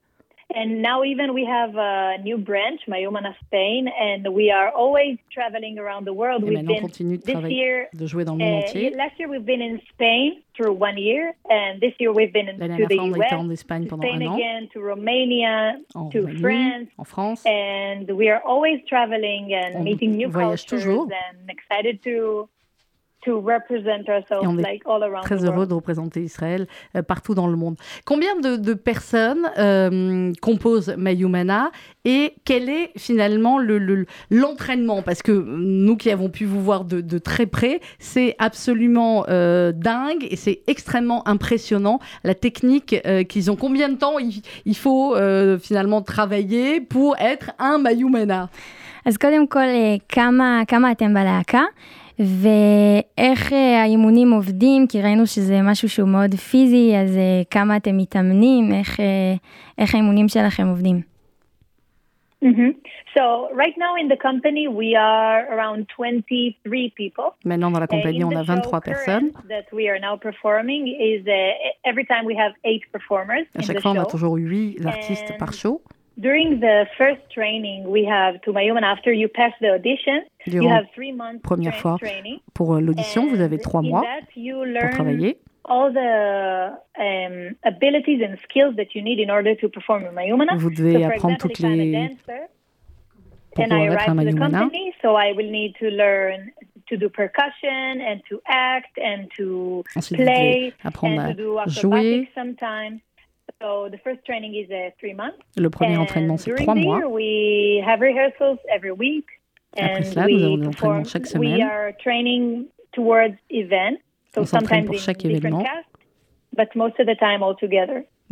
And 0.55 0.83
now 0.83 1.03
even 1.05 1.33
we 1.35 1.45
have 1.47 1.75
a 1.77 2.19
new 2.23 2.37
branch, 2.39 2.83
Mayumana 2.89 3.35
Spain, 3.47 3.89
and 3.89 4.27
we 4.35 4.51
are 4.51 4.71
always 4.71 5.19
traveling 5.33 5.79
around 5.79 6.05
the 6.05 6.13
world. 6.13 6.43
Et 6.45 6.49
We've 6.49 6.67
been 6.67 6.81
continue 6.81 7.17
de 7.17 7.25
this 7.25 7.51
year. 7.51 7.89
de 7.95 8.07
jouer 8.07 8.25
dans 8.25 8.37
le 8.37 8.45
monde 8.45 8.65
uh, 8.65 8.67
entier. 8.69 8.91
last 8.97 9.19
year 9.19 9.29
we've 9.29 9.47
been 9.47 9.63
in 9.63 9.81
Spain 9.93 10.43
for 10.57 10.71
one 10.71 10.99
year, 10.99 11.35
and 11.49 11.81
this 11.81 11.95
year 11.99 12.13
we've 12.13 12.33
been 12.33 12.49
in, 12.49 12.59
to 12.59 12.87
the 12.87 12.97
fois, 12.97 13.07
US, 13.17 13.33
en 13.33 13.51
Espagne 13.51 13.87
pendant 13.89 14.03
Spain 14.03 14.23
un 14.23 14.29
an, 14.29 14.35
again, 14.35 14.69
to 14.73 14.81
Romania, 14.81 15.79
en 15.97 16.11
to 16.11 16.19
Roumanie, 16.21 16.41
France, 16.41 16.89
en 16.99 17.05
France. 17.05 17.43
and 17.47 18.11
we 18.11 18.29
are 18.29 18.43
always 18.45 18.81
traveling 18.87 19.55
and 19.55 19.77
On 19.77 19.85
meeting 19.85 20.13
new 20.17 20.29
voyage 20.29 20.67
cultures 20.67 20.85
toujours. 20.85 21.09
and 21.11 21.49
excited 21.49 22.03
to 22.03 22.49
to 23.26 23.42
represent 23.42 24.06
ourselves 24.08 24.44
Et 24.44 24.48
on 24.48 24.58
est 24.58 24.62
like 24.62 24.84
all 24.86 25.04
around 25.04 25.24
Très 25.24 25.38
the 25.40 25.46
heureux 25.46 25.56
world. 25.66 25.70
de 25.70 25.74
représenter 25.74 26.22
Israël 26.22 26.66
euh, 26.96 27.02
partout 27.02 27.34
dans 27.34 27.48
le 27.48 27.58
monde. 27.58 27.76
Combien 28.06 28.34
de, 28.40 28.56
de 28.56 28.74
personnes 28.74 29.44
euh, 29.58 30.32
composent 30.42 30.94
Mayumana 30.98 31.72
et 32.06 32.36
quel 32.46 32.70
est 32.70 32.92
finalement 32.96 33.58
le- 33.58 33.80
le- 33.80 34.06
l'entraînement 34.30 35.02
Parce 35.02 35.22
que 35.24 35.32
nous 35.32 35.98
qui 35.98 36.10
avons 36.12 36.30
pu 36.30 36.46
vous 36.46 36.62
voir 36.62 36.86
de, 36.86 37.02
de 37.02 37.18
très 37.18 37.48
près, 37.48 37.82
c'est 38.00 38.36
absolument 38.40 39.26
euh, 39.28 39.72
dingue 39.74 40.26
et 40.30 40.36
c'est 40.38 40.62
extrêmement 40.68 41.28
impressionnant 41.28 42.00
la 42.24 42.36
technique 42.36 42.96
euh, 43.06 43.24
qu'ils 43.24 43.50
ont. 43.52 43.56
Combien 43.58 43.90
de 43.90 43.96
temps 43.96 44.20
il, 44.20 44.42
il 44.66 44.78
faut 44.78 45.16
euh, 45.16 45.58
finalement 45.58 46.02
travailler 46.02 46.80
pour 46.82 47.18
être 47.18 47.52
un 47.60 47.78
Mayumana 47.80 48.48
אז 49.06 49.18
קודם 49.18 49.48
כל, 49.48 49.60
אה, 49.60 49.96
כמה, 50.10 50.62
כמה 50.68 50.92
אתם 50.92 51.14
בלהקה, 51.14 51.62
ואיך 52.19 53.53
אה, 53.53 53.83
האימונים 53.83 54.31
עובדים, 54.33 54.87
כי 54.87 55.03
ראינו 55.03 55.27
שזה 55.27 55.63
משהו 55.63 55.89
שהוא 55.89 56.09
מאוד 56.09 56.35
פיזי, 56.35 56.97
אז 56.97 57.17
אה, 57.17 57.43
כמה 57.51 57.77
אתם 57.77 57.97
מתאמנים, 57.97 58.73
איך, 58.73 59.01
אה, 59.01 59.35
איך 59.79 59.95
האימונים 59.95 60.29
שלכם 60.29 60.67
עובדים. 60.67 61.13
Mhm. 62.43 62.73
So 63.15 63.25
right 63.63 63.77
now 63.77 63.95
in 64.03 64.09
the 64.09 64.17
company 64.17 64.65
we 64.69 64.97
are 64.97 65.41
around 65.55 65.87
23 65.89 66.91
people. 66.91 67.29
Maintenant 67.45 67.71
dans 67.71 67.79
la 67.79 67.85
Uh, 67.85 67.95
compagnie, 67.95 68.21
in 68.21 68.25
on 68.25 68.37
a 68.37 68.45
show 68.45 68.61
23 68.63 68.81
personnes. 68.81 69.33
That 69.55 69.67
we 69.73 69.85
are 69.91 70.01
now 70.09 70.17
performing 70.29 70.83
is 70.89 71.21
uh, 71.27 71.91
every 71.91 72.07
time 72.13 72.25
we 72.25 72.37
have 72.43 72.53
eight 72.65 72.85
performers 72.91 73.45
À 73.55 73.63
chaque 73.63 73.81
fois, 73.81 73.93
on 73.93 74.01
a 74.01 74.07
toujours 74.07 74.39
8 74.39 74.87
artistes 74.87 75.33
par 75.39 75.53
show. 75.53 75.75
During 76.19 76.61
the 76.61 76.87
first 76.99 77.23
training 77.31 77.85
we 77.91 78.05
have 78.05 78.41
to 78.43 78.53
Mayuman 78.53 78.83
after 78.83 79.13
you 79.13 79.29
pass 79.29 79.53
the 79.61 79.71
audition, 79.73 80.23
you 80.47 80.69
have 80.69 80.85
three 80.95 81.13
months 81.13 81.41
première 81.43 81.75
fois 81.75 81.97
training. 81.99 82.39
pour 82.55 82.75
euh, 82.75 82.81
l'audition, 82.81 83.27
vous 83.29 83.41
avez 83.41 83.59
trois 83.59 83.81
mois 83.83 84.03
that 84.03 84.27
you 84.37 84.57
pour 84.57 84.67
learn 84.67 84.91
travailler. 84.93 85.39
all 85.65 85.91
the 85.93 86.73
um, 86.99 87.55
abilities 87.65 88.21
and 88.23 88.37
skills 88.45 88.75
that 88.77 88.95
you 88.95 89.01
need 89.03 89.19
in 89.21 89.31
order 89.31 89.55
to 89.57 89.69
perform 89.71 90.05
in 90.05 90.13
Mayumana. 90.13 90.57
Vous 90.57 90.71
devez 90.71 90.99
so 91.01 91.05
apprendre 91.05 91.39
toutes 91.39 91.59
les- 91.61 91.93
dancer, 91.93 92.49
pour 93.55 93.65
and 93.65 93.69
I 93.73 93.87
pouvoir 93.87 93.93
être 93.93 94.09
arrive 94.09 94.11
un 94.11 94.17
to 94.17 94.31
the 94.31 94.35
Mayumana. 94.35 94.59
company, 94.61 94.95
so 95.01 95.17
I 95.17 95.33
will 95.33 95.51
need 95.51 95.75
to 95.81 95.87
learn 95.89 96.51
to 96.89 96.97
do 96.99 97.09
percussion 97.09 98.01
and 98.03 98.21
to 98.29 98.41
act 98.47 98.99
and 98.99 99.29
to 99.39 99.83
Ensuite, 99.97 100.21
play 100.23 100.73
apprendre 100.85 101.21
and 101.21 101.31
à 101.31 101.35
to 101.35 101.35
do 101.43 101.59
jouer. 101.69 101.95
acrobatics 101.95 102.35
sometimes. 102.35 103.01
Le 105.57 105.69
premier 105.71 105.97
entraînement, 105.97 106.37
c'est 106.37 106.55
trois 106.55 106.75
mois. 106.75 106.99
year, 106.99 107.11
we 107.11 107.83
have 107.87 108.01
rehearsals 108.01 108.59
every 108.75 108.91
week. 108.91 109.27
Après 109.77 110.01
and 110.01 110.05
cela, 110.05 110.27
nous 110.27 110.37
we 110.37 110.45
avons 110.45 110.57
des 110.59 110.67
entraînements 110.67 111.05
chaque 111.05 111.27
semaine. 111.27 111.63
are 111.63 111.93
training 112.03 112.67
towards 112.93 113.37
events. 113.51 114.01
So 114.35 114.43
On 114.43 114.45
s'entraîne 114.45 114.85
pour 114.85 114.99
chaque 114.99 115.25
événement 115.25 115.65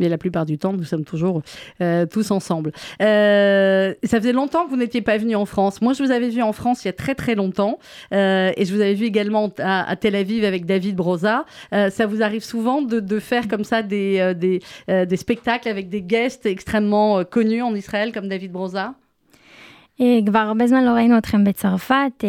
but 0.00 0.08
most 0.08 0.08
of 0.08 0.08
the 0.08 0.08
time 0.08 0.08
all 0.08 0.08
together. 0.08 0.08
Mais 0.08 0.08
la 0.08 0.18
plupart 0.18 0.44
du 0.44 0.58
temps, 0.58 0.72
nous 0.72 0.84
sommes 0.84 1.04
toujours 1.04 1.42
euh, 1.80 2.06
tous 2.06 2.30
ensemble. 2.30 2.72
Euh, 3.00 3.94
ça 4.04 4.18
faisait 4.18 4.32
longtemps 4.32 4.64
que 4.66 4.70
vous 4.70 4.76
n'étiez 4.76 5.00
pas 5.00 5.16
venu 5.16 5.34
en 5.36 5.46
France. 5.46 5.80
Moi, 5.80 5.94
je 5.94 6.02
vous 6.02 6.10
avais 6.10 6.28
vu 6.28 6.42
en 6.42 6.52
France 6.52 6.84
il 6.84 6.88
y 6.88 6.90
a 6.90 6.92
très 6.92 7.14
très 7.14 7.34
longtemps. 7.34 7.78
Euh, 8.12 8.52
et 8.56 8.64
je 8.64 8.74
vous 8.74 8.80
avais 8.80 8.94
vu 8.94 9.06
également 9.06 9.50
à, 9.58 9.88
à 9.90 9.96
Tel 9.96 10.14
Aviv 10.14 10.44
avec 10.44 10.66
David 10.66 10.96
Broza. 10.96 11.44
Euh, 11.72 11.90
ça 11.90 12.06
vous 12.06 12.22
arrive 12.22 12.44
souvent 12.44 12.82
de, 12.82 13.00
de 13.00 13.18
faire 13.20 13.48
comme 13.48 13.64
ça 13.64 13.82
des, 13.82 14.18
euh, 14.20 14.34
des, 14.34 14.60
euh, 14.90 15.06
des 15.06 15.16
spectacles 15.16 15.68
avec 15.68 15.88
des 15.88 16.02
guests 16.02 16.46
extrêmement 16.46 17.18
euh, 17.18 17.24
connus 17.24 17.62
en 17.62 17.74
Israël 17.74 18.12
comme 18.12 18.28
David 18.28 18.52
Broza 18.52 18.94
אה, 20.00 20.18
כבר 20.26 20.38
הרבה 20.38 20.66
זמן 20.66 20.84
לא 20.84 20.90
ראינו 20.90 21.18
אתכם 21.18 21.44
בצרפת, 21.44 22.24
אה, 22.24 22.28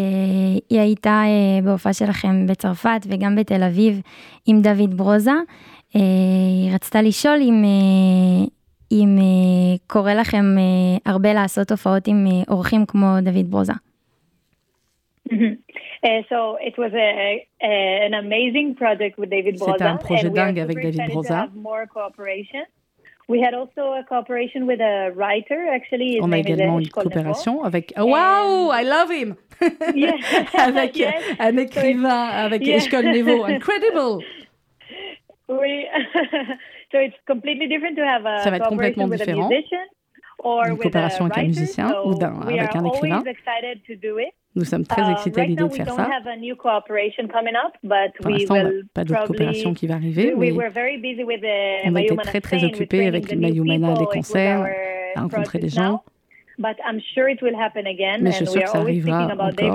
היא 0.69 0.79
הייתה 0.79 1.23
אה, 1.25 1.62
בהופעה 1.63 1.93
שלכם 1.93 2.47
בצרפת 2.47 3.05
וגם 3.07 3.36
בתל 3.36 3.63
אביב 3.63 4.01
עם 4.45 4.62
דוד 4.62 4.97
ברוזה. 4.97 5.31
אה, 5.95 6.01
היא 6.63 6.73
רצתה 6.73 7.01
לשאול 7.01 7.39
אם, 7.41 7.63
אה, 7.63 8.45
אם 8.91 9.17
אה, 9.17 9.77
קורה 9.88 10.15
לכם 10.15 10.45
אה, 10.57 11.12
הרבה 11.12 11.33
לעשות 11.33 11.71
הופעות 11.71 12.07
עם 12.07 12.25
אה, 12.27 12.53
אורחים 12.53 12.86
כמו 12.86 13.07
דוד 13.23 13.51
ברוזה. 13.51 13.73
Mhm. 15.29 15.55
Uh, 16.05 16.21
so 16.31 16.39
it 16.69 16.75
was 16.83 16.93
a, 16.93 17.10
a, 17.71 17.73
an 18.07 18.13
amazing 18.25 18.69
project 18.81 19.13
with 19.19 19.29
David 19.36 19.55
C'était 19.57 19.65
Broza. 19.77 19.91
un 19.93 19.97
projet 20.07 20.27
and 20.27 20.33
we 20.33 20.39
are 20.39 20.45
dingue 20.45 20.60
avec 20.65 20.77
super 20.77 20.83
David 20.88 20.99
excited 20.99 21.13
to 21.13 21.15
Broza. 21.15 21.36
have 21.43 21.55
more 21.69 21.83
cooperation. 21.95 22.63
We 23.33 23.38
had 23.45 23.53
also 23.62 23.83
a 24.01 24.03
cooperation 24.12 24.62
with 24.69 24.79
a 24.93 24.95
writer, 25.19 25.60
actually. 25.77 26.10
His 26.15 26.21
On 26.25 26.31
a 26.31 26.36
name 26.38 26.45
is, 26.45 26.49
uh, 26.49 26.53
également 26.53 26.77
une 26.79 26.86
Eshkol 26.86 27.03
Nevo. 27.03 27.10
coopération 27.10 27.55
avec. 27.69 27.86
Oh, 28.01 28.05
wow, 28.15 28.71
I 28.79 28.83
love 28.95 29.10
him 29.19 29.29
Yeah. 30.03 30.15
Avec 30.69 30.91
Yes. 30.97 31.13
un 31.39 31.55
écrivain, 31.65 32.23
avec 32.45 32.62
Yeah. 32.65 32.77
Eshkol 32.77 33.05
Nevo. 33.15 33.36
Incredible 33.57 34.13
We, 35.60 35.86
so 36.92 36.98
it's 36.98 37.16
completely 37.26 37.68
different 37.68 37.96
to 37.96 38.02
have 38.02 38.24
a 38.26 38.38
Ça 38.42 38.50
va 38.50 38.56
être 38.56 38.68
complètement 38.68 39.04
cooperation 39.04 39.10
with 39.10 39.20
a 39.22 39.24
différent. 39.26 39.48
musician 39.48 39.86
or 40.44 40.64
Une 40.66 40.76
coopération 40.78 41.24
a 41.24 41.28
avec 41.28 41.38
un 41.38 41.46
musicien 41.48 41.88
so 41.88 42.08
ou 42.08 42.14
we 42.14 42.58
avec 42.58 42.76
un 42.76 42.84
écrivain. 42.84 43.22
Nous 44.54 44.64
sommes 44.64 44.87
très 44.87 45.02
Uh, 45.02 45.12
excités 45.12 45.40
à 45.40 45.44
l'idée 45.44 45.64
de 45.64 45.68
faire 45.68 45.92
ça. 45.92 46.02
a 46.02 46.20
Pour 48.20 48.31
l'instant, 48.31 48.54
on 48.54 48.62
n'a 48.64 48.70
pas 48.92 49.04
d'autre 49.04 49.24
coopération 49.24 49.72
qui 49.72 49.87
va 49.87 49.94
arriver, 49.94 50.35
We 50.35 50.50
mais 50.50 50.56
were 50.56 50.70
very 50.70 50.98
busy 50.98 51.24
with 51.24 51.40
the 51.40 51.87
on 51.87 51.90
était 51.90 51.90
Mayumana 51.90 52.22
très 52.22 52.40
très 52.40 52.64
occupés 52.64 53.06
avec 53.06 53.33
new 53.33 53.40
Mayumana, 53.40 53.94
les 53.98 54.06
concerts, 54.06 54.66
à 55.14 55.20
rencontrer 55.20 55.58
des 55.58 55.68
gens. 55.70 56.02
Now. 56.59 56.63
but 56.63 56.77
I'm 56.85 57.00
sure 57.15 57.29
it 57.29 57.40
will 57.42 57.57
happen 57.59 57.87
again. 57.87 58.23
Mais 58.23 58.33
je 58.33 58.44
suis 58.44 58.59
we 58.59 58.65
que 58.65 58.71
ça 58.71 58.79
always 58.79 59.00
arrivera 59.00 59.29
thinking 59.29 59.33
about 59.33 59.53
encore. 59.53 59.73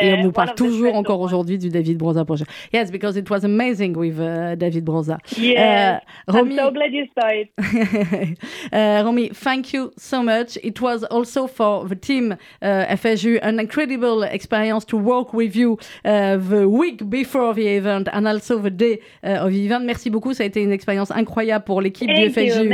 Et 0.00 0.14
on 0.14 0.22
nous 0.22 0.32
parle 0.32 0.54
toujours 0.54 0.94
encore 0.94 1.20
aujourd'hui 1.20 1.58
du 1.58 1.68
David 1.68 1.98
Broza 1.98 2.24
Project. 2.24 2.50
Yes, 2.72 2.90
because 2.90 3.16
it 3.16 3.28
was 3.30 3.44
amazing 3.44 3.96
with 3.96 4.18
uh, 4.18 4.54
David 4.56 4.84
Broza. 4.84 5.18
Yes, 5.36 6.02
Uh, 6.28 6.32
I'm 6.32 6.54
so 6.54 6.70
glad 6.70 6.92
you 6.92 7.06
saw 7.14 7.28
it. 7.28 7.48
uh, 8.72 9.02
Romy, 9.04 9.30
thank 9.30 9.72
you 9.72 9.92
so 9.96 10.22
much. 10.22 10.58
It 10.62 10.80
was 10.80 11.04
also 11.04 11.46
for 11.46 11.86
the 11.86 11.96
team 11.96 12.32
uh, 12.32 12.66
FSU 12.96 13.38
an 13.42 13.58
incredible 13.60 14.22
experience 14.22 14.84
to 14.86 14.96
work 14.96 15.32
with 15.32 15.56
you 15.56 15.78
uh, 16.04 16.36
the 16.36 16.68
week 16.68 17.08
before 17.08 17.54
the 17.54 17.66
event 17.68 18.08
and 18.12 18.26
also 18.26 18.58
the 18.58 18.70
day 18.70 19.00
uh, 19.24 19.44
of 19.44 19.52
the 19.52 19.64
event. 19.64 19.84
Merci 19.84 20.10
beaucoup. 20.10 20.34
Ça 20.34 20.44
a 20.44 20.46
été 20.46 20.62
une 20.62 20.72
expérience 20.72 21.10
incroyable 21.10 21.64
pour 21.64 21.80
l'équipe 21.80 22.08
du. 22.08 22.28
FSU 22.28 22.68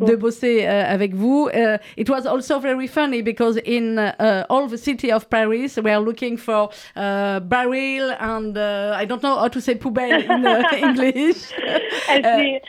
de 0.00 0.16
bosser 0.16 0.66
avec 0.66 1.14
vous. 1.14 1.48
It 1.96 2.08
was 2.08 2.15
also 2.24 2.58
very 2.60 2.86
funny 2.86 3.20
because 3.20 3.56
in 3.58 3.98
uh, 3.98 4.46
all 4.48 4.68
the 4.68 4.78
city 4.78 5.10
of 5.12 5.28
Paris, 5.28 5.76
we 5.76 5.90
are 5.90 6.00
looking 6.00 6.36
for 6.38 6.70
uh, 6.94 7.40
barrel 7.40 8.12
and 8.20 8.56
uh, 8.56 8.94
I 8.96 9.04
don't 9.04 9.22
know 9.22 9.36
how 9.38 9.48
to 9.48 9.60
say 9.60 9.74
poubelle 9.74 10.22
in 10.24 10.46
uh, 10.46 10.62
English. 10.76 11.52
Uh, 11.52 11.58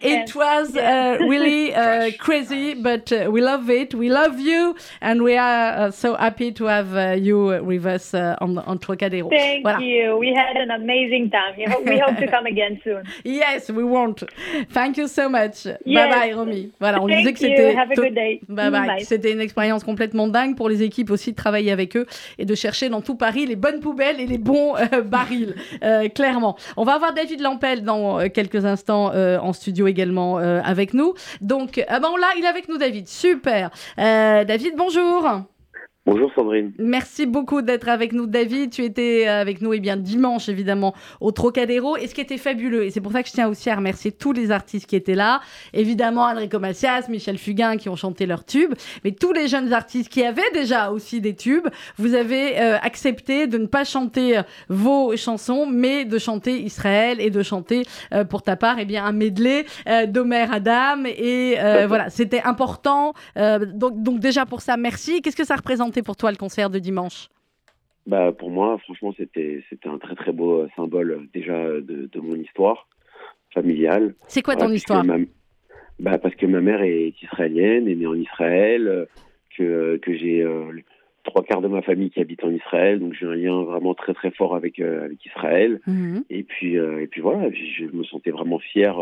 can. 0.00 0.26
was 0.34 0.76
uh, 0.76 1.18
really 1.20 1.74
uh, 1.74 2.10
crazy, 2.18 2.74
but 2.74 3.10
uh, 3.12 3.28
we 3.30 3.40
love 3.40 3.68
it. 3.70 3.94
We 3.94 4.08
love 4.08 4.38
you, 4.38 4.76
and 5.00 5.22
we 5.22 5.36
are 5.36 5.72
uh, 5.72 5.90
so 5.90 6.14
happy 6.16 6.52
to 6.52 6.64
have 6.66 6.94
uh, 6.96 7.16
you 7.18 7.62
with 7.64 7.84
us 7.86 8.14
uh, 8.14 8.36
on, 8.40 8.58
on 8.58 8.78
Trocadero. 8.78 9.28
Thank 9.30 9.66
Voilà. 9.66 9.80
you. 9.80 10.16
We 10.16 10.32
had 10.34 10.56
an 10.56 10.70
amazing 10.70 11.30
time. 11.30 11.54
We 11.56 11.64
hope, 11.98 12.16
to 12.18 12.26
come 12.28 12.46
again 12.46 12.80
soon. 12.84 13.04
Yes, 13.24 13.68
we 13.70 13.84
want. 13.84 14.22
Thank 14.70 14.96
you 14.96 15.08
so 15.08 15.28
much. 15.28 15.64
Bye 15.64 15.78
Yes. 15.84 16.14
bye, 16.14 16.32
Romy. 16.32 16.72
Voilà, 16.80 17.00
on 17.00 17.08
Thank 17.08 17.26
disait 17.26 17.32
que 17.34 17.40
you. 17.48 17.56
c'était. 17.56 17.74
Have 17.76 17.90
a 17.90 17.94
good 17.96 18.14
day. 18.14 18.37
Bye 18.48 18.70
bye. 18.70 18.86
Bye. 18.86 19.04
C'était 19.04 19.32
une 19.32 19.40
expérience 19.40 19.84
complètement 19.84 20.28
dingue 20.28 20.56
pour 20.56 20.68
les 20.68 20.82
équipes 20.82 21.10
aussi 21.10 21.32
de 21.32 21.36
travailler 21.36 21.72
avec 21.72 21.96
eux 21.96 22.06
et 22.38 22.44
de 22.44 22.54
chercher 22.54 22.88
dans 22.88 23.00
tout 23.00 23.14
Paris 23.14 23.46
les 23.46 23.56
bonnes 23.56 23.80
poubelles 23.80 24.20
et 24.20 24.26
les 24.26 24.38
bons 24.38 24.76
euh, 24.76 25.02
barils, 25.04 25.54
euh, 25.82 26.08
clairement. 26.08 26.56
On 26.76 26.84
va 26.84 26.94
avoir 26.94 27.14
David 27.14 27.40
Lampel 27.40 27.82
dans 27.82 28.20
euh, 28.20 28.28
quelques 28.28 28.64
instants 28.64 29.12
euh, 29.14 29.38
en 29.38 29.52
studio 29.52 29.86
également 29.86 30.38
avec 30.38 30.94
nous. 30.94 31.14
Donc, 31.40 31.84
ah 31.88 32.00
ben 32.00 32.08
là, 32.20 32.28
il 32.36 32.44
est 32.44 32.48
avec 32.48 32.68
nous, 32.68 32.78
David. 32.78 33.08
Super. 33.08 33.70
David, 33.96 34.74
bonjour. 34.76 35.44
Bonjour 36.06 36.30
Sandrine. 36.34 36.72
Merci 36.78 37.26
beaucoup 37.26 37.60
d'être 37.60 37.88
avec 37.88 38.14
nous, 38.14 38.26
David. 38.26 38.70
Tu 38.70 38.82
étais 38.82 39.26
avec 39.26 39.60
nous, 39.60 39.74
et 39.74 39.80
bien 39.80 39.98
dimanche 39.98 40.48
évidemment, 40.48 40.94
au 41.20 41.32
Trocadéro. 41.32 41.98
Et 41.98 42.06
ce 42.06 42.14
qui 42.14 42.22
était 42.22 42.38
fabuleux, 42.38 42.84
et 42.84 42.90
c'est 42.90 43.02
pour 43.02 43.12
ça 43.12 43.22
que 43.22 43.28
je 43.28 43.34
tiens 43.34 43.46
aussi 43.46 43.68
à 43.68 43.76
remercier 43.76 44.10
tous 44.10 44.32
les 44.32 44.50
artistes 44.50 44.86
qui 44.86 44.96
étaient 44.96 45.14
là. 45.14 45.40
Évidemment, 45.74 46.22
Enrico 46.22 46.58
Macias, 46.58 47.08
Michel 47.10 47.36
Fugain 47.36 47.76
qui 47.76 47.90
ont 47.90 47.96
chanté 47.96 48.24
leurs 48.24 48.46
tubes, 48.46 48.72
mais 49.04 49.12
tous 49.12 49.32
les 49.34 49.48
jeunes 49.48 49.74
artistes 49.74 50.08
qui 50.08 50.24
avaient 50.24 50.50
déjà 50.54 50.90
aussi 50.92 51.20
des 51.20 51.36
tubes. 51.36 51.68
Vous 51.98 52.14
avez 52.14 52.58
euh, 52.58 52.78
accepté 52.80 53.46
de 53.46 53.58
ne 53.58 53.66
pas 53.66 53.84
chanter 53.84 54.38
euh, 54.38 54.42
vos 54.70 55.14
chansons, 55.16 55.66
mais 55.66 56.06
de 56.06 56.16
chanter 56.18 56.58
Israël 56.62 57.20
et 57.20 57.28
de 57.28 57.42
chanter 57.42 57.82
euh, 58.14 58.24
pour 58.24 58.40
ta 58.40 58.56
part, 58.56 58.78
eh 58.78 58.86
bien 58.86 59.04
un 59.04 59.12
medley 59.12 59.66
euh, 59.86 60.06
d'Omer 60.06 60.46
Adam. 60.50 61.04
Et 61.04 61.56
euh, 61.58 61.86
voilà, 61.88 62.08
c'était 62.08 62.42
important. 62.42 63.12
Euh, 63.36 63.66
donc, 63.66 64.02
donc 64.02 64.20
déjà 64.20 64.46
pour 64.46 64.62
ça, 64.62 64.78
merci. 64.78 65.20
Qu'est-ce 65.20 65.36
que 65.36 65.44
ça 65.44 65.56
représentait 65.56 65.97
pour 66.02 66.16
toi 66.16 66.30
le 66.30 66.36
concert 66.36 66.70
de 66.70 66.78
dimanche? 66.78 67.28
Bah 68.06 68.32
pour 68.32 68.50
moi, 68.50 68.78
franchement, 68.78 69.12
c'était 69.18 69.62
un 69.84 69.98
très 69.98 70.14
très 70.14 70.32
beau 70.32 70.62
euh, 70.62 70.68
symbole 70.76 71.10
euh, 71.10 71.20
déjà 71.34 71.54
euh, 71.54 71.80
de, 71.82 72.06
de 72.06 72.20
mon 72.20 72.36
histoire 72.36 72.88
familiale. 73.52 74.14
C'est 74.28 74.42
quoi 74.42 74.56
ton 74.56 74.70
histoire? 74.72 75.04
ma- 75.04 75.18
bah, 76.00 76.16
parce 76.18 76.34
que 76.36 76.46
ma 76.46 76.60
mère 76.60 76.82
est 76.82 77.12
israélienne, 77.22 77.88
est 77.88 77.94
née 77.96 78.06
en 78.06 78.14
Israël, 78.14 79.06
que 79.56 79.96
que 79.98 80.16
j'ai 80.16 80.42
euh, 80.42 80.72
trois 81.24 81.42
quarts 81.42 81.60
de 81.60 81.68
ma 81.68 81.82
famille 81.82 82.10
qui 82.10 82.20
habite 82.20 82.44
en 82.44 82.50
Israël, 82.50 82.98
donc 83.00 83.12
j'ai 83.14 83.26
un 83.26 83.34
lien 83.34 83.62
vraiment 83.62 83.94
très 83.94 84.14
très 84.14 84.30
fort 84.30 84.54
avec 84.56 84.78
euh, 84.80 85.04
avec 85.04 85.24
Israël. 85.26 85.80
Mhm. 85.86 86.24
Et 86.30 86.44
puis 86.44 86.78
euh, 86.78 87.02
et 87.02 87.08
puis 87.08 87.20
voilà, 87.20 87.50
je 87.50 87.84
me 87.84 88.04
sentais 88.04 88.30
vraiment 88.30 88.58
fier 88.58 88.96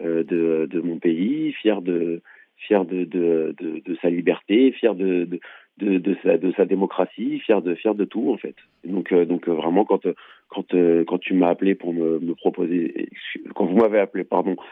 de 0.00 0.66
de 0.68 0.80
mon 0.80 0.98
pays, 0.98 1.52
fier 1.52 1.80
de 1.82 2.22
fier 2.56 2.84
de 2.84 3.04
de, 3.04 3.54
de, 3.60 3.82
de 3.84 3.96
sa 4.00 4.10
liberté, 4.10 4.72
fier 4.72 4.94
de, 4.94 5.24
de 5.24 5.38
de, 5.78 5.98
de, 5.98 6.16
sa, 6.22 6.36
de 6.38 6.52
sa 6.56 6.64
démocratie, 6.64 7.40
fier 7.40 7.62
de, 7.62 7.74
fier 7.74 7.94
de 7.94 8.04
tout 8.04 8.30
en 8.32 8.36
fait. 8.36 8.54
Donc, 8.84 9.12
euh, 9.12 9.24
donc 9.24 9.48
euh, 9.48 9.52
vraiment 9.52 9.84
quand, 9.84 10.04
euh, 10.06 10.14
quand, 10.48 10.64
quand 11.06 11.18
tu 11.18 11.34
m'as 11.34 11.48
appelé 11.48 11.74
pour 11.74 11.92
me, 11.94 12.18
me 12.20 12.34
proposer, 12.34 13.08
quand 13.54 13.66
vous 13.66 13.76
m'avez 13.76 13.98
appelé 14.00 14.24
pardon 14.24 14.54
pour 14.56 14.66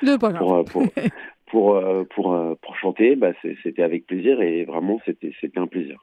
pour 0.64 0.82
pour 1.50 1.82
pour, 2.14 2.56
pour 2.62 2.76
chanter, 2.76 3.16
bah, 3.16 3.32
c'était 3.62 3.82
avec 3.82 4.06
plaisir 4.06 4.40
et 4.42 4.64
vraiment 4.64 5.00
c'était 5.06 5.32
un 5.56 5.66
plaisir. 5.66 5.98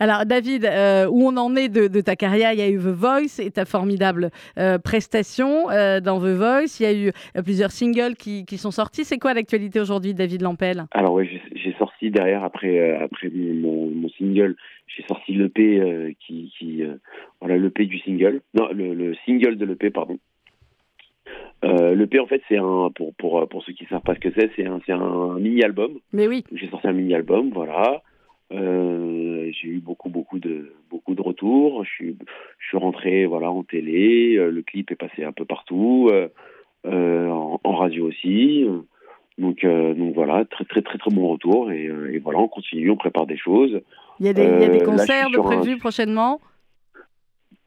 Alors 0.00 0.24
David, 0.24 0.64
euh, 0.64 1.06
où 1.10 1.26
on 1.28 1.36
en 1.36 1.54
est 1.54 1.68
de, 1.68 1.88
de 1.88 2.00
ta 2.00 2.16
carrière? 2.16 2.54
Il 2.54 2.58
y 2.58 2.62
a 2.62 2.70
eu 2.70 2.78
The 2.78 2.86
Voice 2.86 3.38
et 3.38 3.50
ta 3.50 3.66
formidable 3.66 4.30
euh, 4.58 4.78
prestation 4.78 5.68
euh, 5.70 6.00
dans 6.00 6.20
The 6.20 6.28
Voice. 6.34 6.80
Il 6.80 6.82
y 6.84 6.86
a 6.86 6.94
eu 6.94 7.12
plusieurs 7.44 7.70
singles 7.70 8.16
qui, 8.16 8.46
qui 8.46 8.56
sont 8.56 8.70
sortis. 8.70 9.04
C'est 9.04 9.18
quoi 9.18 9.34
l'actualité 9.34 9.78
aujourd'hui, 9.78 10.14
David 10.14 10.40
Lampel? 10.40 10.86
Alors 10.92 11.12
ouais, 11.12 11.26
j'ai- 11.26 11.42
j'ai 11.46 11.47
sorti 11.98 12.10
derrière 12.10 12.44
après 12.44 12.78
euh, 12.78 13.04
après 13.04 13.28
mon, 13.30 13.90
mon, 13.90 14.08
single, 14.10 14.56
j'ai 14.86 15.02
sorti 15.04 15.34
l'EP 15.34 15.80
euh, 15.80 16.12
qui 16.20 16.52
qui 16.58 16.82
euh, 16.82 16.96
voilà 17.40 17.56
l'EP 17.56 17.86
du 17.86 17.98
single, 17.98 18.40
non 18.54 18.68
le, 18.72 18.94
le 18.94 19.14
single 19.26 19.56
de 19.56 19.64
l'EP 19.64 19.90
pardon. 19.90 20.18
Euh, 21.64 21.94
l'EP 21.94 22.20
en 22.20 22.26
fait 22.26 22.42
c'est 22.48 22.56
un 22.56 22.90
pour 22.94 23.14
pour 23.14 23.48
pour 23.48 23.62
ceux 23.64 23.72
qui 23.72 23.84
savent 23.86 24.02
pas 24.02 24.14
ce 24.14 24.20
que 24.20 24.30
c'est, 24.34 24.50
c'est 24.56 24.66
un 24.66 24.80
c'est 24.86 24.92
un 24.92 25.38
mini 25.38 25.62
album. 25.62 25.98
Mais 26.12 26.28
oui. 26.28 26.44
J'ai 26.52 26.68
sorti 26.68 26.86
un 26.88 26.92
mini 26.92 27.14
album, 27.14 27.50
voilà. 27.52 28.02
Euh, 28.50 29.50
j'ai 29.52 29.68
eu 29.68 29.80
beaucoup 29.80 30.08
beaucoup 30.08 30.38
de 30.38 30.72
beaucoup 30.90 31.14
de 31.14 31.22
retours. 31.22 31.84
Je 31.84 31.90
suis 31.90 32.16
je 32.58 32.66
suis 32.68 32.78
rentré 32.78 33.26
voilà 33.26 33.50
en 33.50 33.62
télé, 33.62 34.36
le 34.36 34.62
clip 34.62 34.90
est 34.90 34.96
passé 34.96 35.24
un 35.24 35.32
peu 35.32 35.44
partout, 35.44 36.10
euh, 36.12 37.28
en, 37.28 37.60
en 37.62 37.72
radio 37.74 38.06
aussi. 38.06 38.66
Donc 39.38 39.62
euh, 39.64 39.94
donc 39.94 40.14
voilà, 40.14 40.44
très 40.44 40.64
très 40.64 40.82
très 40.82 40.98
très 40.98 41.10
bon 41.10 41.28
retour. 41.28 41.70
Et, 41.70 41.86
euh, 41.86 42.12
et 42.12 42.18
voilà, 42.18 42.40
on 42.40 42.48
continue, 42.48 42.90
on 42.90 42.96
prépare 42.96 43.26
des 43.26 43.36
choses. 43.38 43.80
Il 44.20 44.26
y 44.26 44.28
a 44.28 44.32
des, 44.32 44.42
il 44.42 44.60
y 44.60 44.64
a 44.64 44.68
des 44.68 44.82
Euh, 44.82 44.84
concerts 44.84 45.30
de 45.30 45.38
un- 45.38 45.42
prévus 45.42 45.76
prochainement? 45.78 46.40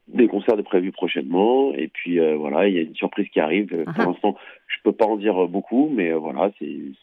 Des 0.09 0.27
concerts 0.27 0.57
de 0.57 0.61
prévus 0.61 0.91
prochainement. 0.91 1.73
Et 1.73 1.87
puis 1.87 2.19
euh, 2.19 2.35
voilà 2.35 2.67
il 2.67 2.75
y 2.75 2.79
a 2.79 2.81
une 2.81 2.95
surprise 2.95 3.29
qui 3.29 3.39
arrive 3.39 3.85
Ah. 3.87 3.93
pour 3.93 4.11
l'instant 4.11 4.35
je 4.75 4.77
peux 4.83 4.93
pas 4.93 5.05
en 5.05 5.17
dire 5.17 5.47
beaucoup 5.47 5.89
mais 5.89 6.11
euh, 6.11 6.17
voilà 6.17 6.51
c'est 6.59 6.93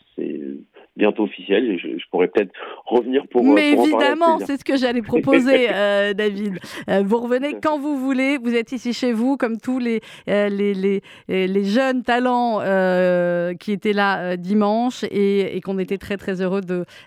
bientôt 0.98 1.22
officiel 1.22 1.64
et 1.70 1.78
je, 1.78 1.96
je 1.96 2.04
pourrais 2.10 2.28
peut-être 2.28 2.52
revenir 2.84 3.26
pour 3.28 3.42
euh, 3.42 3.54
Mais 3.54 3.74
pour 3.74 3.86
évidemment, 3.86 4.38
c'est 4.40 4.58
ce 4.58 4.64
que 4.64 4.76
j'allais 4.76 5.00
proposer, 5.00 5.68
euh, 5.72 6.12
David. 6.12 6.58
Euh, 6.90 7.02
vous 7.06 7.18
revenez 7.18 7.54
quand 7.62 7.78
vous 7.78 7.96
voulez. 7.96 8.36
Vous 8.36 8.54
êtes 8.54 8.72
ici 8.72 8.92
chez 8.92 9.12
vous, 9.12 9.36
comme 9.36 9.58
tous 9.58 9.78
les, 9.78 10.00
euh, 10.28 10.48
les, 10.48 10.74
les, 10.74 11.00
les 11.28 11.64
jeunes 11.64 12.02
talents 12.02 12.58
qui 13.58 13.72
étaient 13.72 13.92
là 13.92 14.36
dimanche 14.36 15.04
et, 15.04 15.56
et 15.56 15.60
qu'on 15.60 15.78
était 15.78 15.98
très, 15.98 16.16
très 16.16 16.42
heureux 16.42 16.60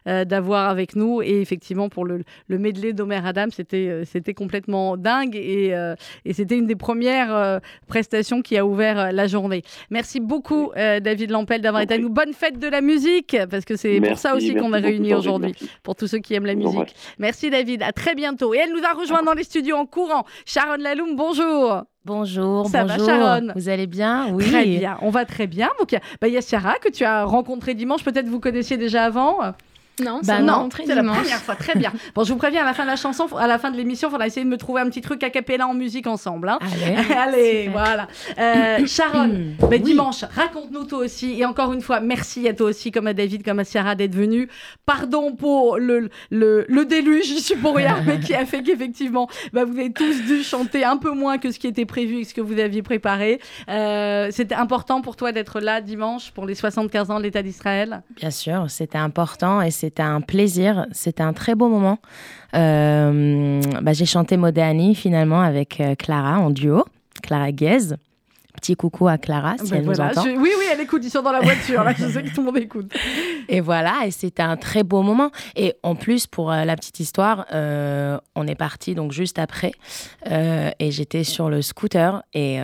d'avoir 0.05 0.69
avec 0.69 0.95
nous. 0.95 1.21
Et 1.21 1.41
effectivement, 1.41 1.89
pour 1.89 2.05
le, 2.05 2.23
le 2.47 2.57
medley 2.57 2.93
d'Omer 2.93 3.25
Adam, 3.25 3.47
c'était, 3.49 4.03
c'était 4.05 4.33
complètement 4.33 4.95
dingue 4.95 5.35
et, 5.35 5.75
et 6.23 6.33
c'était 6.33 6.57
une 6.57 6.67
des 6.67 6.75
premières 6.75 7.59
prestations 7.87 8.41
qui 8.41 8.57
a 8.57 8.65
ouvert 8.65 9.11
la 9.11 9.27
journée. 9.27 9.63
Merci 9.89 10.21
beaucoup, 10.21 10.50
euh, 10.77 10.99
David 10.99 11.31
Lampel, 11.31 11.61
d'avoir 11.61 11.81
été 11.83 11.93
à 11.93 11.97
nous. 11.97 12.09
Bonne 12.09 12.33
fête 12.33 12.59
de 12.59 12.67
la 12.67 12.81
musique, 12.81 13.35
parce 13.49 13.65
que 13.65 13.75
c'est 13.75 13.99
pour 14.01 14.17
ça 14.17 14.35
aussi 14.35 14.53
qu'on 14.55 14.69
réunis 14.71 15.09
beaucoup, 15.09 15.19
aujourd'hui, 15.19 15.53
pour 15.83 15.95
tous 15.95 16.07
ceux 16.07 16.19
qui 16.19 16.33
aiment 16.33 16.45
la 16.45 16.55
musique. 16.55 16.95
Merci 17.19 17.49
David, 17.49 17.83
à 17.83 17.91
très 17.91 18.15
bientôt. 18.15 18.53
Et 18.53 18.57
elle 18.57 18.71
nous 18.71 18.83
a 18.83 18.93
rejoint 18.93 19.23
dans 19.23 19.33
les 19.33 19.43
studios 19.43 19.75
en 19.75 19.85
courant. 19.85 20.25
Sharon 20.45 20.77
Laloum, 20.79 21.15
bonjour. 21.15 21.83
Bonjour, 22.03 22.67
Ça 22.67 22.83
bonjour. 22.83 23.05
va 23.05 23.39
Sharon? 23.39 23.47
Vous 23.55 23.69
allez 23.69 23.85
bien? 23.87 24.29
Oui. 24.33 24.43
Très 24.49 24.65
bien, 24.65 24.97
on 25.01 25.09
va 25.11 25.25
très 25.25 25.45
bien. 25.47 25.69
Donc 25.79 25.91
il 25.91 25.95
y 25.95 25.97
a- 25.97 26.01
bah, 26.19 26.27
il 26.27 26.33
y 26.33 26.37
a 26.37 26.41
Sarah 26.41 26.75
que 26.81 26.89
tu 26.89 27.03
as 27.03 27.25
rencontré 27.25 27.73
dimanche, 27.75 28.03
peut-être 28.03 28.27
vous 28.27 28.39
connaissiez 28.39 28.77
déjà 28.77 29.03
avant 29.03 29.37
Non, 30.03 30.19
Bah 30.23 30.37
c'est 30.37 30.43
non, 30.43 30.69
c'est 30.85 30.95
la 30.95 31.03
première 31.03 31.37
fois, 31.39 31.55
très 31.55 31.75
bien. 31.75 31.91
Bon, 32.15 32.23
je 32.23 32.31
vous 32.33 32.37
préviens, 32.37 32.61
à 32.61 32.65
la 32.65 32.73
fin 32.73 32.83
de 32.83 32.89
la 32.89 32.95
chanson, 32.95 33.27
à 33.37 33.47
la 33.47 33.57
fin 33.59 33.71
de 33.71 33.77
l'émission, 33.77 34.07
il 34.07 34.11
faudra 34.11 34.27
essayer 34.27 34.43
de 34.45 34.49
me 34.49 34.57
trouver 34.57 34.81
un 34.81 34.85
petit 34.89 35.01
truc 35.01 35.23
a 35.23 35.29
cappella 35.29 35.67
en 35.67 35.73
musique 35.73 36.07
ensemble. 36.07 36.49
hein. 36.49 36.59
Allez. 36.61 37.13
Allez, 37.15 37.69
voilà. 37.71 38.07
Euh, 38.39 38.85
Sharon, 38.85 39.53
bah, 39.59 39.67
Oui. 39.71 39.79
dimanche, 39.81 40.23
raconte-nous 40.35 40.85
toi 40.85 40.99
aussi. 40.99 41.39
Et 41.39 41.45
encore 41.45 41.73
une 41.73 41.81
fois, 41.81 41.99
merci 41.99 42.47
à 42.47 42.53
toi 42.53 42.67
aussi, 42.67 42.91
comme 42.91 43.07
à 43.07 43.13
David, 43.13 43.43
comme 43.43 43.59
à 43.59 43.63
Sarah, 43.63 43.95
d'être 43.95 44.15
venu. 44.15 44.47
Pardon 44.85 45.33
pour 45.35 45.77
le, 45.77 46.09
le, 46.29 46.65
le 46.67 46.85
déluge, 46.85 47.25
je 47.35 47.39
suis 47.41 47.55
pour 47.55 47.75
rien, 47.75 48.01
mais 48.05 48.19
qui 48.19 48.33
a 48.33 48.45
fait 48.45 48.63
qu'effectivement, 48.63 49.27
bah, 49.53 49.65
vous 49.65 49.77
avez 49.77 49.91
tous 49.91 50.21
dû 50.23 50.43
chanter 50.43 50.83
un 50.83 50.97
peu 50.97 51.11
moins 51.11 51.37
que 51.37 51.51
ce 51.51 51.59
qui 51.59 51.67
était 51.67 51.85
prévu 51.85 52.19
et 52.19 52.23
ce 52.23 52.33
que 52.33 52.41
vous 52.41 52.59
aviez 52.59 52.81
préparé. 52.81 53.39
Euh, 53.69 54.29
C'était 54.31 54.55
important 54.55 55.01
pour 55.01 55.15
toi 55.15 55.31
d'être 55.31 55.59
là 55.59 55.81
dimanche 55.81 56.31
pour 56.31 56.45
les 56.45 56.55
75 56.55 57.11
ans 57.11 57.17
de 57.17 57.23
l'État 57.23 57.41
d'Israël? 57.43 58.01
Bien 58.15 58.31
sûr, 58.31 58.65
c'était 58.69 58.97
important 58.97 59.61
et 59.61 59.71
c'était 59.71 59.90
un 59.99 60.21
plaisir. 60.21 60.85
C'était 60.91 61.23
un 61.23 61.33
très 61.33 61.55
beau 61.55 61.67
moment. 61.67 61.97
Euh, 62.55 63.61
bah, 63.81 63.93
j'ai 63.93 64.05
chanté 64.05 64.37
Modéani 64.37 64.95
finalement 64.95 65.41
avec 65.41 65.79
euh, 65.79 65.95
Clara 65.95 66.39
en 66.39 66.49
duo, 66.49 66.85
Clara 67.23 67.51
Guez. 67.51 67.95
petit 68.55 68.75
coucou 68.75 69.07
à 69.07 69.17
Clara 69.17 69.55
si 69.63 69.71
Ben 69.71 69.77
elle 69.79 69.85
voilà, 69.85 70.11
nous 70.13 70.19
entend. 70.19 70.23
je- 70.29 70.35
Oui, 70.35 70.51
oui, 70.57 70.65
elle 70.71 70.81
écoute, 70.81 71.01
ils 71.03 71.09
sont 71.09 71.21
dans 71.21 71.31
la 71.31 71.39
voiture, 71.39 71.83
là, 71.83 71.93
je 71.97 72.05
sais 72.07 72.21
que 72.21 72.29
tout 72.29 72.41
le 72.41 72.47
monde 72.47 72.57
écoute. 72.57 72.91
Et 73.49 73.59
voilà, 73.61 74.01
et 74.05 74.11
c'était 74.11 74.43
un 74.43 74.57
très 74.57 74.83
beau 74.83 75.01
moment. 75.01 75.31
Et 75.55 75.73
en 75.83 75.95
plus, 75.95 76.27
pour 76.27 76.51
euh, 76.51 76.65
la 76.65 76.75
petite 76.75 76.99
histoire, 76.99 77.45
euh, 77.53 78.17
on 78.35 78.45
est 78.47 78.55
parti 78.55 78.93
donc 78.93 79.11
juste 79.13 79.39
après, 79.39 79.71
et 80.29 80.91
j'étais 80.91 81.23
sur 81.23 81.49
le 81.49 81.61
scooter 81.61 82.21
et 82.33 82.59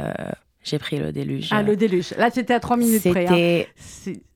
j'ai 0.64 0.80
pris 0.80 0.98
le 1.00 1.12
déluge. 1.14 1.48
Ah, 1.52 1.64
le 1.64 1.78
déluge. 1.78 2.12
Là, 2.18 2.30
c'était 2.30 2.54
à 2.54 2.60
3 2.60 2.76
minutes 2.78 3.10
près. 3.10 3.26
hein. 3.26 3.64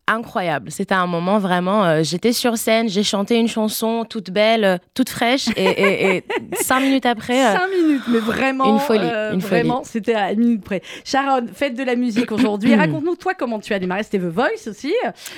Incroyable. 0.07 0.71
C'était 0.71 0.95
un 0.95 1.07
moment 1.07 1.37
vraiment. 1.39 1.85
euh, 1.85 2.03
J'étais 2.03 2.33
sur 2.33 2.57
scène, 2.57 2.89
j'ai 2.89 3.03
chanté 3.03 3.37
une 3.37 3.47
chanson 3.47 4.03
toute 4.03 4.29
belle, 4.31 4.65
euh, 4.65 4.77
toute 4.93 5.09
fraîche, 5.09 5.47
et, 5.55 5.63
et- 5.63 6.15
et 6.17 6.23
cinq 6.61 6.81
minutes 6.81 7.05
après. 7.05 7.45
euh, 7.45 7.53
5 7.57 7.67
minutes, 7.69 8.01
mais 8.09 8.17
vraiment. 8.19 8.73
Une 8.73 8.79
folie, 8.79 8.99
euh, 9.03 9.33
une. 9.33 9.39
Vraiment, 9.39 9.83
c'était 9.85 10.15
à 10.15 10.31
une 10.33 10.39
minute 10.39 10.63
près. 10.63 10.81
Sharon, 11.05 11.45
fête 11.53 11.75
de 11.77 11.83
la 11.83 11.95
musique 11.95 12.31
aujourd'hui. 12.31 12.75
Raconte-nous, 12.75 13.15
toi, 13.15 13.33
comment 13.35 13.59
tu 13.59 13.73
as 13.73 13.79
démarré. 13.79 14.03
C'était 14.03 14.19
The 14.19 14.23
Voice 14.23 14.67
aussi. 14.67 14.93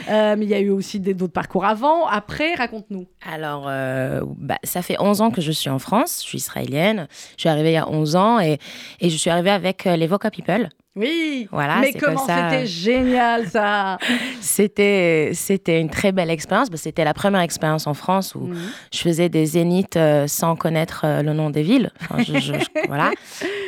mais 0.07 0.37
il 0.41 0.49
y 0.49 0.53
a 0.55 0.59
eu 0.59 0.69
aussi 0.71 0.99
d'autres 0.99 1.27
parcours 1.33 1.65
avant. 1.65 2.07
Après, 2.07 2.55
raconte-nous. 2.55 3.05
Alors, 3.31 3.63
bah, 3.65 4.57
ça 4.63 4.81
fait 4.81 4.95
11 4.99 5.21
ans 5.21 5.29
que 5.29 5.41
je 5.41 5.51
suis 5.51 5.69
en 5.69 5.79
France, 5.79 6.21
je 6.23 6.29
suis 6.29 6.37
israélienne. 6.39 7.07
Je 7.37 7.41
suis 7.41 7.49
arrivée 7.49 7.71
il 7.71 7.73
y 7.73 7.77
a 7.77 7.87
11 7.89 8.15
ans 8.15 8.39
et, 8.39 8.57
et 9.01 9.09
je 9.09 9.17
suis 9.17 9.29
arrivée 9.29 9.51
avec 9.51 9.83
les 9.85 10.07
Voca 10.07 10.31
People. 10.31 10.69
Oui. 10.95 11.47
Voilà, 11.51 11.79
mais 11.79 11.91
comment 11.93 12.19
c'était 12.27 12.67
génial, 12.67 13.47
ça. 13.47 13.97
C'était, 14.41 15.31
c'était 15.33 15.81
une 15.81 15.89
très 15.89 16.11
belle 16.11 16.29
expérience. 16.29 16.69
Bah, 16.69 16.77
C'était 16.77 17.03
la 17.03 17.13
première 17.15 17.41
expérience 17.41 17.87
en 17.87 17.93
France 17.95 18.35
où 18.35 18.41
Mhm. 18.47 18.57
je 18.93 18.99
faisais 18.99 19.29
des 19.29 19.45
zéniths 19.47 19.97
euh, 19.97 20.27
sans 20.27 20.55
connaître 20.55 21.01
euh, 21.05 21.23
le 21.23 21.33
nom 21.33 21.49
des 21.49 21.63
villes. 21.63 21.89
Enfin, 22.01 22.21
je- 22.21 22.33
je- 22.39 22.53
je- 22.53 22.59
voilà. 22.87 23.11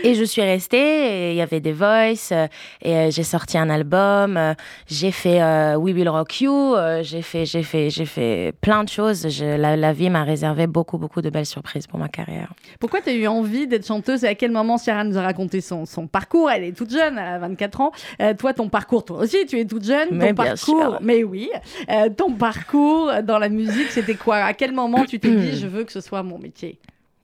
Et 0.03 0.13
je 0.13 0.23
suis 0.23 0.41
restée, 0.43 1.31
il 1.31 1.35
y 1.37 1.41
avait 1.41 1.61
des 1.61 1.71
voices, 1.71 2.31
euh, 2.31 2.47
et 2.83 3.09
j'ai 3.09 3.23
sorti 3.23 3.57
un 3.57 3.69
album, 3.71 4.39
j'ai 4.87 5.11
fait 5.11 5.41
euh, 5.41 5.75
We 5.77 5.95
Will 5.95 6.09
Rock 6.09 6.41
You, 6.41 6.75
j'ai 7.01 7.21
fait, 7.23 7.45
j'ai 7.45 7.63
fait, 7.63 7.89
j'ai 7.89 8.05
fait 8.05 8.53
plein 8.61 8.83
de 8.83 8.89
choses. 8.89 9.27
Je- 9.29 9.57
la, 9.57 9.75
la 9.75 9.93
vie 9.93 10.09
m'a 10.11 10.23
réservé 10.23 10.67
beaucoup, 10.67 10.97
beaucoup 10.99 11.21
de 11.23 11.29
belles 11.31 11.45
surprises 11.47 11.87
pour 11.87 11.97
ma 11.97 12.09
carrière. 12.09 12.53
Pourquoi 12.79 13.01
tu 13.01 13.09
as 13.09 13.13
eu 13.13 13.25
envie 13.27 13.65
d'être 13.65 13.87
chanteuse 13.87 14.23
et 14.23 14.27
à 14.27 14.35
quel 14.35 14.51
moment 14.51 14.77
Ciara 14.77 15.03
nous 15.03 15.17
a 15.17 15.21
raconté 15.21 15.61
son, 15.61 15.85
son 15.85 16.05
parcours? 16.05 16.51
Elle 16.51 16.65
est 16.65 16.77
toute 16.77 16.91
jeune, 16.91 17.14
a 17.17 17.37
24 17.39 17.81
ans. 17.81 17.91
Euh, 18.21 18.33
toi, 18.33 18.53
ton 18.53 18.69
parcours, 18.69 19.03
toi 19.05 19.17
aussi, 19.19 19.45
tu 19.47 19.59
es 19.59 19.65
toute 19.65 19.83
jeune. 19.85 20.09
Mais 20.11 20.29
ton 20.29 20.35
parcours, 20.43 20.57
sûr. 20.57 20.99
mais 21.01 21.23
oui. 21.23 21.49
Euh, 21.89 22.09
ton 22.09 22.33
parcours 22.33 23.11
dans 23.23 23.39
la 23.39 23.49
musique, 23.49 23.89
c'était 23.91 24.15
quoi? 24.15 24.37
À 24.37 24.53
quel 24.53 24.71
moment 24.71 25.05
tu 25.05 25.19
t'es 25.19 25.29
dit, 25.35 25.57
je 25.59 25.67
veux 25.67 25.83
que 25.83 25.91
ce 25.91 26.01
soit 26.01 26.23
mon 26.23 26.37
métier? 26.37 26.79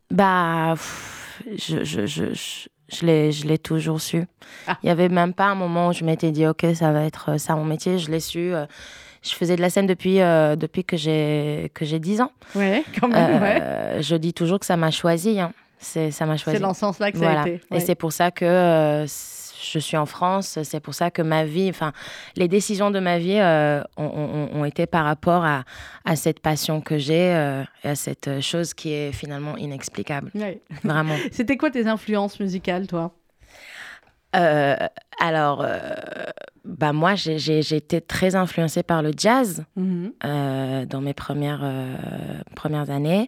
Bah, 0.09 0.71
pff, 0.73 1.41
je, 1.57 1.83
je, 1.83 2.05
je, 2.05 2.33
je, 2.33 2.67
je 2.93 3.05
l'ai, 3.05 3.31
je 3.31 3.47
l'ai 3.47 3.57
toujours 3.57 4.01
su. 4.01 4.23
Ah. 4.67 4.77
Il 4.83 4.87
y 4.87 4.89
avait 4.89 5.09
même 5.09 5.33
pas 5.33 5.45
un 5.45 5.55
moment 5.55 5.89
où 5.89 5.93
je 5.93 6.03
m'étais 6.03 6.31
dit, 6.31 6.45
ok, 6.45 6.65
ça 6.75 6.91
va 6.91 7.03
être 7.05 7.31
euh, 7.31 7.37
ça 7.37 7.55
mon 7.55 7.63
métier. 7.65 7.97
Je 7.97 8.11
l'ai 8.11 8.19
su. 8.19 8.51
je 9.23 9.33
faisais 9.33 9.55
de 9.55 9.61
la 9.61 9.69
scène 9.69 9.87
depuis, 9.87 10.19
euh, 10.21 10.55
depuis 10.57 10.83
que 10.83 10.97
j'ai, 10.97 11.71
que 11.73 11.85
j'ai 11.85 11.99
10 11.99 12.21
ans. 12.21 12.31
Ouais, 12.55 12.83
quand 12.99 13.07
même, 13.07 13.41
ouais. 13.41 14.01
Je 14.01 14.15
dis 14.15 14.33
toujours 14.33 14.59
que 14.59 14.65
ça 14.65 14.75
m'a 14.77 14.91
choisi. 14.91 15.39
hein. 15.39 15.53
C'est, 15.83 16.11
ça 16.11 16.25
m'a 16.25 16.37
choisi. 16.37 16.57
C'est 16.57 16.61
dans 16.61 16.73
ce 16.75 16.81
sens-là 16.81 17.11
que 17.11 17.17
ça 17.17 17.23
Voilà. 17.23 17.41
a 17.43 17.47
été. 17.47 17.61
Et 17.73 17.79
c'est 17.79 17.95
pour 17.95 18.11
ça 18.13 18.29
que 18.31 18.45
euh, 18.45 19.05
je 19.63 19.79
suis 19.79 19.97
en 19.97 20.05
France. 20.05 20.59
C'est 20.63 20.79
pour 20.79 20.93
ça 20.93 21.11
que 21.11 21.21
ma 21.21 21.45
vie, 21.45 21.69
enfin, 21.69 21.91
les 22.35 22.47
décisions 22.47 22.91
de 22.91 22.99
ma 22.99 23.17
vie 23.19 23.39
euh, 23.39 23.81
ont, 23.97 24.05
ont- 24.05 24.49
ont 24.59 24.65
été 24.65 24.85
par 24.85 25.05
rapport 25.05 25.43
à, 25.45 25.63
à 26.05 26.15
cette 26.15 26.39
passion 26.39 26.81
que 26.81 26.97
j'ai 26.97 27.33
euh, 27.33 27.63
et 27.83 27.89
à 27.89 27.95
cette 27.95 28.41
chose 28.41 28.73
qui 28.73 28.91
est 28.93 29.11
finalement 29.11 29.57
inexplicable. 29.57 30.31
Ouais. 30.35 30.61
Vraiment. 30.83 31.15
C'était 31.31 31.57
quoi 31.57 31.69
tes 31.71 31.87
influences 31.87 32.39
musicales, 32.39 32.87
toi? 32.87 33.11
Euh, 34.35 34.75
euh, 34.81 34.87
bah 36.81 36.93
moi, 36.93 37.13
j'ai- 37.15 37.59
été 37.59 38.01
très 38.01 38.35
influencée 38.35 38.81
par 38.81 39.03
le 39.03 39.11
jazz 39.15 39.63
Mhm. 39.75 40.11
euh, 40.25 40.85
dans 40.87 40.99
mes 40.99 41.13
premières, 41.13 41.61
euh, 41.63 41.95
premières 42.55 42.89
années. 42.89 43.27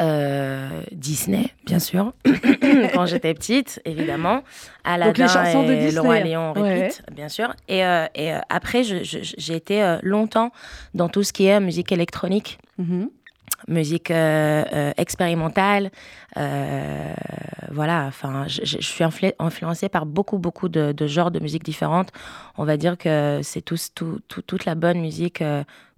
Euh, 0.00 0.68
Disney, 0.92 1.50
bien 1.66 1.80
sûr, 1.80 2.12
quand 2.94 3.06
j'étais 3.06 3.34
petite, 3.34 3.80
évidemment. 3.84 4.42
Aladdin 4.84 5.06
Donc 5.10 5.18
les 5.18 5.28
chansons 5.28 5.64
de 5.66 5.72
et 5.72 5.76
Disney. 5.86 5.94
Le 5.94 6.00
Roi 6.00 6.20
Lion, 6.20 6.52
Ouais. 6.56 6.90
bien 7.12 7.28
sûr. 7.28 7.52
Et, 7.68 7.80
et 8.14 8.32
après, 8.48 8.82
j'ai 8.84 9.54
été 9.54 9.98
longtemps 10.02 10.52
dans 10.94 11.08
tout 11.08 11.24
ce 11.24 11.32
qui 11.32 11.46
est 11.46 11.58
musique 11.60 11.90
électronique 11.92 12.58
Mhm. 12.78 13.10
Musique 13.68 14.10
euh, 14.10 14.64
euh, 14.72 14.92
expérimentale. 14.96 15.90
euh, 16.36 17.14
voilà, 17.70 18.04
enfin, 18.06 18.46
je, 18.48 18.64
suis 18.64 19.04
influ- 19.04 19.32
influencée 19.38 19.88
par 19.88 20.04
beaucoup, 20.06 20.38
beaucoup 20.38 20.68
de, 20.68 20.94
genres 21.06 21.30
de 21.30 21.40
musique 21.40 21.64
différentes. 21.64 22.10
On 22.58 22.64
va 22.64 22.76
dire 22.76 22.98
que 22.98 23.40
c'est 23.42 23.62
tout, 23.62 23.76
tout- 23.94 24.20
toute 24.42 24.64
la 24.64 24.74
bonne 24.74 25.00
musique 25.00 25.42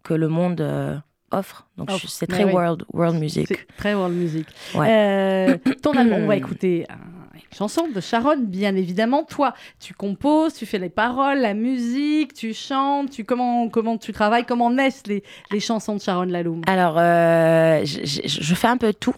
que 0.05 0.15
le 0.15 0.29
monde 0.29 1.03
offre. 1.35 1.67
Donc, 1.77 1.91
c'est 2.07 2.27
très 2.27 2.45
oui. 2.45 2.53
world, 2.53 2.85
world 2.93 3.19
music. 3.19 3.67
Très 3.77 3.95
world 3.95 4.15
music. 4.15 4.47
Ouais. 4.75 4.89
Euh, 4.91 5.57
ton 5.83 5.93
album, 5.93 6.23
on 6.23 6.27
va 6.27 6.37
écouter 6.43 6.87
un- 6.89 7.15
une 7.35 7.57
chanson 7.57 7.89
de 7.89 8.01
Sharon, 8.01 8.37
bien 8.39 8.75
évidemment. 8.77 9.25
Toi, 9.25 9.55
tu 9.81 9.95
composes, 9.95 10.55
tu 10.55 10.67
fais 10.67 10.79
les 10.79 10.89
paroles, 10.89 11.39
la 11.41 11.55
musique, 11.55 12.33
tu 12.35 12.55
chantes, 12.55 13.11
tu 13.11 13.25
comment 13.25 13.69
comment 13.69 13.99
tu 13.99 14.13
travailles, 14.13 14.45
comment 14.45 14.71
naissent 14.71 15.07
les, 15.07 15.23
les 15.51 15.61
chansons 15.61 15.97
de 15.97 16.01
Sharon 16.01 16.25
Laloum? 16.25 16.63
Alors, 16.67 16.97
euh, 16.99 17.85
je, 17.85 18.55
fais 18.55 18.69
un 18.69 18.77
peu 18.77 18.93
tout. 18.93 19.15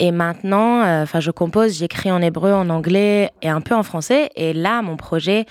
Et 0.00 0.10
maintenant, 0.10 0.82
euh, 0.82 1.02
enfin, 1.04 1.20
je 1.20 1.30
compose, 1.30 1.78
j'écris 1.78 2.10
en 2.10 2.20
hébreu, 2.20 2.52
en 2.52 2.68
anglais 2.68 3.30
et 3.42 3.48
un 3.48 3.60
peu 3.60 3.74
en 3.74 3.82
français. 3.84 4.30
Et 4.34 4.52
là, 4.52 4.82
mon 4.82 4.96
projet, 4.96 5.46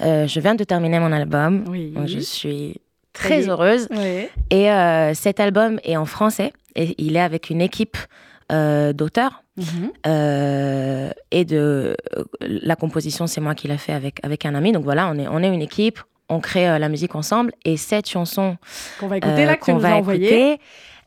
euh, 0.00 0.26
je 0.26 0.40
viens 0.40 0.56
de 0.56 0.64
terminer 0.64 0.98
mon 0.98 1.12
album. 1.12 1.64
Donc, 1.64 2.08
je 2.08 2.18
suis 2.18 2.80
très 3.14 3.44
Oui. 3.44 3.48
heureuse. 3.48 3.88
Oui. 3.90 4.28
Et 4.50 4.70
euh, 4.70 5.14
cet 5.14 5.40
album 5.40 5.80
est 5.84 5.96
en 5.96 6.04
français 6.04 6.52
et 6.76 6.94
il 6.98 7.16
est 7.16 7.20
avec 7.20 7.48
une 7.48 7.62
équipe 7.62 7.96
euh, 8.52 8.92
d'auteurs. 8.92 9.42
Mhm. 9.56 9.92
Euh, 10.06 11.10
et 11.30 11.44
de 11.46 11.96
la 12.40 12.76
composition, 12.76 13.26
c'est 13.26 13.40
moi 13.40 13.54
qui 13.54 13.68
l'ai 13.68 13.78
fait 13.78 13.92
avec, 13.94 14.18
avec 14.22 14.44
un 14.44 14.54
ami. 14.54 14.72
Donc 14.72 14.84
voilà, 14.84 15.08
on 15.08 15.18
est, 15.18 15.28
on 15.28 15.38
est 15.38 15.48
une 15.48 15.62
équipe, 15.62 16.00
on 16.28 16.40
crée 16.40 16.78
la 16.78 16.88
musique 16.88 17.14
ensemble. 17.14 17.52
Et 17.64 17.76
cette 17.76 18.08
chanson 18.08 18.56
Qu'on 19.00 19.06
va 19.06 19.16
écouter 19.18 19.46
là, 19.46 19.56
que 19.56 19.72
va 19.72 19.98
écouter, 19.98 20.58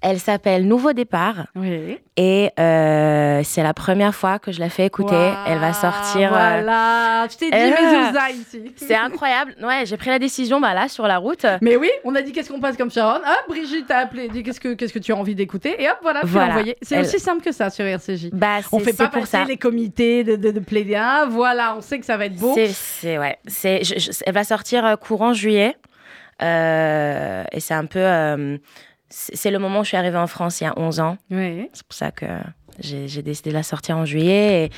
elle 0.10 0.20
s'appelle 0.20 0.66
Nouveau 0.68 0.94
départ. 0.94 1.48
Oui. 1.56 2.00
Et 2.16 2.50
euh, 2.60 3.42
c'est 3.44 3.62
la 3.62 3.74
première 3.74 4.16
fois 4.16 4.40
que 4.40 4.52
je 4.52 4.60
la 4.60 4.70
fais 4.70 4.86
écouter. 4.86 5.32
Elle 5.48 5.60
va 5.60 5.74
sortir. 5.74 6.34
euh, 6.34 6.38
Voilà, 6.38 7.28
je 7.30 7.38
t'ai 7.38 7.52
dit 7.52 7.56
euh, 7.58 8.30
mes 8.30 8.34
ici. 8.40 8.74
C'est 8.78 8.96
incroyable. 8.96 9.56
Ouais, 9.62 9.86
j'ai 9.86 9.98
pris 9.98 10.10
la 10.10 10.18
décision 10.18 10.60
bah, 10.62 10.74
là 10.74 10.88
sur 10.88 11.06
la 11.08 11.18
route. 11.18 11.46
Mais 11.62 11.76
oui, 11.76 11.90
on 12.06 12.16
a 12.16 12.22
dit 12.22 12.32
qu'est-ce 12.32 12.50
qu'on 12.52 12.60
passe 12.62 12.78
comme 12.78 12.90
Sharon. 12.90 13.18
Hop, 13.18 13.44
Brigitte 13.50 13.92
a 13.92 13.98
appelé, 14.00 14.30
dit 14.30 14.44
qu'est-ce 14.44 14.60
que 14.62 14.74
qu'est-ce 14.74 14.94
que 14.94 15.00
tu 15.00 15.12
as 15.12 15.16
envie 15.16 15.36
d'écouter 15.36 15.76
et 15.82 15.90
hop 15.90 15.98
voilà, 16.02 16.22
Voilà. 16.24 16.50
envoyé. 16.54 16.78
C'est 16.82 16.96
Elle- 16.96 17.06
aussi 17.06 17.20
simple 17.20 17.44
que 17.44 17.52
ça 17.52 17.70
sur 17.70 17.86
RCJ. 17.86 18.30
Bah, 18.32 18.60
on 18.72 18.80
fait 18.80 18.94
pas 18.94 19.10
pour 19.10 19.22
passer 19.22 19.38
ça. 19.38 19.44
les 19.46 19.58
comités 19.58 20.24
de, 20.24 20.36
de. 20.38 20.64
Ah, 20.96 21.26
voilà, 21.30 21.76
on 21.78 21.82
sait 21.82 22.00
que 22.00 22.06
ça 22.06 22.18
va 22.18 22.26
être 22.26 22.36
beau. 22.38 22.56
C'est, 22.72 23.18
ouais. 23.20 23.38
C'est, 23.48 23.82
elle 24.26 24.34
va 24.34 24.44
sortir 24.44 24.86
euh, 24.86 24.96
courant 24.96 25.34
juillet. 25.34 25.76
Euh, 26.42 27.44
et 27.52 27.60
c'est 27.60 27.74
un 27.74 27.86
peu. 27.86 28.00
euh, 28.00 28.58
c'est, 29.10 29.52
le 29.52 29.60
moment 29.60 29.80
où 29.80 29.84
je 29.84 29.90
suis 29.90 29.98
arrivée 29.98 30.18
en 30.18 30.28
France 30.28 30.62
il 30.62 30.66
y 30.66 30.68
a 30.68 30.78
11 30.78 31.00
ans. 31.00 31.18
Oui. 31.32 31.70
C'est 31.74 31.86
pour 31.86 31.96
ça 31.96 32.12
que 32.12 32.26
j'ai, 32.80 33.22
décidé 33.22 33.50
de 33.52 33.56
la 33.56 33.64
sortir 33.64 33.98
en 33.98 34.06
juillet. 34.06 34.70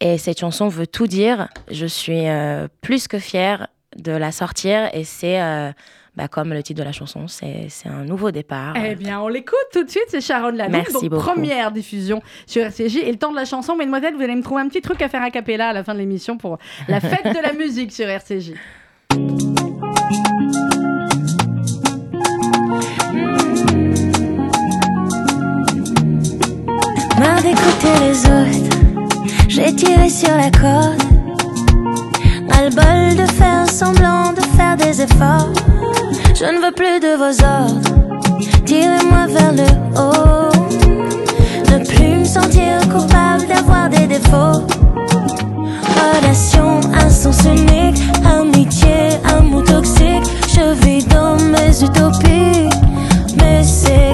Et, 0.00 0.12
et 0.12 0.18
cette 0.18 0.40
chanson 0.40 0.68
veut 0.68 0.86
tout 0.86 1.06
dire. 1.06 1.48
Je 1.70 1.86
suis 1.86 2.28
euh, 2.28 2.68
plus 2.80 3.08
que 3.08 3.18
fière 3.18 3.68
de 3.96 4.12
la 4.12 4.32
sortir. 4.32 4.88
Et 4.94 5.04
c'est. 5.04 5.40
euh, 5.40 5.72
bah, 6.16 6.26
comme 6.26 6.52
le 6.52 6.62
titre 6.62 6.80
de 6.80 6.84
la 6.84 6.92
chanson, 6.92 7.28
c'est, 7.28 7.66
c'est 7.68 7.88
un 7.88 8.04
nouveau 8.04 8.32
départ. 8.32 8.74
Eh 8.76 8.96
bien, 8.96 9.20
on 9.20 9.28
l'écoute 9.28 9.56
tout 9.72 9.84
de 9.84 9.90
suite, 9.90 10.06
c'est 10.08 10.20
Sharon 10.20 10.50
Laloum. 10.50 10.72
Merci 10.72 10.92
donc, 10.92 11.04
beaucoup. 11.04 11.22
première 11.22 11.70
diffusion 11.70 12.20
sur 12.46 12.62
RCJ. 12.62 12.96
Et 12.96 13.12
le 13.12 13.16
temps 13.16 13.30
de 13.30 13.36
la 13.36 13.44
chanson, 13.44 13.76
mesdemoiselles, 13.76 14.16
vous 14.16 14.22
allez 14.22 14.34
me 14.34 14.42
trouver 14.42 14.62
un 14.62 14.68
petit 14.68 14.80
truc 14.80 15.00
à 15.02 15.08
faire 15.08 15.22
a 15.22 15.30
cappella 15.30 15.68
à 15.68 15.72
la 15.72 15.84
fin 15.84 15.94
de 15.94 16.00
l'émission 16.00 16.36
pour 16.36 16.58
la 16.88 17.00
fête 17.00 17.24
de 17.24 17.40
la 17.40 17.52
musique 17.58 17.92
sur 17.92 18.08
RCJ. 18.08 18.54
Les 27.98 28.20
autres, 28.24 29.06
j'ai 29.48 29.74
tiré 29.74 30.08
sur 30.08 30.34
la 30.36 30.50
corde. 30.50 31.02
Ras-le-bol 32.48 33.16
de 33.16 33.26
faire 33.32 33.68
semblant 33.70 34.32
de 34.32 34.42
faire 34.56 34.76
des 34.76 35.02
efforts. 35.02 35.50
Je 36.34 36.44
ne 36.44 36.64
veux 36.64 36.72
plus 36.72 37.00
de 37.00 37.16
vos 37.16 37.44
ordres, 37.44 37.90
tirez-moi 38.64 39.26
vers 39.28 39.52
le 39.52 39.68
haut. 39.98 40.50
Ne 41.70 41.84
plus 41.84 42.20
me 42.20 42.24
sentir 42.24 42.80
coupable 42.92 43.46
d'avoir 43.48 43.88
des 43.88 44.06
défauts. 44.06 44.64
Relation 45.96 46.80
à 46.94 47.10
sens 47.10 47.44
unique, 47.44 48.00
amitié, 48.24 49.18
amour 49.36 49.64
toxique. 49.64 50.24
Je 50.48 50.72
vis 50.84 51.04
dans 51.06 51.36
mes 51.36 51.82
utopies, 51.82 52.68
mais 53.36 53.62
c'est 53.62 54.09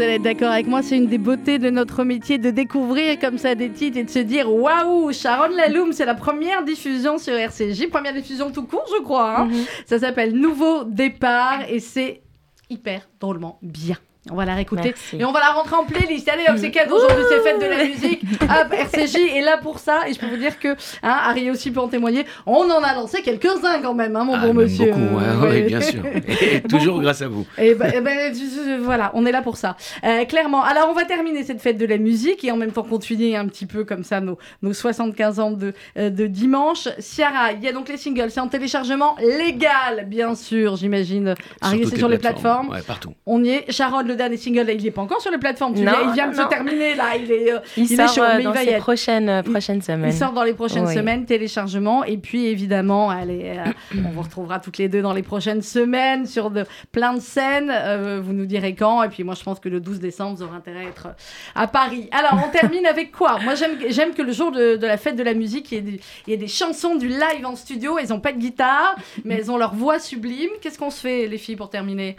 vous 0.00 0.04
allez 0.06 0.14
être 0.14 0.22
d'accord 0.22 0.50
avec 0.50 0.66
moi, 0.66 0.80
c'est 0.82 0.96
une 0.96 1.08
des 1.08 1.18
beautés 1.18 1.58
de 1.58 1.68
notre 1.68 2.04
métier 2.04 2.38
de 2.38 2.50
découvrir 2.50 3.18
comme 3.18 3.36
ça 3.36 3.54
des 3.54 3.68
titres 3.68 3.98
et 3.98 4.04
de 4.04 4.08
se 4.08 4.18
dire 4.20 4.50
waouh, 4.50 5.12
Sharon 5.12 5.54
Laloum, 5.54 5.92
c'est 5.92 6.06
la 6.06 6.14
première 6.14 6.64
diffusion 6.64 7.18
sur 7.18 7.34
RCJ, 7.34 7.90
première 7.90 8.14
diffusion 8.14 8.50
tout 8.50 8.62
court, 8.62 8.86
je 8.96 9.02
crois. 9.02 9.40
hein. 9.40 9.44
Mhm. 9.44 9.64
Ça 9.84 9.98
s'appelle 9.98 10.32
Nouveau 10.32 10.84
Départ 10.84 11.64
et 11.68 11.80
c'est 11.80 12.22
hyper 12.70 13.10
drôlement 13.20 13.58
bien. 13.60 13.96
On 14.30 14.34
va 14.34 14.44
la 14.44 14.54
réécouter 14.54 14.82
Merci. 14.90 15.16
et 15.16 15.24
on 15.24 15.32
va 15.32 15.40
la 15.40 15.52
rentrer 15.52 15.76
en 15.76 15.84
playlist. 15.84 16.28
Allez 16.28 16.42
hop, 16.46 16.56
c'est 16.58 16.70
cadeau 16.70 16.96
aujourd'hui, 16.96 17.24
c'est 17.30 17.40
fête 17.40 17.58
de 17.58 17.66
la 17.66 17.84
musique. 17.84 18.22
Hop, 18.42 18.70
RCJ 18.70 19.16
est 19.36 19.40
là 19.40 19.56
pour 19.56 19.78
ça 19.78 20.00
et 20.06 20.12
je 20.12 20.18
peux 20.18 20.26
vous 20.26 20.36
dire 20.36 20.58
que 20.58 20.68
hein, 20.68 20.76
Harry 21.24 21.50
aussi 21.50 21.70
peut 21.70 21.80
en 21.80 21.88
témoigner. 21.88 22.26
On 22.44 22.68
en 22.70 22.82
a 22.82 22.94
lancé 22.94 23.22
quelques-uns 23.22 23.80
quand 23.80 23.94
même, 23.94 24.14
hein, 24.16 24.24
mon 24.24 24.34
Ah, 24.34 24.46
bon 24.46 24.52
monsieur. 24.52 24.92
beaucoup, 24.92 25.16
ouais, 25.16 25.48
Ouais. 25.48 25.60
oui, 25.62 25.62
bien 25.62 25.80
sûr. 25.80 26.02
Et 26.04 26.60
toujours 26.68 27.00
grâce 27.00 27.22
à 27.22 27.28
vous. 27.28 27.46
Et 27.56 27.74
ben, 27.74 27.90
eh 27.96 28.00
ben, 28.02 28.34
je- 28.34 28.38
je- 28.40 28.80
voilà, 28.82 29.10
on 29.14 29.24
est 29.24 29.32
là 29.32 29.40
pour 29.40 29.56
ça. 29.56 29.76
Euh, 30.04 30.26
clairement. 30.26 30.62
Alors, 30.64 30.88
on 30.90 30.92
va 30.94 31.06
terminer 31.06 31.42
cette 31.42 31.62
fête 31.62 31.78
de 31.78 31.86
la 31.86 31.96
musique 31.96 32.44
et 32.44 32.50
en 32.52 32.56
même 32.58 32.72
temps 32.72 32.82
continuer 32.82 33.34
un 33.36 33.46
petit 33.46 33.64
peu 33.64 33.84
comme 33.84 34.04
ça 34.04 34.20
nos, 34.20 34.36
nos 34.60 34.74
75 34.74 35.40
ans 35.40 35.50
de, 35.50 35.72
euh, 35.96 36.10
de 36.10 36.26
dimanche. 36.26 36.88
Ciara, 36.98 37.52
il 37.52 37.64
y 37.64 37.68
a 37.68 37.72
donc 37.72 37.88
les 37.88 37.96
singles, 37.96 38.30
c'est 38.30 38.40
en 38.40 38.48
téléchargement 38.48 39.16
légal, 39.18 40.04
bien 40.06 40.34
sûr, 40.34 40.76
j'imagine. 40.76 41.34
Toutes 41.62 41.88
c'est 41.88 41.96
sur 41.96 42.08
les 42.08 42.18
plateformes. 42.18 42.68
Ouais, 42.68 42.82
partout. 42.82 43.14
On 43.24 43.42
y 43.42 43.48
est. 43.50 43.72
Sharon, 43.72 44.09
le 44.10 44.16
dernier 44.16 44.36
single, 44.36 44.62
là, 44.66 44.72
il 44.72 44.86
est 44.86 44.90
pas 44.90 45.02
encore 45.02 45.20
sur 45.20 45.30
les 45.30 45.38
plateformes. 45.38 45.74
Tu 45.74 45.82
Non, 45.82 45.92
viens- 45.92 46.08
il 46.08 46.12
vient 46.14 46.28
de 46.28 46.34
se 46.36 46.42
terminer 46.48 46.94
là. 46.94 47.16
Il 47.16 47.30
est, 47.30 47.52
euh, 47.52 47.58
Il, 47.76 47.84
il 47.84 47.92
est 47.92 47.96
sort 47.96 48.14
chaud, 48.14 48.22
euh, 48.22 48.36
il 48.38 48.44
dans 48.44 48.52
va 48.52 48.62
être. 48.64 48.78
prochaines, 48.78 49.28
euh, 49.28 49.42
prochaines 49.42 49.82
semaines. 49.82 50.10
Il 50.12 50.16
sort 50.16 50.32
dans 50.32 50.42
les 50.44 50.54
prochaines 50.54 50.86
Oui. 50.86 50.94
semaines, 50.94 51.24
téléchargement. 51.26 52.04
Et 52.04 52.16
puis, 52.18 52.46
évidemment, 52.46 53.10
allez, 53.10 53.54
euh, 53.56 53.70
on 54.06 54.10
vous 54.10 54.22
retrouvera 54.22 54.60
toutes 54.60 54.78
les 54.78 54.88
deux 54.88 55.02
dans 55.02 55.12
les 55.12 55.22
prochaines 55.22 55.62
semaines 55.62 56.26
sur 56.26 56.50
de, 56.50 56.64
plein 56.92 57.14
de 57.14 57.20
scènes. 57.20 57.70
Euh, 57.72 58.20
vous 58.22 58.32
nous 58.32 58.46
direz 58.46 58.74
quand. 58.74 59.02
Et 59.02 59.08
puis, 59.08 59.24
moi, 59.24 59.34
je 59.34 59.42
pense 59.42 59.60
que 59.60 59.68
le 59.68 59.80
12 59.80 60.00
décembre, 60.00 60.36
vous 60.36 60.42
aurez 60.42 60.56
intérêt 60.56 60.84
à 60.84 60.88
être 60.88 61.08
à 61.54 61.66
Paris. 61.66 62.08
Alors, 62.12 62.42
on 62.46 62.50
termine 62.50 62.86
avec 62.86 63.12
quoi? 63.12 63.38
Moi, 63.44 63.54
j'aime 63.54 64.14
que 64.14 64.22
le 64.22 64.32
jour 64.32 64.52
de, 64.52 64.76
de 64.76 64.86
la 64.86 64.96
fête 64.96 65.16
de 65.16 65.22
la 65.22 65.34
musique, 65.34 65.70
il 65.72 65.74
y, 65.74 65.78
ait 65.78 65.82
des, 65.82 66.00
il 66.26 66.30
y 66.30 66.34
ait 66.34 66.36
des 66.36 66.48
chansons 66.48 66.96
du 66.96 67.08
live 67.08 67.44
en 67.44 67.56
studio. 67.56 67.98
Elles 67.98 68.08
n'ont 68.08 68.20
pas 68.20 68.32
de 68.32 68.38
guitare, 68.38 68.94
mais 69.24 69.36
elles 69.36 69.50
ont 69.50 69.56
leur 69.58 69.74
voix 69.74 69.98
sublime. 69.98 70.50
Qu'est-ce 70.60 70.78
qu'on 70.78 70.90
se 70.90 71.00
fait, 71.00 71.26
les 71.26 71.38
filles, 71.38 71.56
pour 71.56 71.70
terminer? 71.70 72.16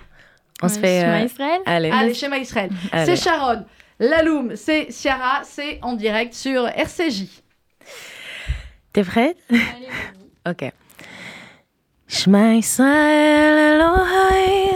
On 0.63 0.69
se 0.69 0.79
fait. 0.79 1.01
Shema 1.03 1.21
euh, 1.21 1.25
Israël 1.25 1.61
Allez. 1.67 1.91
Allez, 1.91 2.15
schéma 2.15 2.39
Israël. 2.39 2.71
Allez. 2.93 3.17
C'est 3.17 3.23
Sharon. 3.23 3.65
Laloum, 3.99 4.57
c'est 4.57 4.91
Ciara, 4.91 5.41
c'est 5.45 5.79
en 5.83 5.95
direct 5.95 6.35
sur 6.35 6.67
RCJ. 6.67 7.25
T'es 8.93 9.05
prête 9.05 9.39
Ok. 10.49 10.65
שמע 12.09 12.53
ישראל 12.59 13.59
אלוהי, 13.59 14.71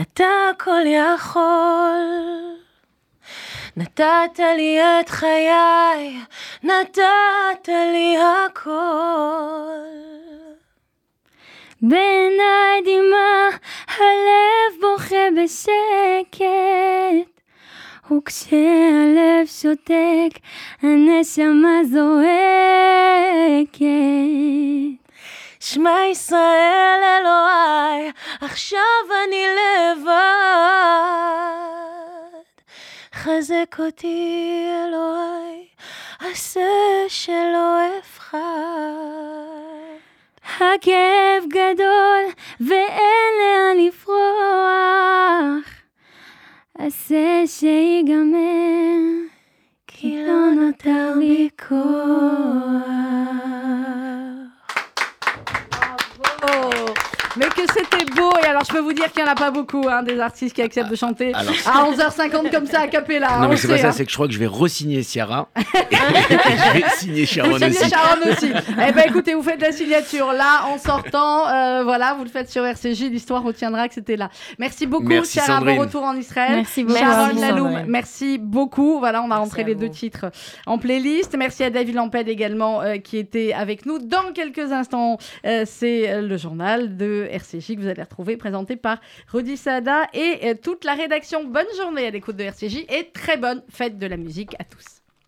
אתה 0.00 0.24
הכל 0.50 0.82
יכול. 0.86 2.56
נתת 3.76 4.38
לי 4.56 4.78
את 4.80 5.08
חיי, 5.08 6.20
נתת 6.62 7.68
לי 7.68 8.16
הכל. 8.18 10.09
בעיניי 11.81 12.81
דמעה, 12.81 13.49
הלב 13.87 14.81
בוכה 14.81 15.25
בשקט. 15.37 16.41
וכשהלב 18.11 19.45
שותק, 19.45 20.39
הנשמה 20.81 21.83
זועקת. 21.83 23.81
שמע 25.59 25.99
ישראל 26.11 26.99
אלוהי, 27.03 28.11
עכשיו 28.41 29.03
אני 29.27 29.45
לבד. 29.57 30.11
חזק 33.13 33.79
אותי 33.79 34.67
אלוהי, 34.85 35.67
עשה 36.19 36.69
שלא 37.07 37.77
אפחד. 37.99 39.50
הכאב 40.61 41.47
גדול 41.47 42.23
ואין 42.61 43.33
לאן 43.39 43.77
לפרוח. 43.87 45.65
עשה 46.77 47.43
שיגמר, 47.45 49.01
כי 49.87 50.23
לא 50.27 50.51
נותר 50.55 51.13
בי 51.19 51.49
כוח. 51.67 52.71
Que 57.61 57.67
c'était 57.73 57.90
beau 58.15 58.31
Et 58.43 58.45
alors 58.45 58.63
je 58.65 58.71
peux 58.71 58.79
vous 58.79 58.93
dire 58.93 59.11
qu'il 59.11 59.23
n'y 59.23 59.29
en 59.29 59.31
a 59.31 59.35
pas 59.35 59.51
beaucoup 59.51 59.83
hein, 59.89 60.03
des 60.03 60.19
artistes 60.19 60.55
qui 60.55 60.61
acceptent 60.61 60.89
de 60.91 60.95
chanter 60.95 61.33
Alors- 61.33 61.53
à 61.65 61.91
11h50 61.91 62.51
comme 62.51 62.65
ça 62.67 62.81
à 62.81 62.87
Capella. 62.87 63.37
non, 63.39 63.45
on 63.45 63.49
mais 63.49 63.57
c'est 63.57 63.67
pas 63.67 63.77
ça, 63.77 63.87
hein. 63.89 63.91
c'est 63.91 64.05
que 64.05 64.11
je 64.11 64.15
crois 64.15 64.27
que 64.27 64.33
je 64.33 64.39
vais 64.39 64.47
re-signer 64.47 65.03
Ciara. 65.03 65.49
et 65.57 65.95
je 65.95 66.73
vais 66.79 66.89
signer 66.97 67.25
Sharon 67.25 67.49
Vous 67.51 67.57
signez 67.57 67.69
aussi. 67.79 67.89
Sharon 67.89 68.31
aussi. 68.31 68.51
eh 68.87 68.91
ben 68.91 69.03
écoutez, 69.07 69.33
vous 69.33 69.43
faites 69.43 69.61
la 69.61 69.71
signature 69.71 70.33
là 70.33 70.65
en 70.71 70.77
sortant. 70.77 71.47
euh, 71.47 71.83
voilà, 71.83 72.13
vous 72.15 72.23
le 72.23 72.29
faites 72.29 72.49
sur 72.49 72.65
RCJ. 72.65 73.09
L'histoire 73.11 73.43
retiendra 73.43 73.87
que 73.87 73.93
c'était 73.93 74.17
là. 74.17 74.29
Merci 74.59 74.85
beaucoup, 74.87 75.07
Merci, 75.07 75.39
Sarah. 75.39 75.59
Sandrine. 75.59 75.75
Bon 75.77 75.81
retour 75.83 76.03
en 76.03 76.15
Israël. 76.15 76.55
Merci 76.55 76.83
beaucoup. 76.83 76.99
Sharon 76.99 77.27
Merci, 77.33 77.41
Laloum, 77.41 77.83
merci 77.87 78.37
beaucoup. 78.37 78.99
Voilà, 78.99 79.21
on 79.23 79.31
a 79.31 79.37
rentré 79.37 79.63
les 79.63 79.73
vous. 79.73 79.81
deux 79.81 79.89
titres 79.89 80.25
en 80.65 80.77
playlist. 80.77 81.35
Merci 81.37 81.63
à 81.63 81.69
David 81.69 81.95
Lamped 81.95 82.27
également 82.27 82.81
euh, 82.81 82.97
qui 82.97 83.17
était 83.17 83.53
avec 83.53 83.85
nous. 83.85 83.99
Dans 83.99 84.31
quelques 84.33 84.71
instants, 84.71 85.17
euh, 85.45 85.63
c'est 85.65 86.21
le 86.21 86.37
journal 86.37 86.97
de 86.97 87.27
RCJ 87.31 87.75
que 87.75 87.81
vous 87.81 87.87
allez 87.87 88.00
retrouver 88.03 88.37
présenté 88.37 88.75
par 88.75 88.99
Rudy 89.27 89.57
Sada 89.57 90.07
et 90.13 90.39
euh, 90.43 90.53
toute 90.61 90.85
la 90.85 90.93
rédaction. 90.93 91.43
Bonne 91.43 91.65
journée 91.77 92.07
à 92.07 92.11
l'écoute 92.11 92.37
de 92.37 92.43
RCJ 92.43 92.85
et 92.89 93.11
très 93.13 93.37
bonne 93.37 93.63
fête 93.69 93.97
de 93.97 94.07
la 94.07 94.17
musique 94.17 94.55
à 94.59 94.63
tous. 94.63 95.00